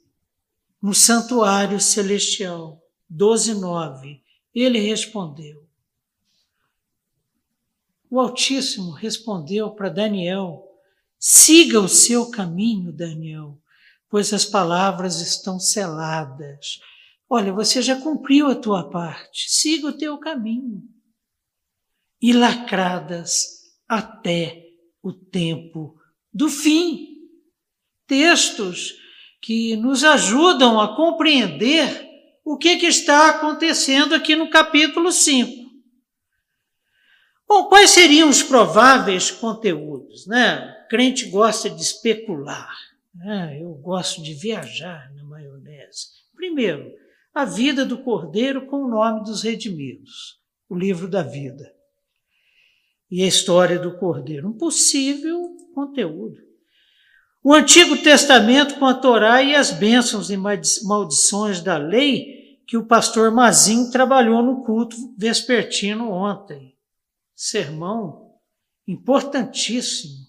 no 0.82 0.94
santuário 0.94 1.82
celestial. 1.82 2.82
12:9. 3.12 4.22
Ele 4.56 4.80
respondeu: 4.80 5.67
o 8.10 8.20
Altíssimo 8.20 8.92
respondeu 8.92 9.72
para 9.72 9.90
Daniel: 9.90 10.64
Siga 11.20 11.80
o 11.80 11.90
seu 11.90 12.30
caminho, 12.30 12.92
Daniel, 12.92 13.60
pois 14.10 14.34
as 14.34 14.46
palavras 14.46 15.22
estão 15.22 15.60
seladas. 15.60 16.80
Olha, 17.30 17.52
você 17.52 17.82
já 17.82 18.00
cumpriu 18.00 18.48
a 18.48 18.56
tua 18.56 18.90
parte, 18.90 19.50
siga 19.50 19.88
o 19.88 19.98
teu 19.98 20.18
caminho. 20.18 20.84
E 22.22 22.34
lacradas 22.34 23.64
até 23.88 24.64
o 25.04 25.12
tempo 25.12 25.96
do 26.34 26.50
fim. 26.50 27.16
Textos 28.08 28.96
que 29.42 29.76
nos 29.76 30.04
ajudam 30.04 30.80
a 30.80 30.96
compreender 30.96 32.08
o 32.44 32.58
que, 32.58 32.78
que 32.78 32.86
está 32.86 33.30
acontecendo 33.30 34.16
aqui 34.16 34.36
no 34.36 34.50
capítulo 34.50 35.12
5. 35.12 35.67
Bom, 37.48 37.70
quais 37.70 37.92
seriam 37.92 38.28
os 38.28 38.44
prováveis 38.44 39.32
conteúdos? 39.32 40.28
Né? 40.28 40.84
O 40.84 40.90
crente 40.90 41.30
gosta 41.30 41.70
de 41.70 41.82
especular. 41.82 42.76
Né? 43.16 43.60
Eu 43.62 43.74
gosto 43.76 44.22
de 44.22 44.34
viajar 44.34 45.10
na 45.16 45.24
maionese. 45.24 46.08
Primeiro, 46.36 46.92
a 47.34 47.46
vida 47.46 47.86
do 47.86 48.00
Cordeiro 48.00 48.66
com 48.66 48.84
o 48.84 48.90
nome 48.90 49.24
dos 49.24 49.44
redimidos, 49.44 50.42
o 50.70 50.76
livro 50.76 51.08
da 51.08 51.24
vida. 51.24 51.74
E 53.10 53.24
a 53.24 53.28
história 53.28 53.80
do 53.80 53.98
Cordeiro, 53.98 54.50
um 54.50 54.58
possível 54.58 55.56
conteúdo. 55.74 56.36
O 57.42 57.54
Antigo 57.54 57.96
Testamento 57.96 58.78
com 58.78 58.86
a 58.86 58.94
Torá 58.94 59.42
e 59.42 59.56
as 59.56 59.72
bênçãos 59.72 60.30
e 60.30 60.36
maldições 60.36 61.62
da 61.62 61.78
lei 61.78 62.60
que 62.68 62.76
o 62.76 62.86
pastor 62.86 63.32
Mazin 63.32 63.90
trabalhou 63.90 64.44
no 64.44 64.66
culto 64.66 64.98
vespertino 65.18 66.12
ontem 66.12 66.77
sermão 67.38 68.34
importantíssimo, 68.88 70.26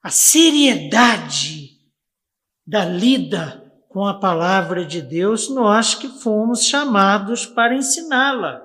a 0.00 0.10
seriedade 0.10 1.70
da 2.64 2.84
lida 2.84 3.58
com 3.88 4.06
a 4.06 4.20
palavra 4.20 4.84
de 4.86 5.02
Deus, 5.02 5.48
nós 5.50 5.96
que 5.96 6.08
fomos 6.20 6.64
chamados 6.64 7.44
para 7.44 7.74
ensiná-la. 7.74 8.64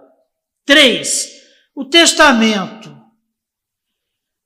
Três, 0.64 1.28
o 1.74 1.84
testamento. 1.84 2.96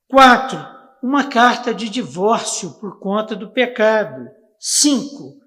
Quatro, 0.08 0.66
uma 1.04 1.26
carta 1.26 1.74
de 1.74 1.90
divórcio 1.90 2.80
por 2.80 3.00
conta 3.00 3.36
do 3.36 3.52
pecado. 3.52 4.30
Cinco, 4.58 5.40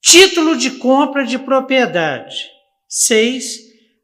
título 0.00 0.56
de 0.56 0.78
compra 0.78 1.26
de 1.26 1.38
propriedade. 1.38 2.48
Seis, 2.88 3.58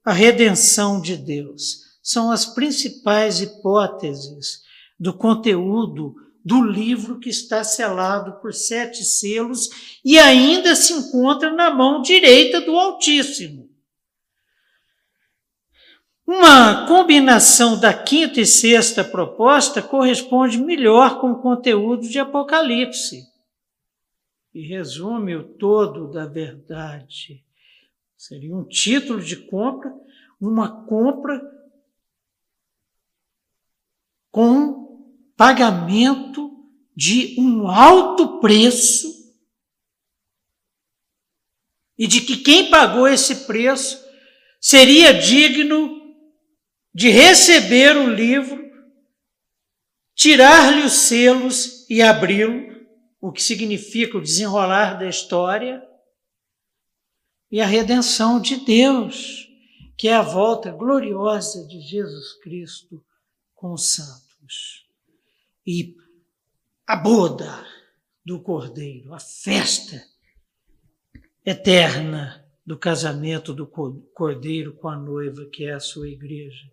a 0.04 0.12
redenção 0.12 1.00
de 1.00 1.16
Deus 1.16 1.85
são 2.06 2.30
as 2.30 2.46
principais 2.46 3.40
hipóteses 3.40 4.62
do 4.96 5.12
conteúdo 5.12 6.14
do 6.44 6.62
livro 6.62 7.18
que 7.18 7.28
está 7.28 7.64
selado 7.64 8.40
por 8.40 8.54
sete 8.54 9.02
selos 9.02 9.98
e 10.04 10.16
ainda 10.16 10.76
se 10.76 10.92
encontra 10.92 11.52
na 11.52 11.68
mão 11.68 12.00
direita 12.00 12.60
do 12.60 12.76
Altíssimo. 12.76 13.68
Uma 16.24 16.86
combinação 16.86 17.76
da 17.76 17.92
quinta 17.92 18.40
e 18.40 18.46
sexta 18.46 19.02
proposta 19.02 19.82
corresponde 19.82 20.58
melhor 20.58 21.20
com 21.20 21.32
o 21.32 21.42
conteúdo 21.42 22.08
de 22.08 22.20
Apocalipse 22.20 23.24
e 24.54 24.62
resume 24.64 25.34
o 25.34 25.42
todo 25.42 26.08
da 26.08 26.24
verdade. 26.24 27.44
Seria 28.16 28.54
um 28.54 28.62
título 28.62 29.20
de 29.20 29.34
compra, 29.34 29.92
uma 30.40 30.86
compra 30.86 31.55
com 34.36 35.32
pagamento 35.34 36.62
de 36.94 37.40
um 37.40 37.70
alto 37.70 38.38
preço 38.38 39.08
e 41.96 42.06
de 42.06 42.20
que 42.20 42.36
quem 42.36 42.68
pagou 42.68 43.08
esse 43.08 43.46
preço 43.46 43.98
seria 44.60 45.14
digno 45.14 45.88
de 46.92 47.08
receber 47.08 47.96
o 47.96 48.10
livro, 48.10 48.62
tirar-lhe 50.14 50.82
os 50.82 50.92
selos 50.92 51.88
e 51.88 52.02
abri-lo, 52.02 52.86
o 53.18 53.32
que 53.32 53.42
significa 53.42 54.18
o 54.18 54.22
desenrolar 54.22 54.98
da 54.98 55.08
história, 55.08 55.82
e 57.50 57.58
a 57.58 57.64
redenção 57.64 58.38
de 58.38 58.56
Deus, 58.56 59.48
que 59.96 60.08
é 60.08 60.14
a 60.14 60.20
volta 60.20 60.70
gloriosa 60.72 61.66
de 61.66 61.80
Jesus 61.80 62.34
Cristo 62.42 63.02
com 63.54 63.72
os 63.72 63.94
santos 63.94 64.25
e 65.66 65.94
a 66.86 66.96
boda 66.96 67.66
do 68.24 68.40
cordeiro, 68.40 69.12
a 69.12 69.18
festa 69.18 70.02
eterna 71.44 72.44
do 72.64 72.76
casamento 72.76 73.52
do 73.52 73.66
cordeiro 73.66 74.72
com 74.74 74.88
a 74.88 74.96
noiva, 74.96 75.46
que 75.52 75.64
é 75.64 75.72
a 75.72 75.80
sua 75.80 76.08
igreja. 76.08 76.64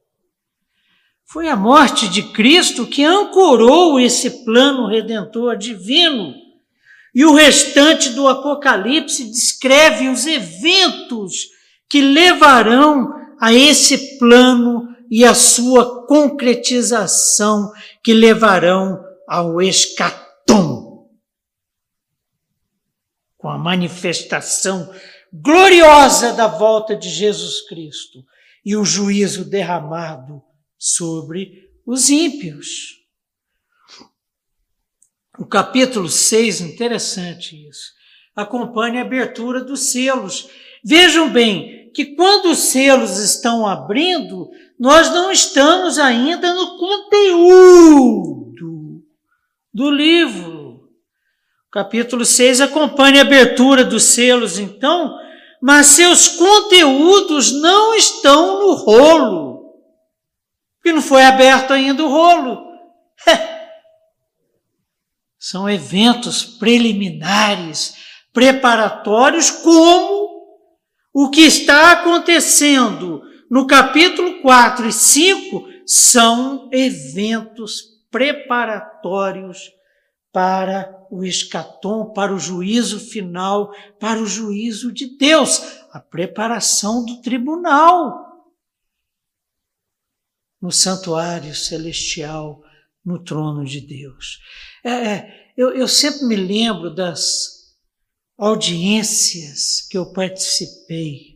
Foi 1.26 1.48
a 1.48 1.56
morte 1.56 2.08
de 2.10 2.24
Cristo 2.34 2.86
que 2.86 3.04
ancorou 3.04 4.00
esse 4.00 4.44
plano 4.44 4.88
redentor 4.88 5.58
divino. 5.58 6.34
E 7.14 7.24
o 7.26 7.34
restante 7.34 8.10
do 8.10 8.28
Apocalipse 8.28 9.26
descreve 9.26 10.10
os 10.10 10.26
eventos 10.26 11.50
que 11.88 12.02
levarão 12.02 13.14
a 13.40 13.54
esse 13.54 14.18
plano 14.18 14.93
e 15.10 15.24
a 15.26 15.34
sua 15.34 16.06
concretização 16.08 17.72
que 18.04 18.14
levarão 18.14 19.04
ao 19.28 19.62
escatom. 19.62 21.10
Com 23.38 23.50
a 23.50 23.58
manifestação 23.58 24.94
gloriosa 25.32 26.34
da 26.34 26.48
volta 26.48 26.96
de 26.96 27.10
Jesus 27.10 27.68
Cristo 27.68 28.24
e 28.64 28.76
o 28.76 28.86
juízo 28.86 29.44
derramado 29.44 30.42
sobre 30.78 31.70
os 31.86 32.10
ímpios. 32.10 33.02
O 35.38 35.46
capítulo 35.46 36.08
6, 36.08 36.62
interessante 36.62 37.68
isso, 37.68 37.92
acompanha 38.36 39.02
a 39.02 39.06
abertura 39.06 39.64
dos 39.64 39.92
selos. 39.92 40.48
Vejam 40.84 41.32
bem 41.32 41.92
que 41.94 42.16
quando 42.16 42.52
os 42.52 42.60
selos 42.60 43.18
estão 43.18 43.66
abrindo, 43.66 44.50
nós 44.80 45.10
não 45.12 45.32
estamos 45.32 45.98
ainda 45.98 46.54
no 46.54 46.78
conteúdo 46.78 48.54
do 49.74 49.90
livro. 49.90 50.90
Capítulo 51.72 52.24
6 52.26 52.62
acompanha 52.62 53.22
a 53.22 53.26
abertura 53.26 53.84
dos 53.84 54.04
selos, 54.04 54.60
então, 54.60 55.18
mas 55.62 55.88
seus 55.88 56.28
conteúdos 56.28 57.52
não 57.52 57.96
estão 57.96 58.60
no 58.60 58.74
rolo, 58.76 59.74
porque 60.76 60.94
não 60.94 61.02
foi 61.02 61.24
aberto 61.24 61.72
ainda 61.72 62.04
o 62.04 62.10
rolo. 62.10 62.64
São 65.40 65.70
eventos 65.70 66.44
preliminares, 66.44 67.96
preparatórios, 68.32 69.50
como 69.50 70.24
o 71.14 71.30
que 71.30 71.42
está 71.42 71.92
acontecendo 71.92 73.22
no 73.50 73.68
capítulo 73.68 74.42
4 74.42 74.88
e 74.88 74.94
5 74.94 75.68
são 75.86 76.70
eventos 76.72 77.84
preparatórios 78.10 79.72
para 80.32 81.06
o 81.12 81.24
escatom, 81.24 82.12
para 82.12 82.34
o 82.34 82.40
juízo 82.40 83.00
final, 83.00 83.72
para 84.00 84.20
o 84.20 84.26
juízo 84.26 84.92
de 84.92 85.18
Deus, 85.18 85.62
a 85.92 86.00
preparação 86.00 87.06
do 87.06 87.22
tribunal 87.22 88.24
no 90.64 90.72
santuário 90.72 91.54
celestial, 91.54 92.64
no 93.04 93.22
trono 93.22 93.66
de 93.66 93.82
Deus. 93.82 94.40
É, 94.82 94.90
é, 94.92 95.52
eu, 95.58 95.76
eu 95.76 95.90
sempre 95.90 96.26
me 96.26 96.38
lembro 96.38 96.96
das 96.96 97.76
audiências 98.38 99.86
que 99.90 99.98
eu 99.98 100.14
participei, 100.14 101.33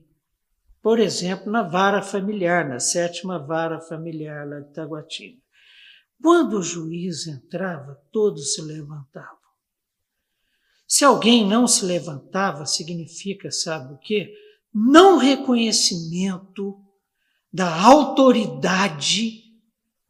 por 0.82 1.00
exemplo, 1.00 1.52
na 1.52 1.64
vara 1.64 2.02
familiar, 2.02 2.68
na 2.68 2.80
sétima 2.80 3.38
vara 3.40 3.80
familiar 3.80 4.48
lá 4.48 4.60
de 4.60 4.74
Taguatinga. 4.74 5.42
Quando 6.22 6.58
o 6.58 6.64
juiz 6.64 7.28
entrava, 7.28 8.02
todos 8.12 8.54
se 8.54 8.62
levantavam. 8.62 9.38
Se 10.88 11.04
alguém 11.04 11.46
não 11.46 11.68
se 11.68 11.86
levantava, 11.86 12.66
significa, 12.66 13.52
sabe 13.52 13.94
o 13.94 13.98
quê? 13.98 14.34
Não 14.74 15.18
reconhecimento 15.18 16.80
da 17.52 17.84
autoridade 17.84 19.44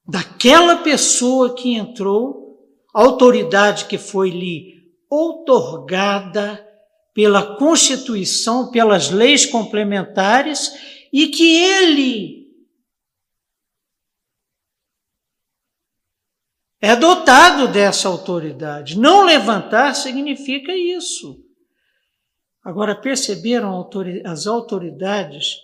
daquela 0.07 0.78
pessoa 0.78 1.55
que 1.55 1.74
entrou 1.74 2.47
autoridade 2.93 3.86
que 3.86 3.97
foi 3.97 4.30
lhe 4.30 4.91
outorgada 5.09 6.66
pela 7.18 7.57
Constituição, 7.57 8.70
pelas 8.70 9.09
leis 9.09 9.43
complementares, 9.43 10.72
e 11.11 11.30
que 11.30 11.55
ele 11.63 12.47
é 16.80 16.95
dotado 16.95 17.70
dessa 17.70 18.07
autoridade. 18.07 18.99
Não 18.99 19.26
levantar 19.26 19.95
significa 19.95 20.78
isso. 20.78 21.43
Agora, 22.63 22.93
perceberam 22.93 23.89
as 24.24 24.45
autoridades 24.45 25.55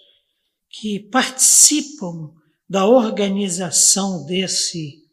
que 0.68 1.01
participam 1.12 2.34
da 2.68 2.88
organização 2.88 4.26
desse 4.26 5.08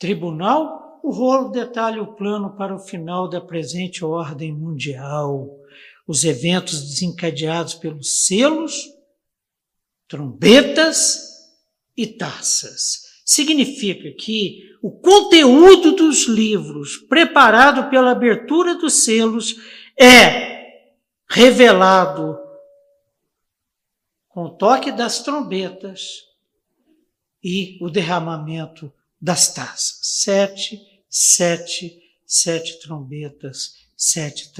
tribunal? 0.00 0.81
O 1.02 1.10
rolo 1.10 1.48
detalha 1.48 2.00
o 2.00 2.14
plano 2.14 2.56
para 2.56 2.72
o 2.72 2.78
final 2.78 3.28
da 3.28 3.40
presente 3.40 4.04
ordem 4.04 4.52
mundial, 4.52 5.50
os 6.06 6.22
eventos 6.22 6.80
desencadeados 6.80 7.74
pelos 7.74 8.24
selos, 8.24 8.88
trombetas 10.06 11.18
e 11.96 12.06
taças. 12.06 13.20
Significa 13.24 14.12
que 14.12 14.60
o 14.80 14.92
conteúdo 14.92 15.96
dos 15.96 16.28
livros, 16.28 16.98
preparado 17.08 17.90
pela 17.90 18.12
abertura 18.12 18.76
dos 18.76 19.04
selos, 19.04 19.56
é 20.00 20.92
revelado 21.28 22.38
com 24.28 24.44
o 24.44 24.50
toque 24.50 24.92
das 24.92 25.20
trombetas 25.20 26.28
e 27.42 27.76
o 27.80 27.90
derramamento 27.90 28.92
das 29.20 29.52
taças. 29.52 29.98
Sete 30.02 30.91
sete, 31.12 32.00
sete 32.26 32.80
trombetas, 32.80 33.74
sete 33.94 34.50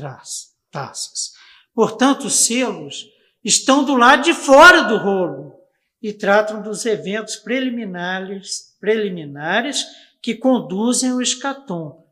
taças. 0.71 1.33
Portanto, 1.75 2.27
os 2.27 2.35
selos 2.45 3.09
estão 3.43 3.83
do 3.83 3.97
lado 3.97 4.23
de 4.23 4.35
fora 4.35 4.83
do 4.83 4.99
rolo 4.99 5.59
e 6.03 6.13
tratam 6.13 6.61
dos 6.61 6.85
eventos 6.85 7.37
preliminares, 7.37 8.77
preliminares 8.79 9.87
que 10.21 10.35
conduzem 10.35 11.11
ao 11.11 11.23
escatom. 11.23 12.07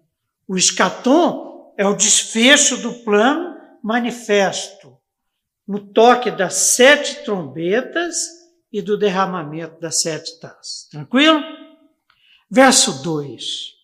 O 0.49 0.57
escatom 0.57 1.75
é 1.77 1.87
o 1.87 1.95
desfecho 1.95 2.79
do 2.79 2.95
plano 3.05 3.59
manifesto 3.83 4.99
no 5.69 5.79
toque 5.93 6.31
das 6.31 6.55
sete 6.55 7.25
trombetas 7.25 8.27
e 8.73 8.81
do 8.81 8.97
derramamento 8.97 9.79
das 9.81 10.01
sete 10.01 10.41
taças. 10.41 10.89
Tranquilo? 10.91 11.41
Verso 12.51 13.03
2. 13.03 13.75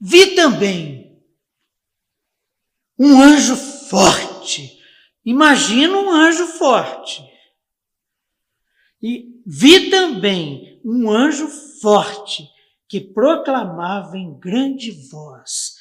Vi 0.00 0.34
também 0.34 1.22
um 2.98 3.20
anjo 3.20 3.56
forte. 3.56 4.78
Imagina 5.24 5.96
um 5.98 6.10
anjo 6.10 6.46
forte. 6.46 7.22
E 9.02 9.42
vi 9.46 9.90
também 9.90 10.80
um 10.84 11.10
anjo 11.10 11.48
forte 11.80 12.48
que 12.88 13.00
proclamava 13.00 14.16
em 14.16 14.38
grande 14.38 14.90
voz: 15.10 15.74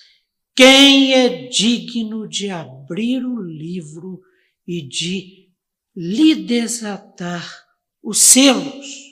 Quem 0.56 1.14
é 1.14 1.48
digno 1.48 2.28
de 2.28 2.50
abrir 2.50 3.26
o 3.26 3.42
livro 3.42 4.22
e 4.68 4.82
de 4.82 5.50
lhe 5.96 6.36
desatar 6.36 7.66
os 8.02 8.20
selos? 8.20 9.05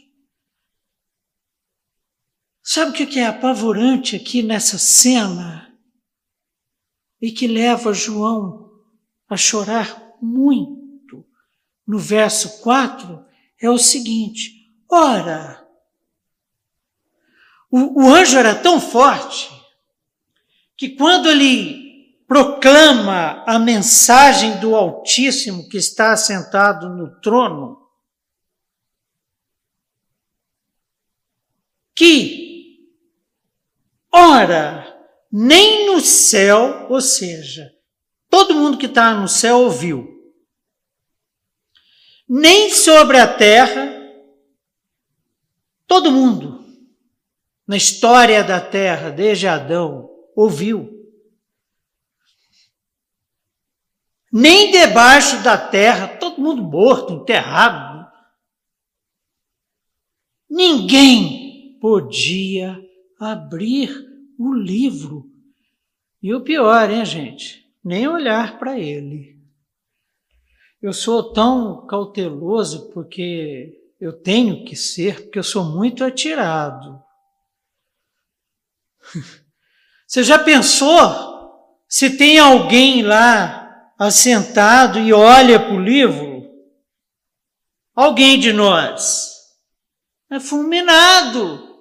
Sabe 2.63 2.91
o 2.91 2.93
que 2.93 3.19
é 3.19 3.27
apavorante 3.27 4.15
aqui 4.15 4.41
nessa 4.41 4.77
cena? 4.77 5.77
E 7.21 7.29
que 7.29 7.45
leva 7.45 7.93
João 7.93 8.71
a 9.29 9.35
chorar 9.35 10.15
muito. 10.21 11.25
No 11.85 11.99
verso 11.99 12.61
4 12.61 13.25
é 13.59 13.69
o 13.69 13.77
seguinte: 13.77 14.73
ora, 14.89 15.67
o, 17.69 18.03
o 18.03 18.13
anjo 18.13 18.37
era 18.37 18.55
tão 18.55 18.79
forte 18.79 19.49
que 20.77 20.91
quando 20.91 21.29
ele 21.29 22.23
proclama 22.25 23.43
a 23.45 23.59
mensagem 23.59 24.57
do 24.61 24.73
Altíssimo 24.73 25.67
que 25.67 25.77
está 25.77 26.13
assentado 26.13 26.87
no 26.87 27.19
trono, 27.19 27.89
que 31.93 32.42
Ora, 34.15 34.95
nem 35.31 35.87
no 35.87 35.99
céu, 35.99 36.85
ou 36.87 37.01
seja, 37.01 37.73
todo 38.29 38.53
mundo 38.53 38.77
que 38.77 38.85
está 38.85 39.15
no 39.15 39.27
céu 39.27 39.61
ouviu, 39.61 40.07
nem 42.29 42.69
sobre 42.69 43.17
a 43.17 43.27
terra, 43.27 43.91
todo 45.87 46.11
mundo 46.11 46.63
na 47.65 47.75
história 47.75 48.43
da 48.43 48.61
terra, 48.61 49.09
desde 49.09 49.47
Adão, 49.47 50.07
ouviu. 50.35 50.91
Nem 54.31 54.71
debaixo 54.71 55.41
da 55.43 55.57
terra, 55.57 56.07
todo 56.07 56.41
mundo 56.41 56.61
morto, 56.61 57.13
enterrado. 57.13 58.07
Ninguém 60.49 61.79
podia 61.79 62.79
abrir 63.23 63.89
o 64.37 64.53
livro. 64.53 65.29
E 66.21 66.33
o 66.33 66.41
pior, 66.41 66.89
hein, 66.89 67.05
gente? 67.05 67.65
Nem 67.83 68.07
olhar 68.07 68.57
para 68.59 68.79
ele. 68.79 69.39
Eu 70.81 70.93
sou 70.93 71.33
tão 71.33 71.85
cauteloso 71.87 72.89
porque 72.91 73.79
Eu 73.99 74.11
tenho 74.11 74.65
que 74.65 74.75
ser, 74.75 75.23
porque 75.23 75.39
eu 75.39 75.43
sou 75.43 75.63
muito 75.63 76.03
atirado. 76.03 77.01
Você 80.05 80.23
já 80.23 80.37
pensou 80.37 81.79
se 81.87 82.17
tem 82.17 82.37
alguém 82.37 83.01
lá 83.01 83.93
assentado 83.97 84.99
e 84.99 85.13
olha 85.13 85.57
para 85.57 85.73
o 85.73 85.79
livro? 85.79 86.33
Alguém 87.95 88.37
de 88.37 88.51
nós 88.51 89.33
é 90.29 90.39
fulminado. 90.39 91.72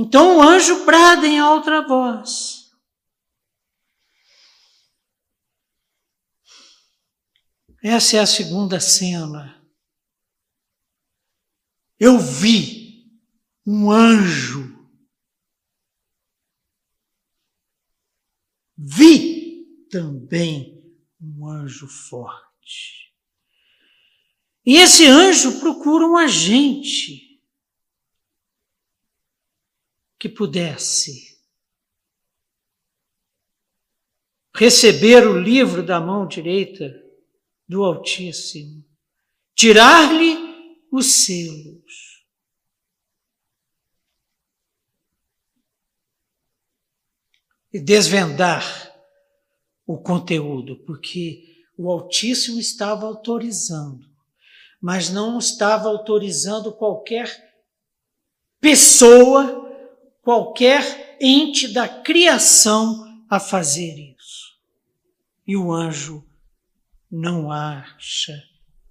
Então 0.00 0.36
o 0.36 0.40
anjo 0.40 0.86
brada 0.86 1.26
em 1.26 1.40
alta 1.40 1.82
voz. 1.82 2.70
Essa 7.82 8.18
é 8.18 8.20
a 8.20 8.26
segunda 8.26 8.78
cena. 8.78 9.60
Eu 11.98 12.16
vi 12.16 13.10
um 13.66 13.90
anjo. 13.90 14.88
Vi 18.76 19.66
também 19.90 20.80
um 21.20 21.44
anjo 21.44 21.88
forte. 21.88 23.12
E 24.64 24.76
esse 24.76 25.04
anjo 25.08 25.58
procura 25.58 26.06
um 26.06 26.16
agente 26.16 27.27
que 30.18 30.28
pudesse 30.28 31.38
receber 34.54 35.24
o 35.24 35.38
livro 35.38 35.84
da 35.84 36.00
mão 36.00 36.26
direita 36.26 36.92
do 37.68 37.84
Altíssimo, 37.84 38.84
tirar-lhe 39.54 40.36
os 40.90 41.06
selos. 41.24 42.26
E 47.72 47.78
desvendar 47.78 48.64
o 49.86 49.98
conteúdo, 49.98 50.82
porque 50.84 51.64
o 51.76 51.88
Altíssimo 51.90 52.58
estava 52.58 53.06
autorizando, 53.06 54.04
mas 54.80 55.10
não 55.10 55.38
estava 55.38 55.88
autorizando 55.88 56.72
qualquer 56.72 57.30
pessoa 58.58 59.67
qualquer 60.22 61.16
ente 61.20 61.68
da 61.68 61.88
criação 61.88 63.24
a 63.28 63.38
fazer 63.40 64.14
isso. 64.16 64.58
E 65.46 65.56
o 65.56 65.72
anjo 65.72 66.24
não 67.10 67.50
acha 67.50 68.42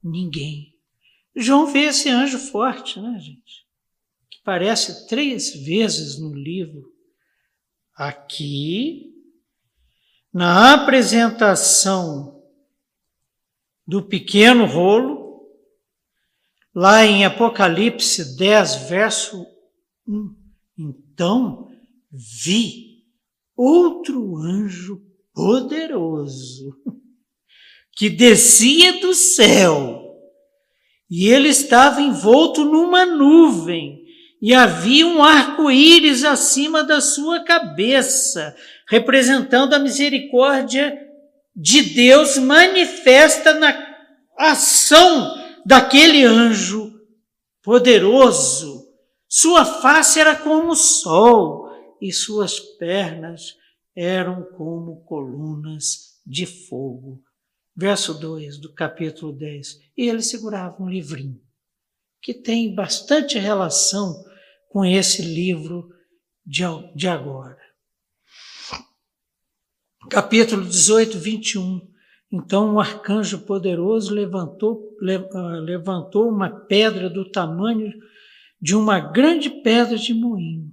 ninguém. 0.03 0.75
João 1.36 1.67
vê 1.67 1.82
esse 1.82 2.09
anjo 2.09 2.39
forte, 2.39 2.99
né, 2.99 3.19
gente? 3.19 3.67
Que 4.30 4.39
aparece 4.41 5.07
três 5.07 5.53
vezes 5.53 6.19
no 6.19 6.34
livro. 6.34 6.91
Aqui, 7.93 9.13
na 10.34 10.73
apresentação 10.73 12.43
do 13.86 14.03
pequeno 14.03 14.65
rolo, 14.65 15.47
lá 16.73 17.05
em 17.05 17.25
Apocalipse 17.25 18.36
10, 18.36 18.88
verso 18.88 19.45
1. 20.07 20.36
Então 21.18 21.68
vi 22.11 22.99
outro 23.55 24.38
anjo 24.38 25.01
poderoso 25.34 26.78
que 27.97 28.07
descia 28.07 29.01
do 29.01 29.15
céu 29.15 30.15
e 31.09 31.28
ele 31.28 31.47
estava 31.47 32.03
envolto 32.03 32.63
numa 32.63 33.03
nuvem 33.03 34.03
e 34.39 34.53
havia 34.53 35.07
um 35.07 35.24
arco-íris 35.24 36.24
acima 36.24 36.84
da 36.84 37.01
sua 37.01 37.43
cabeça, 37.43 38.55
representando 38.88 39.74
a 39.74 39.80
misericórdia 39.80 40.95
de 41.55 41.82
Deus 41.82 42.38
manifesta 42.38 43.55
na 43.55 43.76
ação 44.38 45.36
daquele 45.65 46.24
anjo 46.24 46.93
poderoso 47.63 48.76
sua 49.28 49.65
face 49.65 50.19
era 50.19 50.36
como 50.36 50.71
o 50.71 50.75
sol 50.75 51.69
e 52.01 52.11
suas 52.11 52.59
pernas 52.59 53.55
eram 53.95 54.43
como 54.55 55.03
colunas 55.03 56.21
de 56.25 56.45
fogo. 56.45 57.21
Verso 57.75 58.13
2 58.13 58.57
do 58.59 58.73
capítulo 58.73 59.34
10. 59.34 59.80
E 59.97 60.09
ele 60.09 60.21
segurava 60.21 60.82
um 60.82 60.89
livrinho 60.89 61.41
que 62.21 62.34
tem 62.34 62.73
bastante 62.73 63.38
relação 63.38 64.23
com 64.69 64.84
esse 64.86 65.21
livro 65.21 65.89
de, 66.45 66.63
de 66.95 67.07
agora. 67.07 67.57
Capítulo 70.09 70.65
18, 70.65 71.17
21. 71.17 71.82
Então 72.32 72.73
um 72.73 72.80
arcanjo 72.80 73.39
poderoso 73.45 74.13
levantou, 74.13 74.95
ah, 75.34 75.59
levantou 75.59 76.30
uma 76.30 76.49
pedra 76.49 77.09
do 77.09 77.30
tamanho 77.30 77.91
de 78.62 78.76
uma 78.76 78.99
grande 78.99 79.49
pedra 79.49 79.97
de 79.97 80.14
moinho, 80.14 80.72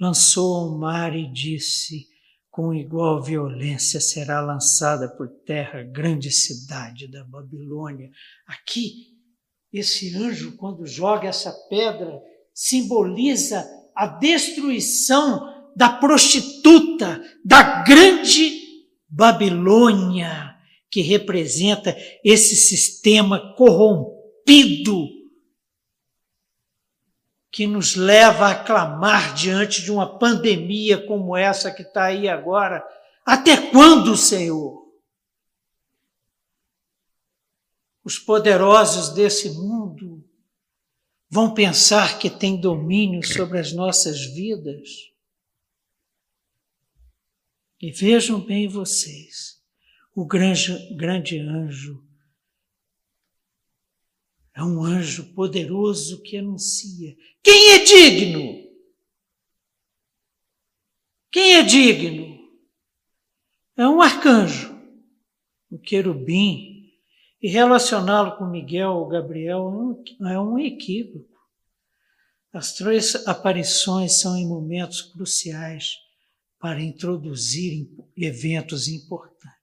lançou 0.00 0.56
ao 0.56 0.78
mar 0.78 1.14
e 1.16 1.30
disse: 1.30 2.06
Com 2.50 2.74
igual 2.74 3.22
violência 3.22 4.00
será 4.00 4.40
lançada 4.40 5.08
por 5.08 5.28
terra 5.44 5.80
a 5.80 5.84
grande 5.84 6.30
cidade 6.30 7.08
da 7.08 7.24
Babilônia. 7.24 8.10
Aqui, 8.46 9.14
esse 9.72 10.14
anjo, 10.16 10.56
quando 10.56 10.86
joga 10.86 11.28
essa 11.28 11.52
pedra, 11.68 12.20
simboliza 12.54 13.66
a 13.94 14.06
destruição 14.06 15.54
da 15.76 15.90
prostituta, 15.90 17.22
da 17.44 17.82
grande 17.82 18.50
Babilônia, 19.08 20.54
que 20.90 21.02
representa 21.02 21.94
esse 22.24 22.56
sistema 22.56 23.54
corrompido 23.54 25.15
que 27.56 27.66
nos 27.66 27.96
leva 27.96 28.50
a 28.50 28.54
clamar 28.54 29.32
diante 29.32 29.80
de 29.80 29.90
uma 29.90 30.18
pandemia 30.18 31.06
como 31.06 31.34
essa 31.34 31.72
que 31.72 31.80
está 31.80 32.04
aí 32.04 32.28
agora. 32.28 32.86
Até 33.24 33.70
quando, 33.70 34.14
Senhor? 34.14 34.86
Os 38.04 38.18
poderosos 38.18 39.14
desse 39.14 39.52
mundo 39.52 40.22
vão 41.30 41.54
pensar 41.54 42.18
que 42.18 42.28
têm 42.28 42.60
domínio 42.60 43.26
sobre 43.26 43.58
as 43.58 43.72
nossas 43.72 44.20
vidas. 44.20 45.10
E 47.80 47.90
vejam 47.90 48.38
bem 48.38 48.68
vocês, 48.68 49.62
o 50.14 50.26
grande, 50.26 50.94
grande 50.94 51.38
anjo 51.38 52.05
é 54.56 54.62
um 54.64 54.82
anjo 54.82 55.34
poderoso 55.34 56.22
que 56.22 56.38
anuncia. 56.38 57.14
Quem 57.42 57.72
é 57.72 57.84
digno? 57.84 58.66
Quem 61.30 61.56
é 61.56 61.62
digno? 61.62 62.38
É 63.76 63.86
um 63.86 64.00
arcanjo, 64.00 64.74
um 65.70 65.76
querubim. 65.76 66.90
E 67.42 67.48
relacioná-lo 67.50 68.38
com 68.38 68.46
Miguel 68.46 68.92
ou 68.92 69.06
Gabriel 69.06 70.02
é 70.22 70.40
um 70.40 70.58
equívoco. 70.58 71.36
As 72.50 72.72
três 72.72 73.14
aparições 73.26 74.18
são 74.18 74.34
em 74.38 74.48
momentos 74.48 75.02
cruciais 75.02 75.98
para 76.58 76.82
introduzir 76.82 77.86
eventos 78.16 78.88
importantes. 78.88 79.55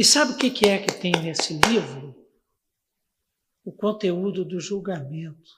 E 0.00 0.04
sabe 0.04 0.32
o 0.32 0.36
que 0.38 0.66
é 0.66 0.78
que 0.78 0.98
tem 0.98 1.12
nesse 1.12 1.52
livro? 1.68 2.16
O 3.62 3.70
conteúdo 3.70 4.46
do 4.46 4.58
julgamento. 4.58 5.52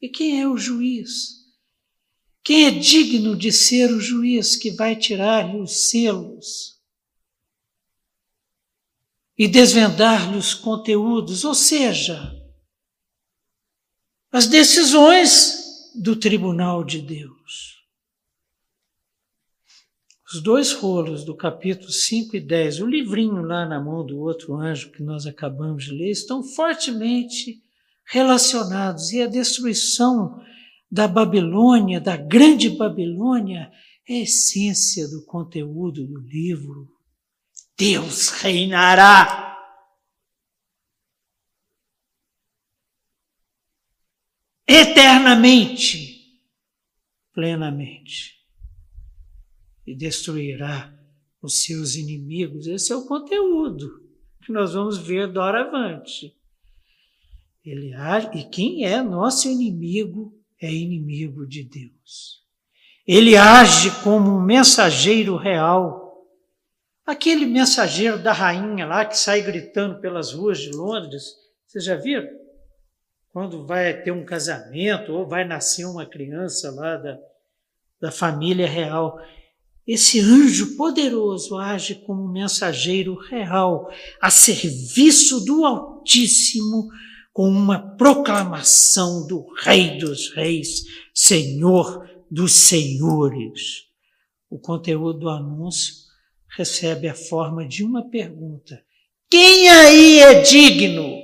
E 0.00 0.08
quem 0.08 0.40
é 0.40 0.46
o 0.46 0.56
juiz? 0.56 1.48
Quem 2.44 2.66
é 2.66 2.70
digno 2.70 3.36
de 3.36 3.50
ser 3.50 3.90
o 3.90 3.98
juiz 3.98 4.54
que 4.54 4.70
vai 4.70 4.94
tirar-lhe 4.94 5.58
os 5.58 5.90
selos 5.90 6.80
e 9.36 9.48
desvendar-lhe 9.48 10.38
os 10.38 10.54
conteúdos, 10.54 11.44
ou 11.44 11.52
seja, 11.52 12.32
as 14.30 14.46
decisões 14.46 15.90
do 15.92 16.14
tribunal 16.14 16.84
de 16.84 17.02
Deus? 17.02 17.35
Os 20.28 20.42
dois 20.42 20.72
rolos 20.72 21.24
do 21.24 21.36
capítulo 21.36 21.88
5 21.88 22.36
e 22.36 22.40
10, 22.40 22.80
o 22.80 22.86
livrinho 22.86 23.42
lá 23.42 23.64
na 23.64 23.80
mão 23.80 24.04
do 24.04 24.18
outro 24.18 24.56
anjo 24.56 24.90
que 24.90 25.00
nós 25.00 25.24
acabamos 25.24 25.84
de 25.84 25.92
ler, 25.92 26.10
estão 26.10 26.42
fortemente 26.42 27.62
relacionados. 28.04 29.12
E 29.12 29.22
a 29.22 29.28
destruição 29.28 30.42
da 30.90 31.06
Babilônia, 31.06 32.00
da 32.00 32.16
Grande 32.16 32.68
Babilônia, 32.70 33.70
é 34.08 34.14
a 34.14 34.22
essência 34.22 35.06
do 35.08 35.24
conteúdo 35.24 36.04
do 36.04 36.18
livro. 36.18 36.88
Deus 37.78 38.30
reinará. 38.30 39.56
Eternamente, 44.66 46.42
plenamente 47.32 48.35
e 49.86 49.94
destruirá 49.94 50.92
os 51.40 51.64
seus 51.64 51.94
inimigos. 51.94 52.66
Esse 52.66 52.92
é 52.92 52.96
o 52.96 53.06
conteúdo 53.06 54.02
que 54.44 54.52
nós 54.52 54.74
vamos 54.74 54.98
ver 54.98 55.32
doravante. 55.32 56.34
Ele 57.64 57.92
age, 57.94 58.30
e 58.34 58.44
quem 58.44 58.84
é 58.84 59.02
nosso 59.02 59.48
inimigo 59.48 60.32
é 60.60 60.72
inimigo 60.72 61.46
de 61.46 61.64
Deus. 61.64 62.44
Ele 63.06 63.36
age 63.36 63.90
como 64.02 64.30
um 64.30 64.40
mensageiro 64.40 65.36
real. 65.36 66.26
Aquele 67.04 67.46
mensageiro 67.46 68.18
da 68.18 68.32
rainha 68.32 68.86
lá 68.86 69.04
que 69.04 69.16
sai 69.16 69.42
gritando 69.42 70.00
pelas 70.00 70.32
ruas 70.32 70.58
de 70.58 70.70
Londres, 70.70 71.22
vocês 71.66 71.84
já 71.84 71.96
viram? 71.96 72.28
Quando 73.28 73.66
vai 73.66 74.02
ter 74.02 74.12
um 74.12 74.24
casamento 74.24 75.12
ou 75.12 75.26
vai 75.26 75.44
nascer 75.44 75.84
uma 75.84 76.06
criança 76.06 76.70
lá 76.70 76.96
da, 76.96 77.18
da 78.00 78.10
família 78.10 78.66
real. 78.66 79.20
Esse 79.86 80.18
anjo 80.18 80.76
poderoso 80.76 81.56
age 81.56 81.94
como 81.94 82.26
mensageiro 82.26 83.14
real, 83.14 83.88
a 84.20 84.30
serviço 84.30 85.44
do 85.44 85.64
Altíssimo, 85.64 86.88
com 87.32 87.48
uma 87.48 87.78
proclamação 87.96 89.26
do 89.26 89.46
Rei 89.62 89.98
dos 89.98 90.34
Reis, 90.34 90.82
Senhor 91.14 92.04
dos 92.28 92.52
Senhores. 92.52 93.84
O 94.50 94.58
conteúdo 94.58 95.20
do 95.20 95.28
anúncio 95.28 95.94
recebe 96.56 97.08
a 97.08 97.14
forma 97.14 97.66
de 97.66 97.84
uma 97.84 98.08
pergunta: 98.08 98.82
Quem 99.30 99.68
aí 99.68 100.18
é 100.18 100.40
digno? 100.40 101.22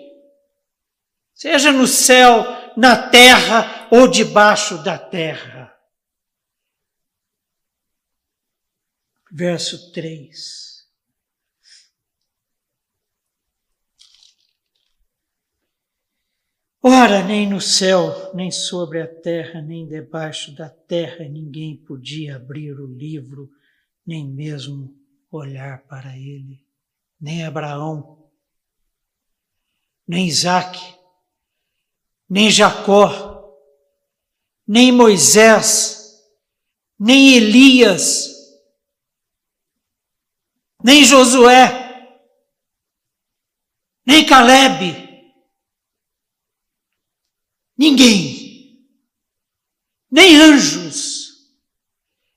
Seja 1.35 1.73
no 1.73 1.89
céu, 1.89 2.45
na 2.77 3.09
terra 3.09 3.89
ou 3.91 4.07
debaixo 4.07 4.83
da 4.85 4.97
terra. 4.97 5.72
Verso 9.33 9.91
3. 9.93 10.87
Ora, 16.85 17.25
nem 17.25 17.49
no 17.49 17.61
céu, 17.61 18.35
nem 18.35 18.51
sobre 18.51 19.01
a 19.01 19.07
terra, 19.07 19.63
nem 19.63 19.87
debaixo 19.87 20.55
da 20.55 20.69
terra 20.69 21.25
ninguém 21.27 21.77
podia 21.77 22.37
abrir 22.37 22.79
o 22.79 22.87
livro, 22.87 23.51
nem 24.05 24.27
mesmo 24.27 24.95
olhar 25.31 25.87
para 25.87 26.15
ele. 26.19 26.63
Nem 27.19 27.47
Abraão, 27.47 28.29
nem 30.07 30.27
Isaac, 30.27 30.79
nem 32.29 32.51
Jacó, 32.51 33.57
nem 34.67 34.91
Moisés, 34.91 36.21
nem 36.99 37.37
Elias, 37.37 38.32
nem 40.83 41.05
Josué, 41.05 41.83
nem 44.05 44.27
Caleb, 44.27 44.81
ninguém, 47.77 48.89
nem 50.11 50.37
anjos, 50.37 51.31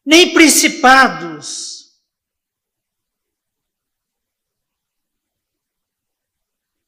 nem 0.06 0.34
principados, 0.34 1.76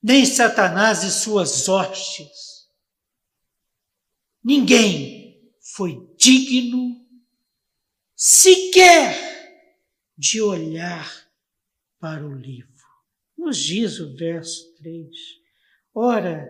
nem 0.02 0.26
Satanás 0.26 1.04
e 1.04 1.12
suas 1.12 1.68
hostes, 1.68 2.70
ninguém 4.44 5.52
foi 5.60 6.08
digno 6.18 7.06
sequer 8.16 9.16
de 10.18 10.42
olhar 10.42 11.27
para 12.00 12.26
o 12.26 12.34
livro. 12.34 12.72
Nos 13.38 13.58
diz 13.58 14.00
o 14.00 14.16
verso 14.16 14.74
3: 14.76 15.08
Ora, 15.94 16.50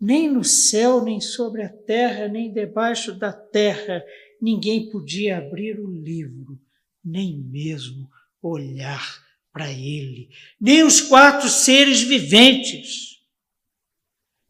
nem 0.00 0.30
no 0.30 0.44
céu, 0.44 1.02
nem 1.02 1.20
sobre 1.20 1.62
a 1.62 1.68
terra, 1.68 2.28
nem 2.28 2.52
debaixo 2.52 3.14
da 3.14 3.32
terra, 3.32 4.04
ninguém 4.40 4.90
podia 4.90 5.38
abrir 5.38 5.80
o 5.80 5.90
livro, 5.90 6.60
nem 7.04 7.38
mesmo 7.38 8.10
olhar 8.42 9.24
para 9.52 9.72
ele, 9.72 10.28
nem 10.60 10.82
os 10.82 11.00
quatro 11.00 11.48
seres 11.48 12.02
viventes, 12.02 13.22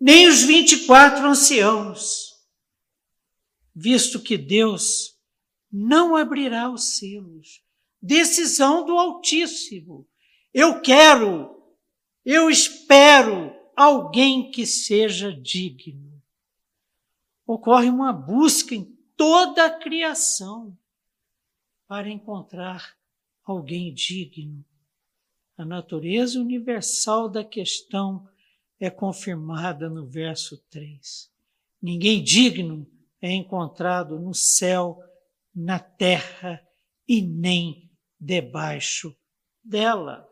nem 0.00 0.28
os 0.28 0.42
vinte 0.42 0.72
e 0.72 0.86
quatro 0.86 1.24
anciãos, 1.24 2.34
visto 3.74 4.20
que 4.20 4.36
Deus 4.36 5.16
não 5.70 6.16
abrirá 6.16 6.70
os 6.70 6.96
selos. 6.98 7.62
Decisão 8.02 8.84
do 8.84 8.98
Altíssimo 8.98 10.08
eu 10.58 10.80
quero, 10.80 11.54
eu 12.24 12.48
espero 12.48 13.54
alguém 13.76 14.50
que 14.50 14.64
seja 14.64 15.30
digno. 15.30 16.18
Ocorre 17.46 17.90
uma 17.90 18.10
busca 18.10 18.74
em 18.74 18.84
toda 19.14 19.66
a 19.66 19.78
criação 19.78 20.74
para 21.86 22.08
encontrar 22.08 22.96
alguém 23.44 23.92
digno. 23.92 24.64
A 25.58 25.64
natureza 25.66 26.40
universal 26.40 27.28
da 27.28 27.44
questão 27.44 28.26
é 28.80 28.88
confirmada 28.88 29.90
no 29.90 30.06
verso 30.06 30.56
3. 30.70 31.30
Ninguém 31.82 32.24
digno 32.24 32.90
é 33.20 33.30
encontrado 33.30 34.18
no 34.18 34.32
céu, 34.32 35.02
na 35.54 35.78
terra 35.78 36.66
e 37.06 37.20
nem 37.20 37.90
debaixo 38.18 39.14
dela. 39.62 40.26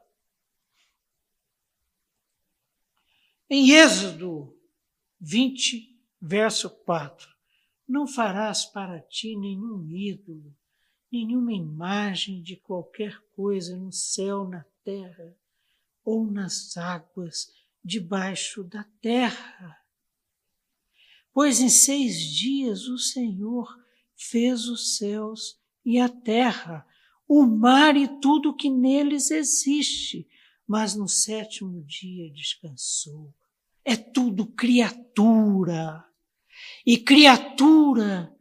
Em 3.49 3.73
Êxodo 3.73 4.57
20, 5.21 5.95
verso 6.19 6.71
4, 6.71 7.29
não 7.87 8.07
farás 8.07 8.65
para 8.65 9.01
ti 9.01 9.37
nenhum 9.37 9.87
ídolo, 9.91 10.57
nenhuma 11.13 11.53
imagem 11.53 12.43
de 12.43 12.57
qualquer 12.57 13.21
coisa 13.37 13.77
no 13.77 13.93
céu, 13.93 14.49
na 14.49 14.65
terra 14.83 15.37
ou 16.03 16.27
nas 16.27 16.75
águas 16.79 17.53
debaixo 17.85 18.65
da 18.65 18.85
terra. 19.03 19.79
Pois 21.31 21.61
em 21.61 21.69
seis 21.69 22.19
dias 22.19 22.89
o 22.89 22.97
Senhor 22.97 23.69
fez 24.17 24.69
os 24.69 24.97
céus 24.97 25.61
e 25.85 25.99
a 25.99 26.09
terra, 26.09 26.87
o 27.29 27.45
mar 27.45 27.95
e 27.95 28.09
tudo 28.21 28.57
que 28.57 28.71
neles 28.71 29.31
existe, 29.31 30.27
mas 30.67 30.95
no 30.95 31.09
sétimo 31.09 31.83
dia 31.85 32.31
descansou. 32.31 33.35
É 33.85 33.97
tudo 33.97 34.47
criatura. 34.47 36.05
E 36.87 36.99
criatura 36.99 38.35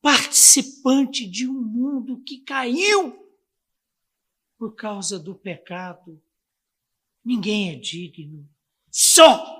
participante 0.00 1.28
de 1.28 1.46
um 1.46 1.60
mundo 1.60 2.22
que 2.22 2.38
caiu 2.38 3.28
por 4.56 4.74
causa 4.74 5.18
do 5.18 5.34
pecado. 5.34 6.20
Ninguém 7.24 7.70
é 7.70 7.74
digno, 7.76 8.48
só 8.90 9.58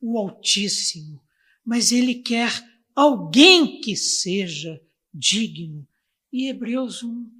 o 0.00 0.18
Altíssimo. 0.18 1.22
Mas 1.64 1.92
Ele 1.92 2.16
quer 2.16 2.50
alguém 2.94 3.80
que 3.80 3.96
seja 3.96 4.82
digno. 5.12 5.86
E 6.32 6.48
Hebreus 6.48 7.02
1 7.02 7.30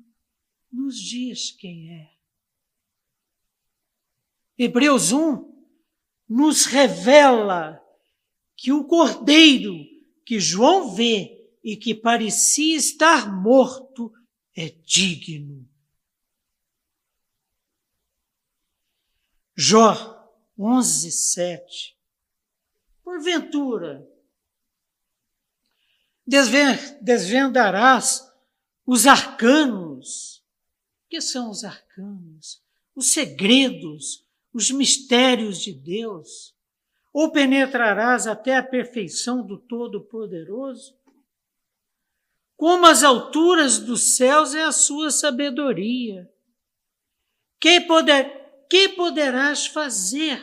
nos 0.73 1.01
diz 1.01 1.51
quem 1.51 1.91
é. 1.91 2.16
Hebreus 4.59 5.13
1 5.13 5.55
nos 6.29 6.65
revela 6.65 7.83
que 8.57 8.73
o 8.73 8.85
cordeiro 8.85 9.75
que 10.25 10.41
João 10.41 10.95
vê 10.95 11.37
e 11.63 11.77
que 11.77 11.95
parecia 11.95 12.77
estar 12.77 13.31
morto 13.33 14.13
é 14.57 14.71
digno. 14.71 15.69
Jó 19.55 20.17
11, 20.59 21.13
7. 21.13 21.97
Porventura, 23.05 24.09
desvendarás 27.01 28.27
os 28.85 29.07
arcanos. 29.07 30.43
O 31.05 31.09
que 31.09 31.21
são 31.21 31.51
os 31.51 31.63
arcanos? 31.63 32.63
Os 32.95 33.13
segredos 33.13 34.26
os 34.57 34.71
mistérios 34.71 35.61
de 35.61 35.71
Deus? 35.71 36.57
Ou 37.13 37.31
penetrarás 37.31 38.27
até 38.27 38.57
a 38.57 38.63
perfeição 38.63 39.47
do 39.47 39.59
Todo-Poderoso? 39.59 40.97
Como 42.57 42.87
as 42.87 43.03
alturas 43.03 43.79
dos 43.79 44.17
céus 44.17 44.55
é 44.55 44.63
a 44.63 44.73
sua 44.73 45.11
sabedoria. 45.11 46.27
Que, 47.61 47.83
poder, 47.83 48.65
que 48.71 48.89
poderás 48.89 49.67
fazer? 49.67 50.43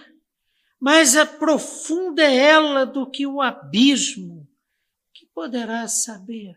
Mais 0.80 1.16
a 1.18 1.26
profunda 1.26 2.22
é 2.22 2.36
ela 2.36 2.86
do 2.86 3.10
que 3.10 3.26
o 3.26 3.42
abismo. 3.42 4.48
que 5.12 5.26
poderás 5.34 6.04
saber? 6.04 6.56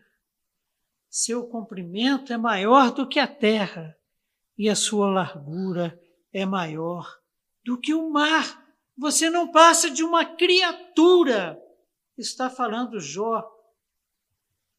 Seu 1.09 1.47
comprimento 1.47 2.31
é 2.31 2.37
maior 2.37 2.91
do 2.91 3.07
que 3.07 3.19
a 3.19 3.27
terra 3.27 3.97
e 4.55 4.69
a 4.69 4.75
sua 4.75 5.09
largura 5.09 5.99
é 6.31 6.45
maior 6.45 7.16
do 7.67 7.77
que 7.77 7.93
o 7.93 8.09
mar. 8.09 8.65
Você 8.97 9.29
não 9.29 9.51
passa 9.51 9.91
de 9.91 10.01
uma 10.01 10.23
criatura. 10.23 11.61
Está 12.17 12.49
falando 12.49 12.97
Jó 12.97 13.45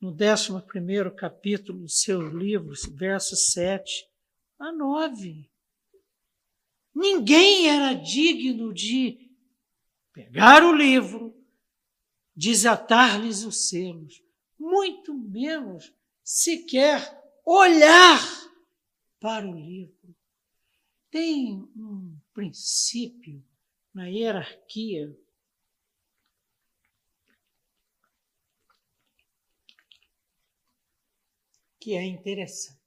no 0.01 0.13
11 0.13 1.15
capítulo 1.15 1.81
do 1.81 1.89
seu 1.89 2.23
livro, 2.23 2.73
versos 2.95 3.53
7 3.53 4.09
a 4.59 4.73
9. 4.73 5.51
Ninguém 6.95 7.69
era 7.69 7.93
digno 7.93 8.73
de 8.73 9.31
pegar 10.15 10.65
o 10.65 10.73
livro, 10.73 11.37
desatar-lhes 12.35 13.45
os 13.45 13.69
selos, 13.69 14.23
muito 14.59 15.13
menos 15.13 15.93
sequer 16.25 17.23
olhar 17.45 18.19
para 19.21 19.47
o 19.47 19.53
livro. 19.53 20.17
Tem 21.11 21.53
um 21.77 22.19
princípio 22.39 23.45
na 23.93 24.07
hierarquia 24.07 25.13
que 31.81 31.97
é 31.97 32.05
interessante. 32.05 32.79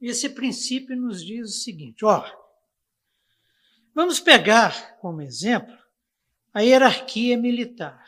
Esse 0.00 0.30
princípio 0.30 0.96
nos 0.96 1.22
diz 1.22 1.50
o 1.50 1.60
seguinte: 1.62 2.02
ó, 2.02 2.24
vamos 3.94 4.18
pegar 4.18 4.96
como 5.00 5.20
exemplo 5.20 5.76
a 6.54 6.62
hierarquia 6.62 7.36
militar. 7.36 8.02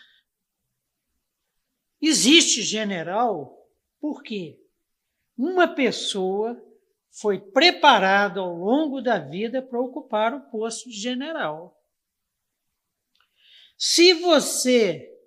Existe 2.01 2.63
general 2.63 3.69
porque 4.01 4.59
uma 5.37 5.69
pessoa 5.69 6.66
foi 7.19 7.41
preparada 7.41 8.41
ao 8.41 8.55
longo 8.55 9.01
da 9.01 9.19
vida 9.19 9.63
para 9.63 9.81
ocupar 9.81 10.35
o 10.35 10.51
posto 10.51 10.91
de 10.91 10.97
general. 10.97 11.83
Se 13.79 14.13
você 14.13 15.19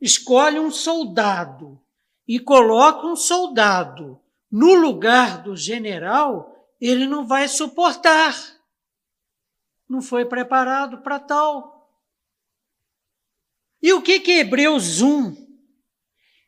escolhe 0.00 0.58
um 0.58 0.70
soldado 0.70 1.78
e 2.26 2.40
coloca 2.40 3.06
um 3.06 3.16
soldado 3.16 4.18
no 4.50 4.72
lugar 4.72 5.42
do 5.42 5.54
general, 5.54 6.56
ele 6.80 7.06
não 7.06 7.26
vai 7.26 7.48
suportar. 7.48 8.34
Não 9.86 10.00
foi 10.00 10.24
preparado 10.24 11.02
para 11.02 11.20
tal. 11.20 11.92
E 13.82 13.92
o 13.92 14.00
que 14.00 14.20
que 14.20 14.38
Hebreus 14.38 15.02
1 15.02 15.36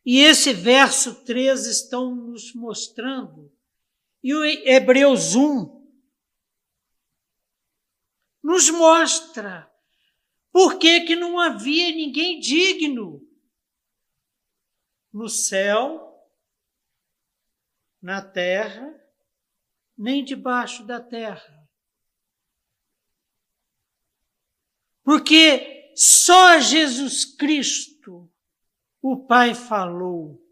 e 0.05 0.21
esse 0.21 0.55
verso 0.55 1.27
3 1.27 1.67
estão 1.67 2.15
nos 2.15 2.55
mostrando? 2.55 3.53
E 4.23 4.35
o 4.35 4.45
Hebreus 4.45 5.35
1 5.35 5.81
nos 8.43 8.71
mostra 8.71 9.71
por 10.53 10.79
que, 10.79 11.01
que 11.03 11.17
não 11.17 11.39
havia 11.39 11.95
ninguém 11.95 12.41
digno 12.41 13.27
no 15.13 15.29
céu, 15.29 16.11
na 18.01 18.23
terra, 18.23 18.95
nem 19.97 20.25
debaixo 20.25 20.85
da 20.85 21.01
terra. 21.01 21.69
Porque 25.03 25.93
só 25.95 26.59
Jesus 26.59 27.25
Cristo, 27.25 28.31
o 29.03 29.27
Pai 29.27 29.55
falou: 29.55 30.43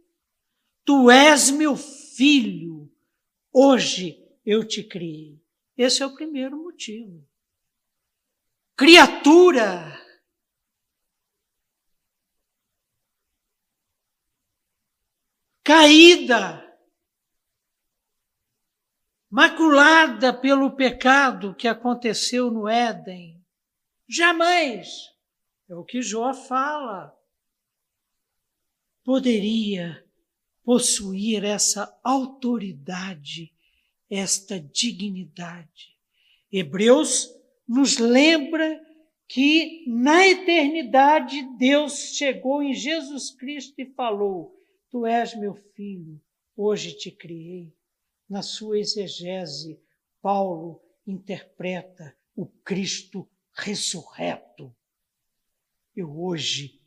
Tu 0.84 1.10
és 1.10 1.50
meu 1.50 1.76
filho, 1.76 2.77
hoje 3.59 4.24
eu 4.46 4.66
te 4.66 4.84
criei. 4.84 5.42
Esse 5.76 6.02
é 6.02 6.06
o 6.06 6.14
primeiro 6.14 6.56
motivo. 6.56 7.26
Criatura 8.76 9.98
caída, 15.64 16.64
maculada 19.28 20.32
pelo 20.32 20.74
pecado 20.74 21.54
que 21.54 21.68
aconteceu 21.68 22.50
no 22.50 22.66
Éden. 22.66 23.44
Jamais, 24.09 24.88
é 25.68 25.74
o 25.74 25.84
que 25.84 26.00
Jó 26.00 26.32
fala, 26.32 27.14
poderia 29.04 30.07
possuir 30.68 31.44
essa 31.44 31.98
autoridade, 32.04 33.50
esta 34.10 34.60
dignidade. 34.60 35.96
Hebreus 36.52 37.34
nos 37.66 37.96
lembra 37.96 38.78
que 39.26 39.86
na 39.86 40.28
eternidade 40.28 41.42
Deus 41.56 42.14
chegou 42.14 42.62
em 42.62 42.74
Jesus 42.74 43.30
Cristo 43.30 43.80
e 43.80 43.86
falou: 43.86 44.54
Tu 44.90 45.06
és 45.06 45.34
meu 45.34 45.54
filho, 45.54 46.20
hoje 46.54 46.92
te 46.92 47.10
criei. 47.10 47.72
Na 48.28 48.42
sua 48.42 48.78
exegese, 48.78 49.80
Paulo 50.20 50.82
interpreta 51.06 52.14
o 52.36 52.44
Cristo 52.44 53.26
ressurreto. 53.54 54.70
Eu 55.96 56.14
hoje 56.20 56.78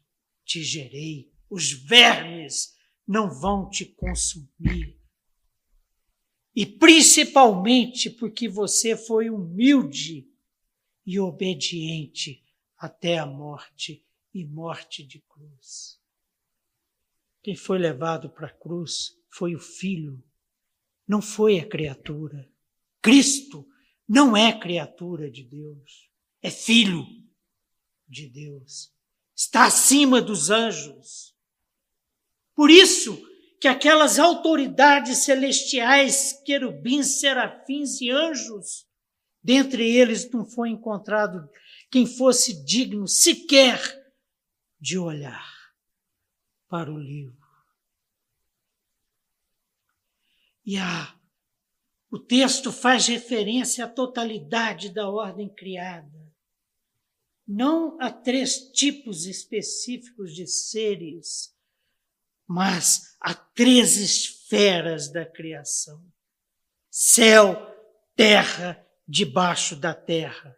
te 0.45 0.61
gerei, 0.61 1.32
os 1.49 1.71
vermes 1.71 2.79
não 3.08 3.30
vão 3.30 3.70
te 3.70 3.86
consumir. 3.86 4.97
E 6.56 6.66
principalmente 6.66 8.10
porque 8.10 8.47
você 8.47 8.95
foi 8.95 9.30
humilde 9.30 10.30
e 11.06 11.20
obediente 11.20 12.43
até 12.78 13.18
a 13.18 13.26
morte 13.26 14.06
e 14.34 14.45
morte 14.45 15.04
de 15.04 15.20
cruz. 15.20 15.99
Quem 17.41 17.56
foi 17.56 17.80
levado 17.80 18.30
para 18.30 18.47
a 18.47 18.54
cruz 18.54 19.18
foi 19.30 19.56
o 19.56 19.60
Filho, 19.60 20.24
não 21.08 21.22
foi 21.22 21.60
a 21.60 21.68
criatura. 21.68 22.49
Cristo 23.02 23.68
não 24.08 24.36
é 24.36 24.58
criatura 24.58 25.30
de 25.30 25.43
Deus, 25.43 26.10
é 26.41 26.52
Filho 26.52 27.06
de 28.08 28.28
Deus. 28.28 28.93
Está 29.36 29.66
acima 29.66 30.22
dos 30.22 30.49
anjos. 30.49 31.36
Por 32.62 32.70
isso 32.70 33.20
que 33.59 33.68
aquelas 33.68 34.20
autoridades 34.20 35.24
celestiais, 35.26 36.32
querubins, 36.45 37.20
serafins 37.20 37.99
e 38.01 38.12
anjos, 38.12 38.88
dentre 39.43 39.84
eles 39.84 40.30
não 40.30 40.45
foi 40.45 40.70
encontrado 40.70 41.49
quem 41.89 42.05
fosse 42.05 42.64
digno 42.64 43.07
sequer 43.07 43.82
de 44.80 44.95
olhar 44.95 45.74
para 46.70 46.93
o 46.93 46.99
livro. 46.99 47.36
E 50.64 50.78
a, 50.78 51.20
o 52.12 52.20
texto 52.20 52.72
faz 52.72 53.07
referência 53.07 53.86
à 53.86 53.88
totalidade 53.88 54.93
da 54.93 55.09
ordem 55.09 55.49
criada, 55.49 56.32
não 57.47 57.99
a 57.99 58.12
três 58.12 58.72
tipos 58.72 59.26
específicos 59.26 60.36
de 60.36 60.45
seres, 60.45 61.59
mas 62.52 63.16
a 63.20 63.34
três 63.34 63.97
esferas 63.97 65.12
da 65.12 65.26
criação: 65.26 66.04
céu, 66.89 67.56
terra, 68.16 68.86
debaixo 69.08 69.76
da 69.76 69.93
terra 69.93 70.56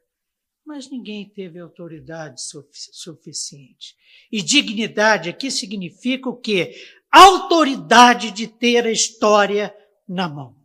mas 0.65 0.89
ninguém 0.89 1.27
teve 1.29 1.59
autoridade 1.59 2.41
suficiente. 2.41 3.95
E 4.31 4.41
dignidade 4.41 5.29
aqui 5.29 5.51
significa 5.51 6.29
o 6.29 6.35
quê? 6.35 6.73
Autoridade 7.11 8.31
de 8.31 8.47
ter 8.47 8.85
a 8.85 8.91
história 8.91 9.75
na 10.07 10.27
mão. 10.27 10.55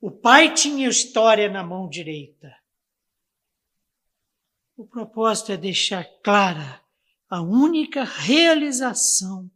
O 0.00 0.10
pai 0.10 0.54
tinha 0.54 0.86
a 0.86 0.90
história 0.90 1.50
na 1.50 1.64
mão 1.64 1.88
direita. 1.88 2.56
O 4.76 4.86
propósito 4.86 5.50
é 5.50 5.56
deixar 5.56 6.04
clara 6.22 6.80
a 7.28 7.40
única 7.40 8.04
realização 8.04 9.50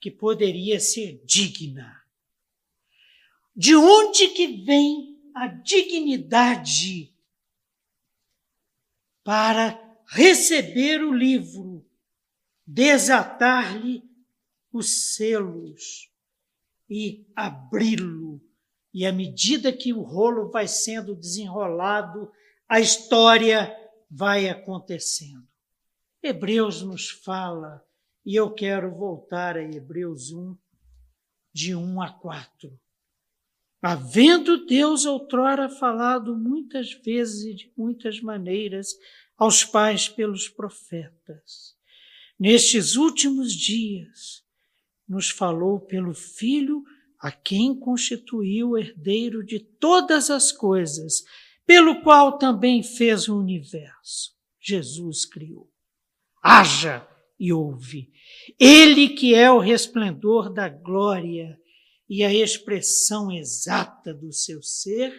que 0.00 0.10
poderia 0.10 0.80
ser 0.80 1.22
digna. 1.24 2.02
De 3.54 3.74
onde 3.74 4.28
que 4.28 4.64
vem 4.64 5.18
a 5.34 5.46
dignidade 5.46 7.12
para 9.22 9.78
receber 10.06 11.02
o 11.02 11.12
livro, 11.12 11.84
desatar-lhe 12.66 14.02
os 14.72 15.14
selos 15.14 16.10
e 16.88 17.26
abri-lo. 17.34 18.40
E 18.92 19.06
à 19.06 19.12
medida 19.12 19.72
que 19.72 19.92
o 19.92 20.02
rolo 20.02 20.50
vai 20.50 20.66
sendo 20.66 21.14
desenrolado, 21.14 22.30
a 22.68 22.80
história 22.80 23.74
vai 24.10 24.48
acontecendo. 24.48 25.47
Hebreus 26.22 26.82
nos 26.82 27.10
fala, 27.10 27.80
e 28.26 28.34
eu 28.34 28.52
quero 28.52 28.92
voltar 28.92 29.56
a 29.56 29.62
Hebreus 29.62 30.32
1, 30.32 30.56
de 31.52 31.76
1 31.76 32.02
a 32.02 32.12
4. 32.12 32.78
Havendo 33.80 34.66
Deus 34.66 35.06
outrora 35.06 35.68
falado 35.68 36.36
muitas 36.36 36.92
vezes 36.92 37.44
e 37.44 37.54
de 37.54 37.72
muitas 37.76 38.20
maneiras 38.20 38.88
aos 39.36 39.64
pais 39.64 40.08
pelos 40.08 40.48
profetas, 40.48 41.76
nestes 42.36 42.96
últimos 42.96 43.52
dias 43.52 44.44
nos 45.08 45.30
falou 45.30 45.78
pelo 45.80 46.12
Filho, 46.12 46.82
a 47.20 47.30
quem 47.30 47.78
constituiu 47.78 48.70
o 48.70 48.78
herdeiro 48.78 49.44
de 49.44 49.60
todas 49.60 50.30
as 50.30 50.50
coisas, 50.50 51.22
pelo 51.64 52.02
qual 52.02 52.38
também 52.38 52.82
fez 52.82 53.28
o 53.28 53.38
universo. 53.38 54.36
Jesus 54.60 55.24
criou. 55.24 55.67
Haja 56.48 57.06
e 57.38 57.52
ouve. 57.52 58.10
Ele 58.58 59.10
que 59.10 59.34
é 59.34 59.50
o 59.50 59.58
resplendor 59.58 60.52
da 60.52 60.68
glória 60.68 61.60
e 62.08 62.24
a 62.24 62.32
expressão 62.32 63.30
exata 63.30 64.14
do 64.14 64.32
seu 64.32 64.62
ser, 64.62 65.12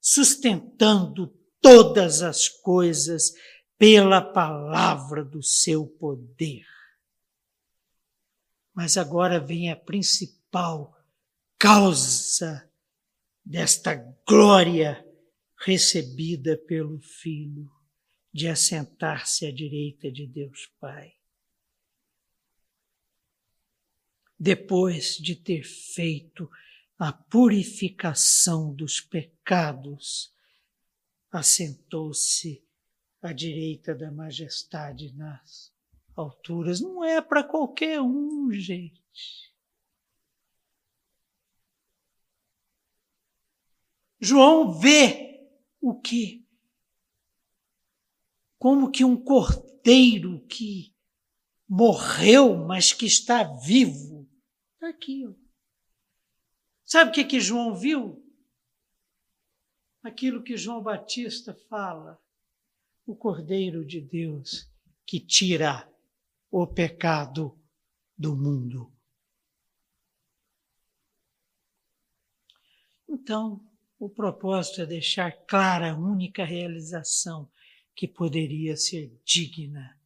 sustentando 0.00 1.34
todas 1.60 2.20
as 2.20 2.48
coisas 2.48 3.32
pela 3.78 4.20
palavra 4.20 5.24
do 5.24 5.42
seu 5.42 5.86
poder. 5.86 6.66
Mas 8.74 8.98
agora 8.98 9.40
vem 9.40 9.70
a 9.70 9.76
principal 9.76 10.94
causa 11.58 12.68
desta 13.42 13.94
glória 14.28 15.02
recebida 15.64 16.58
pelo 16.66 17.00
Filho, 17.00 17.70
de 18.34 18.48
assentar-se 18.48 19.46
à 19.46 19.52
direita 19.52 20.10
de 20.10 20.26
Deus 20.26 20.66
Pai. 20.78 21.14
depois 24.44 25.16
de 25.16 25.34
ter 25.34 25.62
feito 25.64 26.50
a 26.98 27.10
purificação 27.10 28.74
dos 28.74 29.00
pecados, 29.00 30.34
assentou-se 31.30 32.62
à 33.22 33.32
direita 33.32 33.94
da 33.94 34.12
majestade 34.12 35.14
nas 35.16 35.72
alturas. 36.14 36.78
Não 36.78 37.02
é 37.02 37.22
para 37.22 37.42
qualquer 37.42 38.02
um, 38.02 38.52
gente. 38.52 39.02
João 44.20 44.78
vê 44.78 45.48
o 45.80 45.98
que? 45.98 46.43
Como 48.64 48.90
que 48.90 49.04
um 49.04 49.14
cordeiro 49.14 50.40
que 50.46 50.96
morreu, 51.68 52.56
mas 52.56 52.94
que 52.94 53.04
está 53.04 53.42
vivo, 53.42 54.26
Está 54.72 54.88
aqui. 54.88 55.26
Ó. 55.26 55.34
Sabe 56.82 57.10
o 57.10 57.12
que, 57.12 57.24
que 57.24 57.40
João 57.40 57.74
viu? 57.74 58.24
Aquilo 60.02 60.42
que 60.42 60.56
João 60.56 60.82
Batista 60.82 61.52
fala. 61.68 62.18
O 63.04 63.14
Cordeiro 63.14 63.84
de 63.84 64.00
Deus 64.00 64.66
que 65.06 65.20
tira 65.20 65.86
o 66.50 66.66
pecado 66.66 67.62
do 68.16 68.34
mundo. 68.34 68.90
Então, 73.06 73.62
o 73.98 74.08
propósito 74.08 74.80
é 74.80 74.86
deixar 74.86 75.32
clara 75.44 75.92
a 75.92 75.98
única 75.98 76.46
realização 76.46 77.52
que 77.94 78.08
poderia 78.08 78.76
ser 78.76 79.20
digna: 79.24 79.98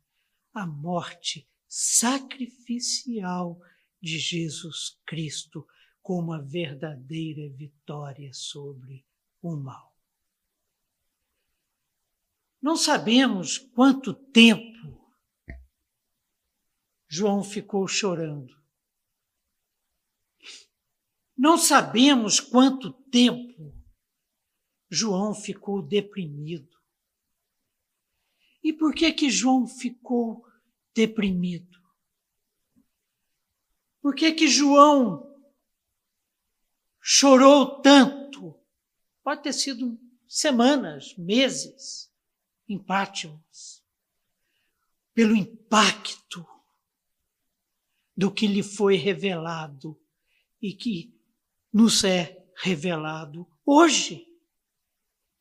a 0.53 0.67
morte 0.67 1.49
sacrificial 1.67 3.61
de 4.01 4.19
Jesus 4.19 5.01
Cristo 5.07 5.67
como 6.01 6.33
a 6.33 6.41
verdadeira 6.41 7.49
vitória 7.55 8.33
sobre 8.33 9.05
o 9.43 9.57
mal. 9.57 9.95
Não 12.61 12.77
sabemos 12.77 13.59
quanto 13.59 14.13
tempo 14.13 15.13
João 17.07 17.43
ficou 17.43 17.87
chorando. 17.87 18.57
Não 21.37 21.57
sabemos 21.57 22.41
quanto 22.41 22.93
tempo 22.93 23.73
João 24.91 25.35
ficou 25.35 25.83
deprimido. 25.83 26.78
E 28.63 28.73
por 28.73 28.95
que 28.95 29.13
que 29.13 29.31
João 29.31 29.67
ficou 29.67 30.45
deprimido? 30.95 31.79
Por 34.01 34.15
que 34.15 34.33
que 34.33 34.49
João 34.49 35.37
chorou 37.01 37.81
tanto? 37.81 38.59
Pode 39.23 39.43
ter 39.43 39.53
sido 39.53 39.99
semanas, 40.27 41.17
meses 41.17 42.13
em 42.69 42.79
Pátimos, 42.79 43.83
pelo 45.15 45.35
impacto 45.35 46.47
do 48.17 48.33
que 48.33 48.47
lhe 48.47 48.63
foi 48.63 48.97
revelado 48.97 50.01
e 50.61 50.73
que 50.73 51.15
nos 51.73 52.03
é 52.05 52.47
revelado 52.57 53.47
hoje. 53.65 54.27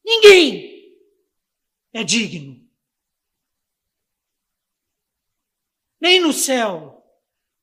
Ninguém 0.05 0.95
é 1.91 2.03
digno. 2.03 2.66
Nem 5.99 6.19
no 6.19 6.31
céu, 6.31 7.03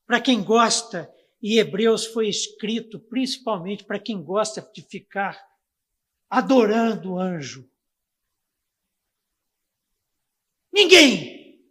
para 0.07 0.21
quem 0.21 0.43
gosta, 0.43 1.13
e 1.41 1.59
Hebreus 1.59 2.07
foi 2.07 2.29
escrito 2.29 2.99
principalmente 2.99 3.85
para 3.85 3.99
quem 3.99 4.23
gosta 4.23 4.61
de 4.73 4.83
ficar 4.83 5.41
adorando 6.29 7.13
o 7.13 7.19
anjo. 7.19 7.71
Ninguém 10.73 11.63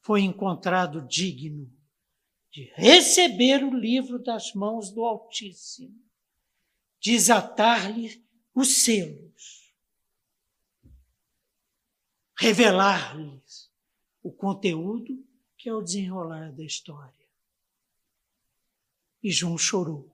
foi 0.00 0.22
encontrado 0.22 1.06
digno 1.06 1.70
de 2.50 2.64
receber 2.74 3.64
o 3.64 3.74
livro 3.74 4.18
das 4.22 4.54
mãos 4.54 4.90
do 4.90 5.04
Altíssimo, 5.04 5.98
desatar-lhe 7.00 8.24
os 8.54 8.82
selos, 8.82 9.74
revelar-lhes 12.36 13.69
o 14.22 14.32
conteúdo 14.32 15.24
que 15.56 15.68
é 15.68 15.74
o 15.74 15.82
desenrolar 15.82 16.52
da 16.52 16.64
história. 16.64 17.12
E 19.22 19.30
João 19.30 19.58
chorou. 19.58 20.10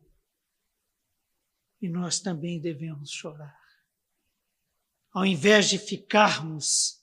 E 1.80 1.88
nós 1.88 2.18
também 2.18 2.60
devemos 2.60 3.10
chorar. 3.10 3.60
Ao 5.12 5.24
invés 5.24 5.68
de 5.68 5.78
ficarmos 5.78 7.00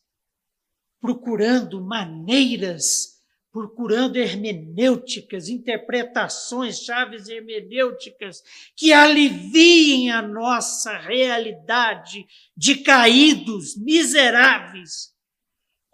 procurando 0.99 1.81
maneiras, 1.81 3.21
procurando 3.51 4.17
hermenêuticas, 4.17 5.47
interpretações, 5.47 6.79
chaves 6.79 7.27
hermenêuticas 7.27 8.43
que 8.75 8.91
aliviem 8.91 10.11
a 10.11 10.21
nossa 10.21 10.97
realidade 10.97 12.25
de 12.57 12.77
caídos, 12.77 13.77
miseráveis, 13.77 15.12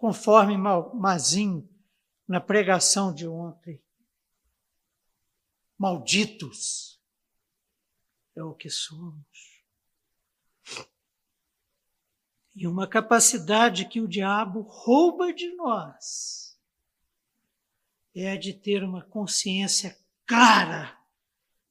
conforme 0.00 0.56
Mazinho 0.56 1.68
na 2.26 2.40
pregação 2.40 3.14
de 3.14 3.28
ontem. 3.28 3.78
Malditos 5.76 6.98
é 8.34 8.42
o 8.42 8.54
que 8.54 8.70
somos. 8.70 9.60
E 12.56 12.66
uma 12.66 12.88
capacidade 12.88 13.84
que 13.84 14.00
o 14.00 14.08
diabo 14.08 14.62
rouba 14.62 15.34
de 15.34 15.54
nós 15.54 16.58
é 18.14 18.32
a 18.32 18.38
de 18.38 18.54
ter 18.54 18.82
uma 18.82 19.04
consciência 19.04 19.98
clara 20.26 20.98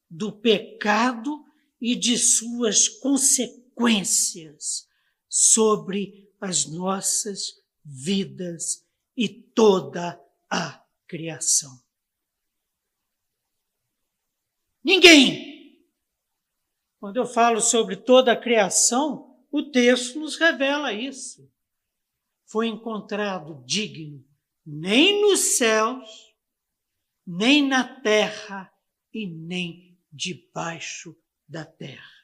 do 0.08 0.30
pecado 0.30 1.44
e 1.80 1.96
de 1.96 2.16
suas 2.16 2.88
consequências 2.88 4.88
sobre 5.28 6.32
as 6.40 6.66
nossas 6.66 7.59
vidas 7.84 8.86
e 9.16 9.28
toda 9.28 10.20
a 10.50 10.84
criação. 11.06 11.80
Ninguém. 14.82 15.80
Quando 16.98 17.16
eu 17.16 17.26
falo 17.26 17.60
sobre 17.60 17.96
toda 17.96 18.32
a 18.32 18.40
criação, 18.40 19.38
o 19.50 19.62
texto 19.62 20.18
nos 20.18 20.36
revela 20.36 20.92
isso. 20.92 21.50
Foi 22.44 22.66
encontrado 22.66 23.62
digno 23.64 24.24
nem 24.64 25.20
nos 25.20 25.56
céus, 25.56 26.34
nem 27.26 27.66
na 27.66 28.00
terra 28.00 28.72
e 29.12 29.26
nem 29.26 29.98
debaixo 30.12 31.16
da 31.48 31.64
terra. 31.64 32.19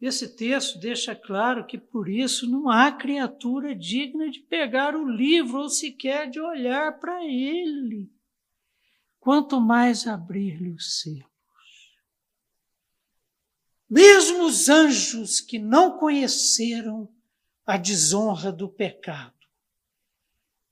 Esse 0.00 0.28
texto 0.28 0.78
deixa 0.78 1.14
claro 1.14 1.66
que 1.66 1.76
por 1.76 2.08
isso 2.08 2.48
não 2.48 2.70
há 2.70 2.92
criatura 2.92 3.74
digna 3.74 4.30
de 4.30 4.38
pegar 4.38 4.94
o 4.94 5.08
livro 5.08 5.58
ou 5.58 5.68
sequer 5.68 6.30
de 6.30 6.40
olhar 6.40 7.00
para 7.00 7.24
ele, 7.24 8.08
quanto 9.18 9.60
mais 9.60 10.06
abrir-lhe 10.06 10.70
os 10.70 11.00
selos. 11.00 11.26
Mesmo 13.90 14.44
os 14.44 14.68
anjos 14.68 15.40
que 15.40 15.58
não 15.58 15.98
conheceram 15.98 17.12
a 17.66 17.76
desonra 17.76 18.52
do 18.52 18.68
pecado 18.68 19.34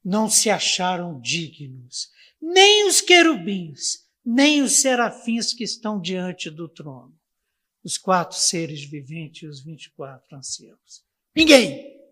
não 0.04 0.30
se 0.30 0.48
acharam 0.48 1.20
dignos, 1.20 2.12
nem 2.40 2.86
os 2.86 3.00
querubins, 3.00 4.06
nem 4.24 4.62
os 4.62 4.80
serafins 4.80 5.52
que 5.52 5.64
estão 5.64 6.00
diante 6.00 6.48
do 6.48 6.68
trono 6.68 7.15
os 7.86 7.96
quatro 7.96 8.36
seres 8.36 8.82
viventes 8.82 9.44
e 9.44 9.46
os 9.46 9.60
vinte 9.62 9.84
e 9.84 9.90
quatro 9.92 10.36
anciãos. 10.36 11.04
Ninguém! 11.32 12.04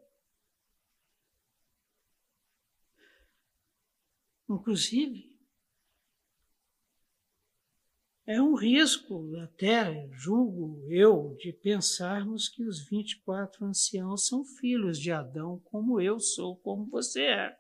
Inclusive, 4.49 5.37
é 8.25 8.41
um 8.41 8.55
risco, 8.55 9.37
até 9.39 10.09
julgo 10.12 10.87
eu, 10.89 11.37
de 11.41 11.53
pensarmos 11.53 12.49
que 12.49 12.62
os 12.62 12.87
24 12.89 13.64
anciãos 13.64 14.29
são 14.29 14.45
filhos 14.45 14.97
de 14.97 15.11
Adão, 15.11 15.59
como 15.64 16.01
eu 16.01 16.20
sou, 16.20 16.57
como 16.59 16.87
você 16.87 17.22
é. 17.22 17.59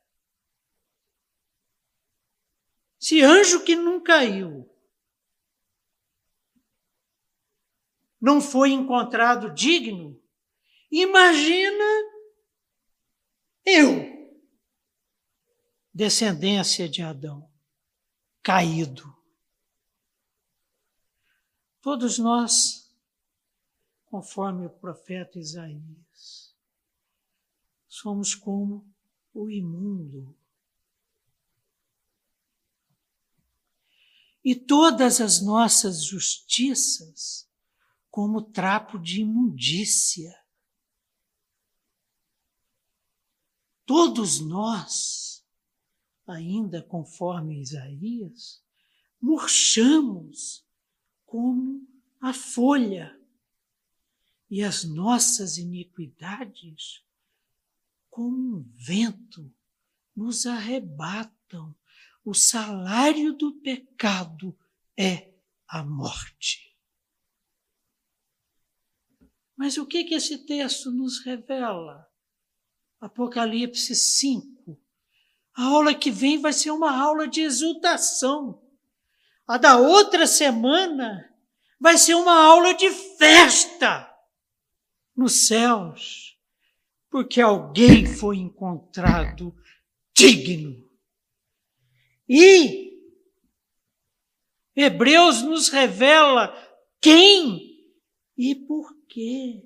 Se 2.96 3.20
anjo 3.22 3.64
que 3.64 3.74
não 3.74 4.00
caiu 4.00 4.72
não 8.24 8.40
foi 8.40 8.70
encontrado 8.70 9.52
digno, 9.52 10.18
imagina 10.90 11.84
eu, 13.66 14.32
descendência 15.92 16.88
de 16.88 17.02
Adão, 17.02 17.46
caído. 18.42 19.14
Todos 21.82 22.18
nós, 22.18 22.90
conforme 24.06 24.64
o 24.64 24.70
profeta 24.70 25.38
Isaías, 25.38 26.56
somos 27.86 28.34
como 28.34 28.90
o 29.34 29.50
imundo. 29.50 30.34
E 34.42 34.54
todas 34.54 35.20
as 35.20 35.42
nossas 35.42 36.02
justiças 36.02 37.43
como 38.14 38.40
trapo 38.40 38.96
de 38.96 39.22
imundícia. 39.22 40.40
Todos 43.84 44.38
nós, 44.38 45.44
ainda 46.24 46.80
conforme 46.80 47.60
Isaías, 47.60 48.62
murchamos 49.20 50.64
como 51.26 51.84
a 52.20 52.32
folha, 52.32 53.20
e 54.48 54.62
as 54.62 54.84
nossas 54.84 55.58
iniquidades, 55.58 57.02
como 58.08 58.58
um 58.58 58.62
vento, 58.76 59.52
nos 60.14 60.46
arrebatam. 60.46 61.74
O 62.24 62.32
salário 62.32 63.32
do 63.32 63.54
pecado 63.54 64.56
é 64.96 65.34
a 65.66 65.82
morte. 65.82 66.73
Mas 69.56 69.78
o 69.78 69.86
que, 69.86 70.04
que 70.04 70.14
esse 70.14 70.38
texto 70.46 70.90
nos 70.90 71.24
revela? 71.24 72.06
Apocalipse 73.00 73.94
5. 73.94 74.80
A 75.56 75.64
aula 75.64 75.94
que 75.94 76.10
vem 76.10 76.40
vai 76.40 76.52
ser 76.52 76.70
uma 76.70 76.96
aula 76.96 77.28
de 77.28 77.42
exultação. 77.42 78.62
A 79.46 79.56
da 79.56 79.76
outra 79.76 80.26
semana 80.26 81.32
vai 81.78 81.96
ser 81.98 82.14
uma 82.14 82.34
aula 82.34 82.74
de 82.74 82.90
festa 82.90 84.10
nos 85.14 85.46
céus, 85.46 86.36
porque 87.10 87.40
alguém 87.40 88.06
foi 88.06 88.38
encontrado 88.38 89.54
digno. 90.12 90.90
E 92.28 92.84
Hebreus 94.74 95.42
nos 95.42 95.68
revela 95.68 96.52
quem 97.00 97.74
e 98.36 98.54
por 98.54 98.92
quê? 99.14 99.64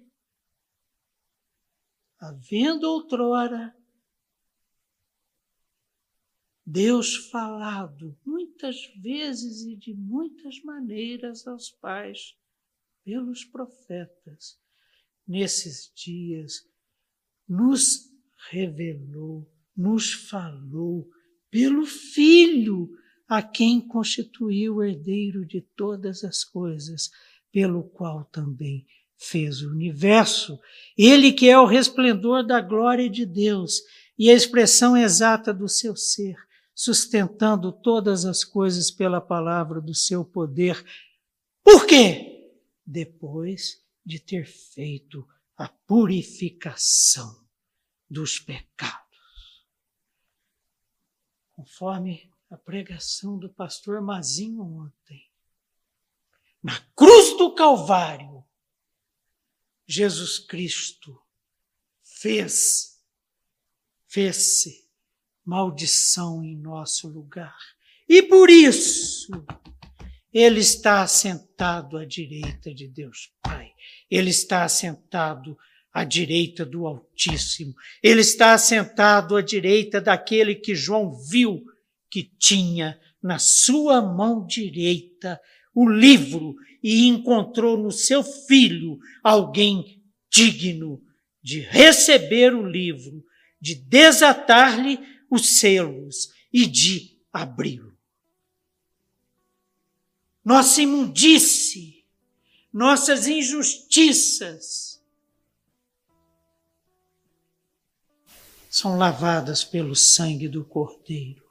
Havendo 2.20 2.84
outrora 2.84 3.74
Deus 6.66 7.16
falado 7.30 8.18
muitas 8.26 8.76
vezes 9.00 9.62
e 9.62 9.74
de 9.74 9.94
muitas 9.94 10.62
maneiras 10.62 11.46
aos 11.46 11.70
pais 11.70 12.36
pelos 13.02 13.42
profetas, 13.42 14.60
nesses 15.26 15.90
dias 15.94 16.68
nos 17.48 18.12
revelou, 18.50 19.50
nos 19.74 20.12
falou 20.12 21.08
pelo 21.50 21.86
Filho, 21.86 22.90
a 23.26 23.42
quem 23.42 23.80
constituiu 23.80 24.82
herdeiro 24.82 25.46
de 25.46 25.62
todas 25.62 26.22
as 26.22 26.44
coisas, 26.44 27.10
pelo 27.50 27.88
qual 27.88 28.26
também 28.26 28.86
fez 29.18 29.60
o 29.62 29.70
universo. 29.70 30.58
Ele 30.96 31.32
que 31.32 31.50
é 31.50 31.58
o 31.58 31.66
resplendor 31.66 32.46
da 32.46 32.60
glória 32.60 33.10
de 33.10 33.26
Deus 33.26 33.82
e 34.16 34.30
a 34.30 34.34
expressão 34.34 34.96
exata 34.96 35.52
do 35.52 35.68
seu 35.68 35.96
ser, 35.96 36.36
sustentando 36.74 37.72
todas 37.72 38.24
as 38.24 38.44
coisas 38.44 38.90
pela 38.90 39.20
palavra 39.20 39.80
do 39.80 39.94
seu 39.94 40.24
poder. 40.24 40.82
Por 41.62 41.86
quê? 41.86 42.50
Depois 42.86 43.82
de 44.06 44.18
ter 44.18 44.46
feito 44.46 45.26
a 45.56 45.68
purificação 45.68 47.44
dos 48.08 48.38
pecados. 48.38 49.08
Conforme 51.52 52.30
a 52.50 52.56
pregação 52.56 53.36
do 53.36 53.50
pastor 53.50 54.00
Mazinho 54.00 54.62
ontem, 54.62 55.28
na 56.62 56.78
cruz 56.96 57.36
do 57.36 57.54
Calvário, 57.54 58.37
Jesus 59.90 60.38
Cristo 60.38 61.18
fez, 62.02 63.00
fez-se 64.06 64.86
maldição 65.42 66.44
em 66.44 66.54
nosso 66.54 67.08
lugar. 67.08 67.56
E 68.06 68.22
por 68.22 68.50
isso, 68.50 69.32
ele 70.30 70.60
está 70.60 71.00
assentado 71.00 71.96
à 71.96 72.04
direita 72.04 72.74
de 72.74 72.86
Deus 72.86 73.32
Pai. 73.42 73.72
Ele 74.10 74.28
está 74.28 74.64
assentado 74.64 75.56
à 75.90 76.04
direita 76.04 76.66
do 76.66 76.86
Altíssimo. 76.86 77.74
Ele 78.02 78.20
está 78.20 78.52
assentado 78.52 79.36
à 79.36 79.40
direita 79.40 80.02
daquele 80.02 80.54
que 80.54 80.74
João 80.74 81.14
viu 81.14 81.64
que 82.10 82.22
tinha 82.22 83.00
na 83.22 83.38
sua 83.38 84.02
mão 84.02 84.46
direita 84.46 85.40
o 85.80 85.88
livro 85.88 86.56
e 86.82 87.06
encontrou 87.06 87.76
no 87.78 87.92
seu 87.92 88.24
filho 88.24 88.98
alguém 89.22 90.02
digno 90.28 91.00
de 91.40 91.60
receber 91.60 92.52
o 92.52 92.68
livro, 92.68 93.24
de 93.60 93.76
desatar-lhe 93.76 94.98
os 95.30 95.58
selos 95.60 96.32
e 96.52 96.66
de 96.66 97.16
abri-lo. 97.32 97.96
Nossa 100.44 100.82
imundície, 100.82 102.04
nossas 102.72 103.28
injustiças 103.28 105.00
são 108.68 108.98
lavadas 108.98 109.62
pelo 109.62 109.94
sangue 109.94 110.48
do 110.48 110.64
Cordeiro. 110.64 111.47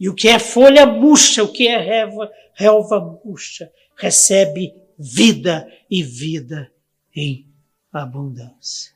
E 0.00 0.08
o 0.08 0.14
que 0.14 0.28
é 0.28 0.38
folha 0.38 0.86
murcha, 0.86 1.44
o 1.44 1.52
que 1.52 1.68
é 1.68 1.78
relva, 1.78 2.32
relva 2.54 3.20
murcha, 3.22 3.70
recebe 3.94 4.72
vida 4.98 5.70
e 5.90 6.02
vida 6.02 6.72
em 7.14 7.46
abundância. 7.92 8.94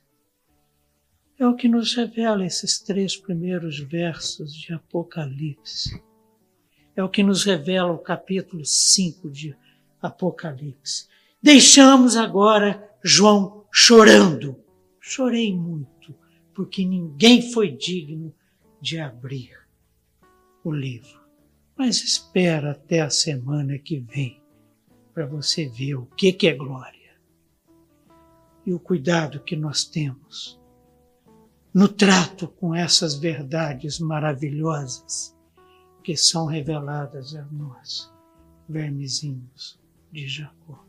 É 1.39 1.47
o 1.47 1.55
que 1.55 1.69
nos 1.69 1.95
revela 1.95 2.47
esses 2.47 2.81
três 2.81 3.19
primeiros 3.19 3.79
versos 3.81 4.55
de 4.55 4.73
Apocalipse. 4.73 6.03
É 6.97 7.05
o 7.05 7.09
que 7.11 7.23
nos 7.23 7.45
revela 7.45 7.93
o 7.93 7.99
capítulo 7.99 8.65
5 8.65 9.29
de 9.31 9.55
Apocalipse. 10.01 11.07
Deixamos 11.43 12.17
agora 12.17 12.97
João 13.03 13.67
chorando. 13.71 14.57
Chorei 15.01 15.55
muito, 15.55 16.15
porque 16.55 16.83
ninguém 16.83 17.53
foi 17.53 17.71
digno 17.71 18.35
de 18.81 18.99
abrir 18.99 19.64
o 20.65 20.73
livro. 20.73 21.23
Mas 21.77 22.03
espera 22.03 22.73
até 22.73 23.01
a 23.01 23.11
semana 23.11 23.79
que 23.79 24.01
vem 24.01 24.43
para 25.13 25.27
você 25.27 25.69
ver 25.69 25.95
o 25.95 26.07
que, 26.07 26.33
que 26.33 26.49
é 26.49 26.55
glória. 26.55 26.95
e 28.67 28.73
o 28.73 28.81
cuidado 28.81 29.41
que 29.41 29.55
nós 29.55 29.85
temos 29.85 30.59
no 31.73 31.87
trato 31.87 32.49
com 32.49 32.75
essas 32.75 33.15
verdades 33.15 33.99
maravilhosas 33.99 35.37
que 36.03 36.17
são 36.17 36.47
reveladas 36.47 37.35
a 37.35 37.45
nós, 37.47 38.11
vermezinhos 38.67 39.79
de 40.11 40.27
Jacó. 40.27 40.83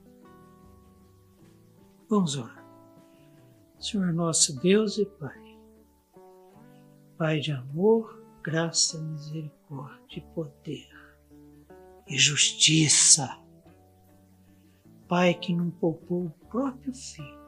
Vamos 2.07 2.37
orar. 2.37 2.63
Senhor 3.77 4.13
nosso 4.13 4.57
Deus 4.61 4.97
e 4.97 5.05
Pai, 5.05 5.57
Pai 7.17 7.39
de 7.39 7.51
amor, 7.51 8.23
graça, 8.41 9.01
misericórdia 9.01 9.54
e 10.15 10.21
poder 10.21 10.87
e 12.07 12.17
justiça. 12.17 13.39
Pai 15.07 15.33
que 15.33 15.53
não 15.53 15.69
poupou 15.69 16.25
o 16.25 16.47
próprio 16.47 16.93
Filho, 16.93 17.39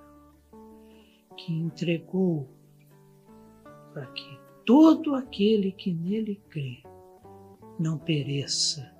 que 1.35 1.53
entregou 1.53 2.47
para 3.93 4.05
que 4.07 4.39
todo 4.65 5.15
aquele 5.15 5.71
que 5.71 5.93
nele 5.93 6.41
crê 6.49 6.83
não 7.79 7.97
pereça, 7.97 8.93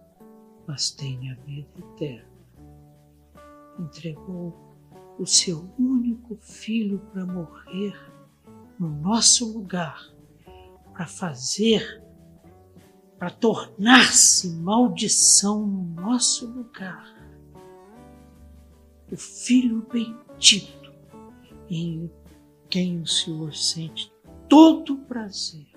mas 0.66 0.92
tenha 0.92 1.36
vida 1.46 1.70
eterna. 1.78 2.30
Entregou 3.80 4.54
o 5.20 5.26
seu 5.26 5.70
único 5.78 6.36
filho 6.38 7.00
para 7.12 7.26
morrer 7.26 7.96
no 8.80 8.90
nosso 8.90 9.52
lugar, 9.54 10.00
para 10.94 11.08
fazer, 11.08 12.04
para 13.18 13.30
tornar-se 13.30 14.50
maldição 14.50 15.66
no 15.66 16.02
nosso 16.02 16.48
lugar. 16.48 17.16
O 19.12 19.18
Filho 19.18 19.86
bendito, 19.92 20.92
em 21.70 22.12
quem 22.70 23.02
o 23.02 23.08
Senhor 23.08 23.56
sente 23.56 24.12
todo 24.48 24.94
o 24.94 24.98
prazer, 25.00 25.68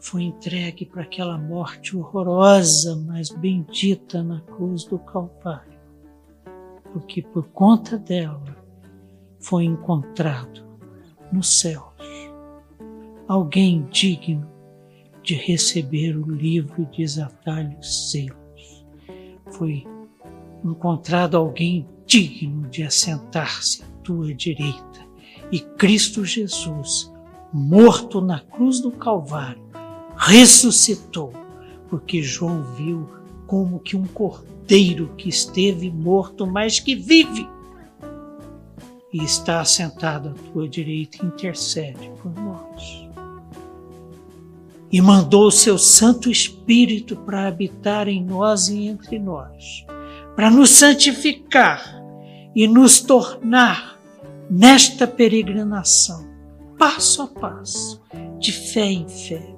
foi 0.00 0.22
entregue 0.22 0.86
para 0.86 1.02
aquela 1.02 1.36
morte 1.36 1.96
horrorosa, 1.96 2.94
mas 2.96 3.30
bendita 3.30 4.22
na 4.22 4.40
cruz 4.42 4.84
do 4.84 4.98
Calvário 4.98 5.78
porque 6.92 7.22
por 7.22 7.48
conta 7.48 7.98
dela 7.98 8.56
foi 9.40 9.64
encontrado 9.64 10.64
nos 11.32 11.60
céus 11.60 11.84
alguém 13.26 13.86
digno 13.90 14.48
de 15.28 15.34
receber 15.34 16.16
o 16.16 16.24
livro 16.24 16.88
e 16.90 16.96
desatar 16.96 17.70
os 17.78 18.10
selos. 18.10 18.86
Foi 19.50 19.86
encontrado 20.64 21.36
alguém 21.36 21.86
digno 22.06 22.66
de 22.70 22.82
assentar-se 22.82 23.82
à 23.82 23.86
tua 24.02 24.32
direita. 24.32 25.06
E 25.52 25.60
Cristo 25.60 26.24
Jesus, 26.24 27.12
morto 27.52 28.22
na 28.22 28.40
cruz 28.40 28.80
do 28.80 28.90
Calvário, 28.90 29.62
ressuscitou, 30.16 31.34
porque 31.90 32.22
João 32.22 32.62
viu 32.72 33.06
como 33.46 33.80
que 33.80 33.98
um 33.98 34.06
cordeiro 34.06 35.12
que 35.14 35.28
esteve 35.28 35.90
morto, 35.90 36.46
mas 36.46 36.80
que 36.80 36.94
vive 36.94 37.46
e 39.12 39.22
está 39.22 39.60
assentado 39.60 40.30
à 40.30 40.52
tua 40.52 40.66
direita 40.66 41.22
intercede 41.22 42.10
por 42.22 42.34
nós. 42.34 43.07
E 44.90 45.00
mandou 45.00 45.46
o 45.46 45.52
seu 45.52 45.76
Santo 45.76 46.30
Espírito 46.30 47.16
para 47.16 47.46
habitar 47.46 48.08
em 48.08 48.24
nós 48.24 48.68
e 48.68 48.86
entre 48.86 49.18
nós, 49.18 49.84
para 50.34 50.50
nos 50.50 50.70
santificar 50.70 52.02
e 52.54 52.66
nos 52.66 53.00
tornar 53.00 54.00
nesta 54.50 55.06
peregrinação, 55.06 56.26
passo 56.78 57.22
a 57.22 57.26
passo, 57.26 58.00
de 58.38 58.52
fé 58.52 58.86
em 58.86 59.06
fé, 59.08 59.54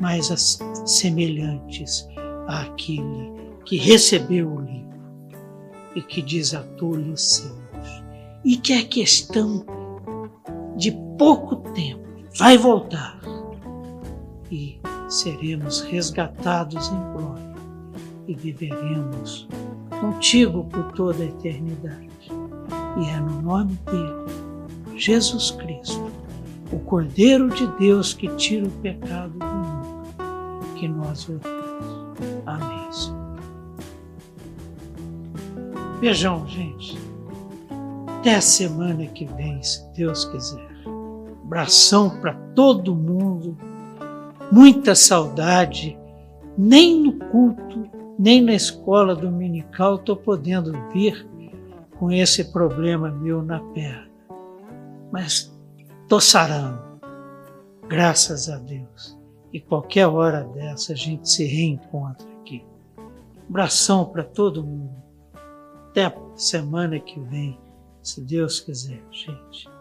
mais 0.00 0.28
semelhantes 0.86 2.08
àquele 2.46 3.32
que 3.64 3.76
recebeu 3.76 4.48
o 4.48 4.60
livro 4.60 4.86
e 5.94 6.02
que 6.02 6.22
desatou-lhe 6.22 7.10
os 7.10 7.36
selos, 7.36 8.04
e 8.44 8.56
que 8.56 8.72
é 8.72 8.82
questão 8.82 9.64
de 10.76 10.92
pouco 11.18 11.56
tempo 11.72 12.06
vai 12.36 12.56
voltar 12.56 13.18
e 14.50 14.78
seremos 15.08 15.80
resgatados 15.82 16.88
em 16.88 17.12
glória 17.12 17.54
e 18.26 18.34
viveremos 18.34 19.48
contigo 20.00 20.64
por 20.64 20.92
toda 20.92 21.22
a 21.22 21.26
eternidade. 21.26 22.10
E 22.98 23.08
é 23.08 23.20
no 23.20 23.42
nome 23.42 23.78
dele, 23.86 24.96
Jesus 24.96 25.50
Cristo, 25.52 26.10
o 26.72 26.78
Cordeiro 26.80 27.48
de 27.50 27.66
Deus 27.78 28.12
que 28.12 28.28
tira 28.36 28.66
o 28.66 28.70
pecado 28.70 29.32
do 29.38 29.44
mundo, 29.44 30.74
que 30.74 30.88
nós 30.88 31.28
oramos. 31.28 31.46
Amém. 32.46 32.92
Senhor. 32.92 33.26
Beijão, 36.00 36.46
gente. 36.48 36.98
Até 38.18 38.36
a 38.36 38.40
semana 38.40 39.06
que 39.06 39.24
vem, 39.24 39.62
se 39.62 39.86
Deus 39.92 40.24
quiser. 40.26 40.66
Abração 41.44 42.18
para 42.20 42.34
todo 42.54 42.94
mundo. 42.94 43.56
Muita 44.50 44.94
saudade. 44.94 45.98
Nem 46.56 47.02
no 47.02 47.12
culto, 47.12 47.90
nem 48.18 48.40
na 48.40 48.54
escola 48.54 49.14
dominical 49.14 49.96
estou 49.96 50.16
podendo 50.16 50.72
vir 50.92 51.26
com 51.98 52.10
esse 52.10 52.52
problema 52.52 53.10
meu 53.10 53.42
na 53.42 53.60
perna. 53.72 54.08
Mas 55.12 55.54
estou 56.02 56.20
sarando. 56.20 56.80
Graças 57.88 58.48
a 58.48 58.58
Deus. 58.58 59.18
E 59.52 59.60
qualquer 59.60 60.06
hora 60.06 60.44
dessa 60.44 60.92
a 60.92 60.96
gente 60.96 61.28
se 61.28 61.44
reencontra 61.44 62.26
aqui. 62.40 62.64
Abração 63.48 64.04
para 64.04 64.24
todo 64.24 64.64
mundo. 64.64 64.96
Até 65.90 66.06
a 66.06 66.14
semana 66.34 66.98
que 66.98 67.18
vem, 67.20 67.58
se 68.02 68.20
Deus 68.20 68.60
quiser, 68.60 69.02
gente. 69.10 69.75